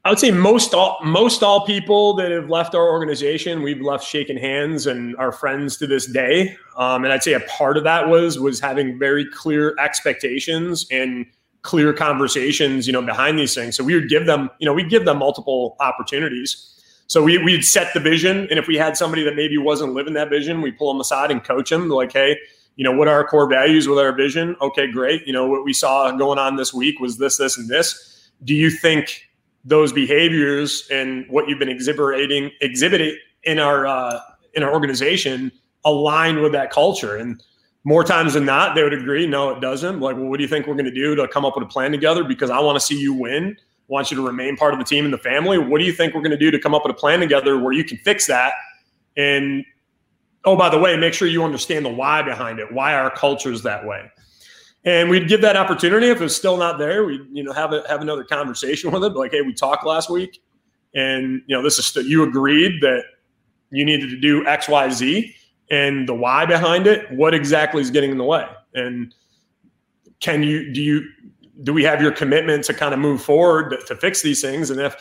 I 0.07 0.09
would 0.09 0.19
say 0.19 0.31
most 0.31 0.73
all 0.73 0.99
most 1.03 1.43
all 1.43 1.65
people 1.65 2.13
that 2.13 2.31
have 2.31 2.49
left 2.49 2.73
our 2.75 2.89
organization, 2.89 3.61
we've 3.61 3.81
left 3.81 4.05
shaking 4.05 4.37
hands 4.37 4.87
and 4.87 5.17
are 5.17 5.33
friends 5.33 5.75
to 5.79 5.87
this 5.87 6.05
day. 6.05 6.55
Um, 6.77 7.03
and 7.03 7.11
I'd 7.11 7.23
say 7.23 7.33
a 7.33 7.41
part 7.41 7.75
of 7.75 7.83
that 7.83 8.07
was 8.07 8.39
was 8.39 8.61
having 8.61 8.97
very 8.97 9.25
clear 9.29 9.75
expectations 9.77 10.87
and 10.91 11.25
clear 11.67 11.91
conversations, 11.91 12.87
you 12.87 12.93
know, 12.93 13.01
behind 13.01 13.37
these 13.37 13.53
things. 13.53 13.75
So 13.75 13.83
we 13.83 13.93
would 13.93 14.07
give 14.07 14.25
them, 14.25 14.49
you 14.59 14.65
know, 14.65 14.73
we 14.73 14.85
give 14.85 15.03
them 15.03 15.17
multiple 15.17 15.75
opportunities. 15.81 16.73
So 17.07 17.21
we, 17.21 17.37
we'd 17.37 17.63
set 17.63 17.93
the 17.93 17.99
vision. 17.99 18.47
And 18.49 18.57
if 18.57 18.67
we 18.67 18.77
had 18.77 18.95
somebody 18.95 19.21
that 19.23 19.35
maybe 19.35 19.57
wasn't 19.57 19.93
living 19.93 20.13
that 20.13 20.29
vision, 20.29 20.61
we 20.61 20.71
pull 20.71 20.93
them 20.93 21.01
aside 21.01 21.29
and 21.29 21.43
coach 21.43 21.69
them 21.69 21.89
like, 21.89 22.13
hey, 22.13 22.37
you 22.77 22.85
know, 22.85 22.93
what 22.93 23.09
are 23.09 23.15
our 23.15 23.27
core 23.27 23.49
values 23.49 23.85
with 23.85 23.99
our 23.99 24.13
vision? 24.13 24.55
Okay, 24.61 24.89
great. 24.89 25.27
You 25.27 25.33
know, 25.33 25.45
what 25.45 25.65
we 25.65 25.73
saw 25.73 26.09
going 26.11 26.39
on 26.39 26.55
this 26.55 26.73
week 26.73 27.01
was 27.01 27.17
this, 27.17 27.37
this, 27.37 27.57
and 27.57 27.67
this. 27.67 28.29
Do 28.45 28.55
you 28.55 28.69
think 28.69 29.27
those 29.65 29.91
behaviors 29.91 30.87
and 30.89 31.25
what 31.27 31.49
you've 31.49 31.59
been 31.59 31.69
exhibiting 31.69 32.51
exhibiting 32.61 33.17
in 33.43 33.59
our 33.59 33.85
uh, 33.85 34.19
in 34.53 34.63
our 34.63 34.71
organization 34.71 35.51
align 35.83 36.41
with 36.41 36.53
that 36.53 36.71
culture? 36.71 37.17
And 37.17 37.43
more 37.87 38.03
times 38.03 38.33
than 38.33 38.43
not, 38.43 38.75
they 38.75 38.83
would 38.83 38.91
agree, 38.91 39.25
no, 39.25 39.49
it 39.51 39.61
doesn't. 39.61 40.01
Like, 40.01 40.17
well, 40.17 40.25
what 40.25 40.35
do 40.35 40.43
you 40.43 40.49
think 40.49 40.67
we're 40.67 40.73
going 40.73 40.83
to 40.83 40.91
do 40.91 41.15
to 41.15 41.25
come 41.25 41.45
up 41.45 41.55
with 41.55 41.63
a 41.63 41.69
plan 41.69 41.89
together? 41.89 42.21
Because 42.21 42.49
I 42.49 42.59
want 42.59 42.75
to 42.75 42.81
see 42.81 42.99
you 42.99 43.13
win. 43.13 43.55
I 43.57 43.63
want 43.87 44.11
you 44.11 44.17
to 44.17 44.27
remain 44.27 44.57
part 44.57 44.73
of 44.73 44.79
the 44.79 44.83
team 44.83 45.05
and 45.05 45.13
the 45.13 45.17
family. 45.17 45.57
What 45.57 45.79
do 45.79 45.85
you 45.85 45.93
think 45.93 46.13
we're 46.13 46.19
going 46.19 46.31
to 46.31 46.37
do 46.37 46.51
to 46.51 46.59
come 46.59 46.75
up 46.75 46.83
with 46.83 46.93
a 46.93 46.99
plan 46.99 47.21
together 47.21 47.57
where 47.57 47.71
you 47.71 47.85
can 47.85 47.95
fix 47.99 48.27
that? 48.27 48.51
And 49.15 49.63
oh, 50.43 50.57
by 50.57 50.67
the 50.67 50.77
way, 50.77 50.97
make 50.97 51.13
sure 51.13 51.29
you 51.29 51.45
understand 51.45 51.85
the 51.85 51.89
why 51.89 52.21
behind 52.23 52.59
it, 52.59 52.69
why 52.73 52.93
our 52.93 53.09
culture 53.09 53.53
is 53.53 53.63
that 53.63 53.87
way. 53.87 54.11
And 54.83 55.09
we'd 55.09 55.29
give 55.29 55.39
that 55.43 55.55
opportunity. 55.55 56.09
If 56.09 56.21
it's 56.21 56.35
still 56.35 56.57
not 56.57 56.79
there, 56.79 57.05
we'd 57.05 57.21
you 57.31 57.43
know 57.43 57.53
have 57.53 57.71
a, 57.71 57.85
have 57.87 58.01
another 58.01 58.25
conversation 58.25 58.91
with 58.91 59.05
it. 59.05 59.13
Like, 59.13 59.31
hey, 59.31 59.43
we 59.43 59.53
talked 59.53 59.85
last 59.85 60.09
week, 60.09 60.41
and 60.93 61.41
you 61.47 61.55
know 61.55 61.63
this 61.63 61.79
is 61.79 61.85
st- 61.85 62.05
you 62.05 62.23
agreed 62.23 62.81
that 62.81 63.03
you 63.71 63.85
needed 63.85 64.09
to 64.09 64.19
do 64.19 64.45
X, 64.45 64.67
Y, 64.67 64.89
Z 64.89 65.35
and 65.69 66.07
the 66.07 66.13
why 66.13 66.45
behind 66.45 66.87
it, 66.87 67.11
what 67.11 67.33
exactly 67.33 67.81
is 67.81 67.91
getting 67.91 68.11
in 68.11 68.17
the 68.17 68.23
way? 68.23 68.45
And 68.73 69.13
can 70.19 70.43
you 70.43 70.71
do 70.73 70.81
you 70.81 71.03
do 71.63 71.73
we 71.73 71.83
have 71.83 72.01
your 72.01 72.11
commitment 72.11 72.63
to 72.65 72.73
kind 72.73 72.93
of 72.93 72.99
move 72.99 73.21
forward 73.21 73.71
to, 73.71 73.77
to 73.87 73.95
fix 73.95 74.21
these 74.21 74.41
things? 74.41 74.69
And 74.69 74.79
if 74.79 74.95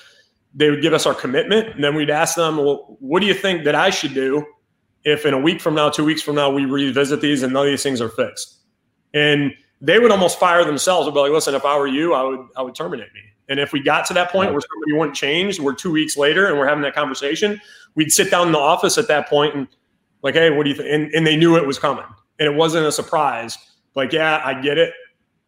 they 0.54 0.70
would 0.70 0.82
give 0.82 0.94
us 0.94 1.06
our 1.06 1.14
commitment, 1.14 1.68
and 1.68 1.84
then 1.84 1.94
we'd 1.94 2.10
ask 2.10 2.34
them, 2.34 2.56
well, 2.56 2.96
what 3.00 3.20
do 3.20 3.26
you 3.26 3.34
think 3.34 3.64
that 3.64 3.74
I 3.74 3.90
should 3.90 4.14
do 4.14 4.44
if 5.04 5.26
in 5.26 5.34
a 5.34 5.38
week 5.38 5.60
from 5.60 5.74
now, 5.74 5.90
two 5.90 6.04
weeks 6.04 6.22
from 6.22 6.34
now, 6.34 6.50
we 6.50 6.64
revisit 6.64 7.20
these 7.20 7.42
and 7.42 7.52
none 7.52 7.66
of 7.66 7.70
these 7.70 7.82
things 7.82 8.00
are 8.00 8.08
fixed? 8.08 8.60
And 9.12 9.52
they 9.80 9.98
would 9.98 10.10
almost 10.10 10.38
fire 10.38 10.64
themselves. 10.64 11.06
They'd 11.06 11.14
be 11.14 11.20
like, 11.20 11.32
listen, 11.32 11.54
if 11.54 11.64
I 11.64 11.78
were 11.78 11.86
you, 11.86 12.14
I 12.14 12.22
would 12.22 12.46
I 12.56 12.62
would 12.62 12.74
terminate 12.74 13.12
me. 13.12 13.20
And 13.48 13.60
if 13.60 13.72
we 13.72 13.80
got 13.80 14.06
to 14.06 14.14
that 14.14 14.30
point 14.30 14.52
where 14.52 14.60
somebody 14.60 14.92
wouldn't 14.92 15.16
change, 15.16 15.60
we're 15.60 15.74
two 15.74 15.92
weeks 15.92 16.16
later 16.16 16.46
and 16.46 16.58
we're 16.58 16.66
having 16.66 16.82
that 16.82 16.94
conversation, 16.94 17.60
we'd 17.94 18.10
sit 18.10 18.30
down 18.30 18.48
in 18.48 18.52
the 18.52 18.58
office 18.58 18.98
at 18.98 19.06
that 19.08 19.28
point 19.28 19.54
and 19.54 19.68
like, 20.22 20.34
hey, 20.34 20.50
what 20.50 20.64
do 20.64 20.70
you 20.70 20.76
think? 20.76 20.88
And, 20.90 21.12
and 21.14 21.26
they 21.26 21.36
knew 21.36 21.56
it 21.56 21.66
was 21.66 21.78
coming. 21.78 22.04
And 22.38 22.46
it 22.46 22.54
wasn't 22.54 22.86
a 22.86 22.92
surprise. 22.92 23.56
Like, 23.94 24.12
yeah, 24.12 24.42
I 24.44 24.60
get 24.60 24.78
it. 24.78 24.92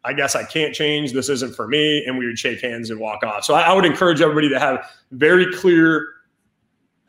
I 0.03 0.13
guess 0.13 0.35
I 0.35 0.43
can't 0.43 0.73
change. 0.73 1.11
This 1.11 1.29
isn't 1.29 1.55
for 1.55 1.67
me. 1.67 2.03
And 2.05 2.17
we 2.17 2.25
would 2.25 2.39
shake 2.39 2.61
hands 2.61 2.89
and 2.89 2.99
walk 2.99 3.23
off. 3.23 3.43
So 3.43 3.53
I, 3.53 3.61
I 3.61 3.73
would 3.73 3.85
encourage 3.85 4.21
everybody 4.21 4.49
to 4.49 4.59
have 4.59 4.89
very 5.11 5.51
clear 5.53 6.07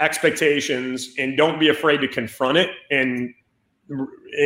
expectations 0.00 1.14
and 1.18 1.36
don't 1.36 1.60
be 1.60 1.68
afraid 1.68 1.98
to 1.98 2.08
confront 2.08 2.58
it 2.58 2.70
and 2.90 3.34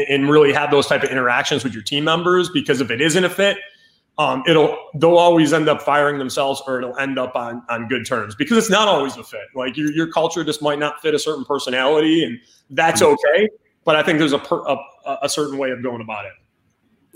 and 0.08 0.28
really 0.28 0.52
have 0.52 0.70
those 0.70 0.86
type 0.86 1.02
of 1.02 1.10
interactions 1.10 1.62
with 1.64 1.74
your 1.74 1.82
team 1.82 2.02
members 2.04 2.48
because 2.48 2.80
if 2.80 2.90
it 2.90 3.00
isn't 3.00 3.24
a 3.24 3.30
fit 3.30 3.58
um, 4.18 4.42
it'll 4.46 4.76
they'll 4.94 5.18
always 5.18 5.52
end 5.52 5.68
up 5.68 5.82
firing 5.82 6.18
themselves 6.18 6.62
or 6.66 6.78
it'll 6.78 6.96
end 6.98 7.18
up 7.18 7.34
on 7.34 7.62
on 7.68 7.88
good 7.88 8.06
terms 8.06 8.34
because 8.34 8.56
it's 8.56 8.70
not 8.70 8.88
always 8.88 9.16
a 9.16 9.24
fit 9.24 9.46
like 9.54 9.76
your, 9.76 9.90
your 9.92 10.10
culture 10.10 10.44
just 10.44 10.62
might 10.62 10.78
not 10.78 11.00
fit 11.00 11.14
a 11.14 11.18
certain 11.18 11.44
personality 11.44 12.24
and 12.24 12.38
that's 12.70 13.02
okay 13.02 13.48
but 13.84 13.96
i 13.96 14.02
think 14.02 14.18
there's 14.18 14.32
a, 14.32 14.38
per, 14.38 14.62
a, 14.66 14.76
a 15.22 15.28
certain 15.28 15.58
way 15.58 15.70
of 15.70 15.82
going 15.82 16.00
about 16.00 16.24
it 16.24 16.32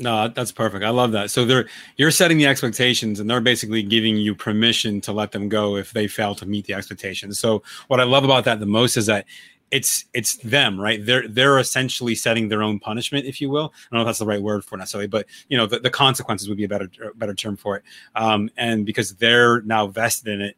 no, 0.01 0.28
that's 0.28 0.53
perfect. 0.53 0.84
I 0.84 0.90
love 0.90 1.11
that. 1.12 1.30
So 1.30 1.44
they're 1.44 1.68
you're 1.96 2.12
setting 2.12 2.38
the 2.38 2.46
expectations 2.46 3.18
and 3.18 3.28
they're 3.28 3.40
basically 3.40 3.82
giving 3.82 4.16
you 4.16 4.34
permission 4.34 5.01
to 5.03 5.12
let 5.12 5.32
them 5.32 5.49
go 5.49 5.76
if 5.76 5.90
they 5.90 6.07
fail 6.07 6.36
to 6.36 6.46
meet 6.46 6.66
the 6.66 6.74
expectations. 6.74 7.38
So 7.38 7.64
what 7.88 7.99
I 7.99 8.05
love 8.05 8.22
about 8.24 8.44
that 8.44 8.61
the 8.61 8.66
most 8.66 8.96
is 8.96 9.07
that 9.07 9.26
it's 9.71 10.07
it's 10.14 10.37
them, 10.39 10.81
right? 10.81 11.05
They're 11.05 11.29
they're 11.29 11.59
essentially 11.59 12.14
setting 12.14 12.49
their 12.49 12.62
own 12.62 12.79
punishment, 12.79 13.27
if 13.27 13.41
you 13.41 13.51
will. 13.51 13.73
I 13.75 13.95
don't 13.95 13.99
know 13.99 14.01
if 14.03 14.07
that's 14.07 14.19
the 14.19 14.27
right 14.27 14.43
word 14.43 14.64
for 14.64 14.77
necessarily, 14.77 15.09
but 15.09 15.27
you 15.49 15.57
know, 15.57 15.66
the, 15.66 15.81
the 15.81 15.91
consequences 15.91 16.49
would 16.49 16.59
be 16.59 16.64
a 16.64 16.69
better 16.69 16.91
better 17.16 17.35
term 17.35 17.57
for 17.57 17.77
it. 17.77 17.83
Um, 18.14 18.51
and 18.57 18.87
because 18.87 19.14
they're 19.16 19.62
now 19.62 19.87
vested 19.87 20.29
in 20.33 20.41
it, 20.41 20.57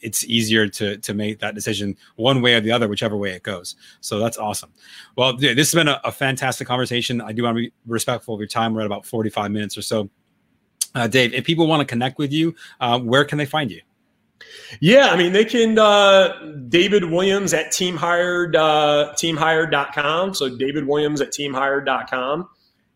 it's 0.00 0.24
easier 0.24 0.68
to 0.68 0.98
to 0.98 1.14
make 1.14 1.38
that 1.40 1.54
decision 1.54 1.96
one 2.16 2.42
way 2.42 2.54
or 2.54 2.60
the 2.60 2.72
other, 2.72 2.88
whichever 2.88 3.16
way 3.16 3.30
it 3.30 3.42
goes. 3.42 3.76
So 4.00 4.18
that's 4.18 4.38
awesome. 4.38 4.72
Well, 5.16 5.36
this 5.36 5.56
has 5.56 5.74
been 5.74 5.88
a, 5.88 6.00
a 6.04 6.12
fantastic 6.12 6.66
conversation. 6.66 7.20
I 7.20 7.32
do 7.32 7.44
want 7.44 7.56
to 7.56 7.62
be 7.62 7.72
respectful 7.86 8.34
of 8.34 8.40
your 8.40 8.48
time. 8.48 8.74
We're 8.74 8.80
at 8.80 8.86
about 8.86 9.06
45 9.06 9.50
minutes 9.50 9.78
or 9.78 9.82
so. 9.82 10.10
Uh, 10.94 11.06
Dave, 11.06 11.34
if 11.34 11.44
people 11.44 11.66
want 11.66 11.80
to 11.80 11.86
connect 11.86 12.18
with 12.18 12.32
you, 12.32 12.54
uh, 12.80 12.98
where 12.98 13.24
can 13.24 13.38
they 13.38 13.46
find 13.46 13.70
you? 13.70 13.82
Yeah, 14.80 15.08
I 15.08 15.16
mean 15.16 15.32
they 15.32 15.44
can 15.44 15.78
uh, 15.78 16.52
David 16.68 17.04
Williams 17.04 17.54
at 17.54 17.72
teamhired 17.72 18.54
uh, 18.56 19.12
teamhired.com. 19.14 20.34
So 20.34 20.56
David 20.56 20.86
Williams 20.86 21.20
at 21.20 21.32
teamhired.com. 21.32 22.48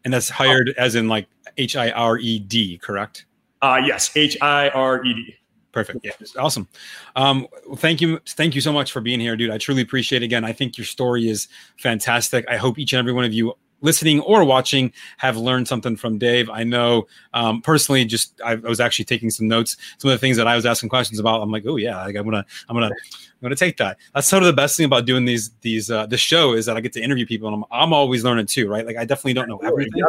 And 0.05 0.13
that's 0.13 0.29
hired 0.29 0.75
oh. 0.77 0.83
as 0.83 0.95
in 0.95 1.09
like 1.09 1.29
H 1.57 1.77
I 1.77 1.91
R 1.91 2.19
E 2.19 2.39
D, 2.39 2.79
correct? 2.79 3.27
Uh 3.61 3.81
yes, 3.85 4.11
H 4.17 4.37
I 4.41 4.69
R 4.71 5.05
E 5.05 5.15
D. 5.15 5.37
Perfect. 5.73 6.01
Yeah, 6.05 6.13
awesome. 6.39 6.69
Um, 7.17 7.49
well, 7.67 7.77
thank 7.77 8.03
you, 8.03 8.21
thank 8.29 8.55
you 8.55 8.61
so 8.61 8.75
much 8.75 8.93
for 8.93 9.01
being 9.01 9.21
here, 9.21 9.37
dude. 9.37 9.51
I 9.51 9.57
truly 9.57 9.81
appreciate 9.81 10.23
it. 10.23 10.27
Again, 10.27 10.45
I 10.45 10.53
think 10.53 10.77
your 10.77 10.85
story 10.85 11.29
is 11.29 11.49
fantastic. 11.79 12.45
I 12.47 12.59
hope 12.59 12.79
each 12.79 12.93
and 12.93 12.99
every 12.99 13.15
one 13.15 13.25
of 13.25 13.33
you 13.33 13.55
listening 13.83 14.20
or 14.20 14.45
watching 14.45 14.93
have 15.18 15.37
learned 15.37 15.68
something 15.68 15.97
from 15.97 16.18
Dave. 16.18 16.49
I 16.49 16.64
know 16.64 17.07
um, 17.35 17.61
personally, 17.61 18.05
just 18.05 18.41
I, 18.45 18.53
I, 18.53 18.57
was 18.57 18.80
actually 18.80 19.05
taking 19.05 19.30
some 19.30 19.49
notes. 19.49 19.76
Some 19.99 20.11
of 20.11 20.14
the 20.14 20.18
things 20.18 20.37
that 20.37 20.47
I 20.47 20.57
was 20.57 20.64
asking 20.64 20.89
questions 20.89 21.18
about, 21.18 21.43
I'm 21.43 21.51
like, 21.51 21.64
oh 21.66 21.76
yeah, 21.76 22.03
like, 22.05 22.16
I'm 22.16 22.24
gonna, 22.24 22.45
I'm 22.68 22.76
gonna, 22.76 22.87
I'm 22.87 23.43
gonna 23.43 23.57
take 23.57 23.76
that. 23.78 23.99
That's 24.14 24.26
sort 24.26 24.43
of 24.43 24.47
the 24.47 24.53
best 24.53 24.76
thing 24.76 24.87
about 24.87 25.05
doing 25.05 25.24
these, 25.24 25.51
these, 25.61 25.91
uh, 25.91 26.07
the 26.07 26.16
show 26.16 26.55
is 26.55 26.66
that 26.66 26.76
I 26.76 26.80
get 26.80 26.93
to 26.95 27.03
interview 27.03 27.26
people, 27.26 27.49
and 27.49 27.57
I'm, 27.57 27.64
I'm 27.70 27.93
always 27.93 28.24
learning 28.24 28.47
too, 28.47 28.68
right? 28.68 28.87
Like 28.87 28.97
I 28.97 29.05
definitely 29.05 29.35
don't 29.35 29.49
know 29.49 29.59
everything. 29.59 30.03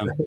Um, 0.00 0.26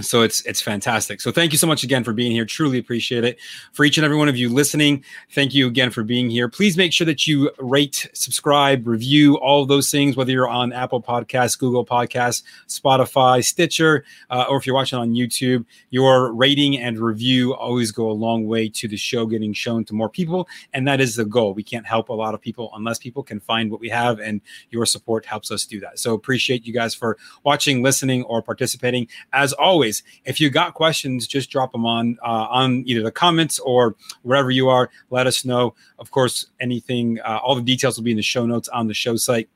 so 0.00 0.22
it's 0.22 0.40
it's 0.42 0.60
fantastic. 0.60 1.20
So 1.20 1.30
thank 1.32 1.52
you 1.52 1.58
so 1.58 1.66
much 1.66 1.82
again 1.82 2.04
for 2.04 2.12
being 2.12 2.32
here. 2.32 2.44
Truly 2.44 2.78
appreciate 2.78 3.24
it. 3.24 3.38
For 3.72 3.84
each 3.84 3.98
and 3.98 4.04
every 4.04 4.16
one 4.16 4.28
of 4.28 4.36
you 4.36 4.48
listening 4.48 5.04
thank 5.32 5.54
you 5.54 5.66
again 5.66 5.90
for 5.90 6.02
being 6.02 6.30
here. 6.30 6.48
Please 6.48 6.76
make 6.76 6.92
sure 6.92 7.04
that 7.06 7.26
you 7.26 7.50
rate 7.58 8.08
subscribe 8.12 8.86
review 8.86 9.36
all 9.38 9.62
of 9.62 9.68
those 9.68 9.90
things 9.90 10.16
whether 10.16 10.32
you're 10.32 10.48
on 10.48 10.72
apple 10.72 11.02
podcasts 11.02 11.58
google 11.58 11.84
podcasts 11.84 12.42
spotify 12.68 13.44
stitcher 13.44 14.04
uh, 14.30 14.44
or 14.48 14.56
if 14.56 14.66
you're 14.66 14.74
watching 14.74 14.98
on 14.98 15.10
youtube 15.10 15.64
your 15.90 16.32
rating 16.32 16.78
and 16.78 16.98
review 16.98 17.54
always 17.54 17.90
go 17.90 18.10
a 18.10 18.12
long 18.12 18.46
way 18.46 18.68
to 18.68 18.88
the 18.88 18.96
show 18.96 19.26
getting 19.26 19.52
shown 19.52 19.84
to 19.84 19.94
more 19.94 20.08
people 20.08 20.48
and 20.72 20.86
that 20.86 21.00
is 21.00 21.16
the 21.16 21.24
goal. 21.24 21.54
We 21.54 21.62
can't 21.62 21.86
help 21.86 22.08
a 22.08 22.12
lot 22.12 22.34
of 22.34 22.40
people 22.40 22.70
unless 22.74 22.98
people 22.98 23.22
can 23.22 23.40
find 23.40 23.70
what 23.70 23.80
we 23.80 23.88
have 23.88 24.20
and 24.20 24.40
your 24.70 24.86
support 24.86 25.24
helps 25.24 25.50
us 25.50 25.64
do 25.64 25.80
that. 25.80 25.98
So 25.98 26.14
appreciate 26.14 26.66
you 26.66 26.72
guys 26.72 26.94
for 26.94 27.16
watching 27.44 27.82
listening 27.82 28.24
or 28.24 28.42
participating. 28.42 29.08
As 29.32 29.52
always 29.52 29.87
always, 29.88 30.02
if 30.24 30.40
you 30.40 30.50
got 30.50 30.74
questions, 30.74 31.26
just 31.26 31.50
drop 31.50 31.72
them 31.72 31.86
on 31.86 32.18
uh, 32.22 32.46
on 32.50 32.84
either 32.86 33.02
the 33.02 33.12
comments 33.12 33.58
or 33.58 33.96
wherever 34.22 34.50
you 34.50 34.68
are. 34.68 34.90
Let 35.10 35.26
us 35.26 35.44
know. 35.44 35.74
Of 35.98 36.10
course, 36.10 36.46
anything, 36.60 37.18
uh, 37.20 37.38
all 37.42 37.54
the 37.54 37.62
details 37.62 37.96
will 37.96 38.04
be 38.04 38.10
in 38.10 38.16
the 38.16 38.22
show 38.22 38.46
notes 38.46 38.68
on 38.68 38.86
the 38.86 38.94
show 38.94 39.16
site 39.16 39.48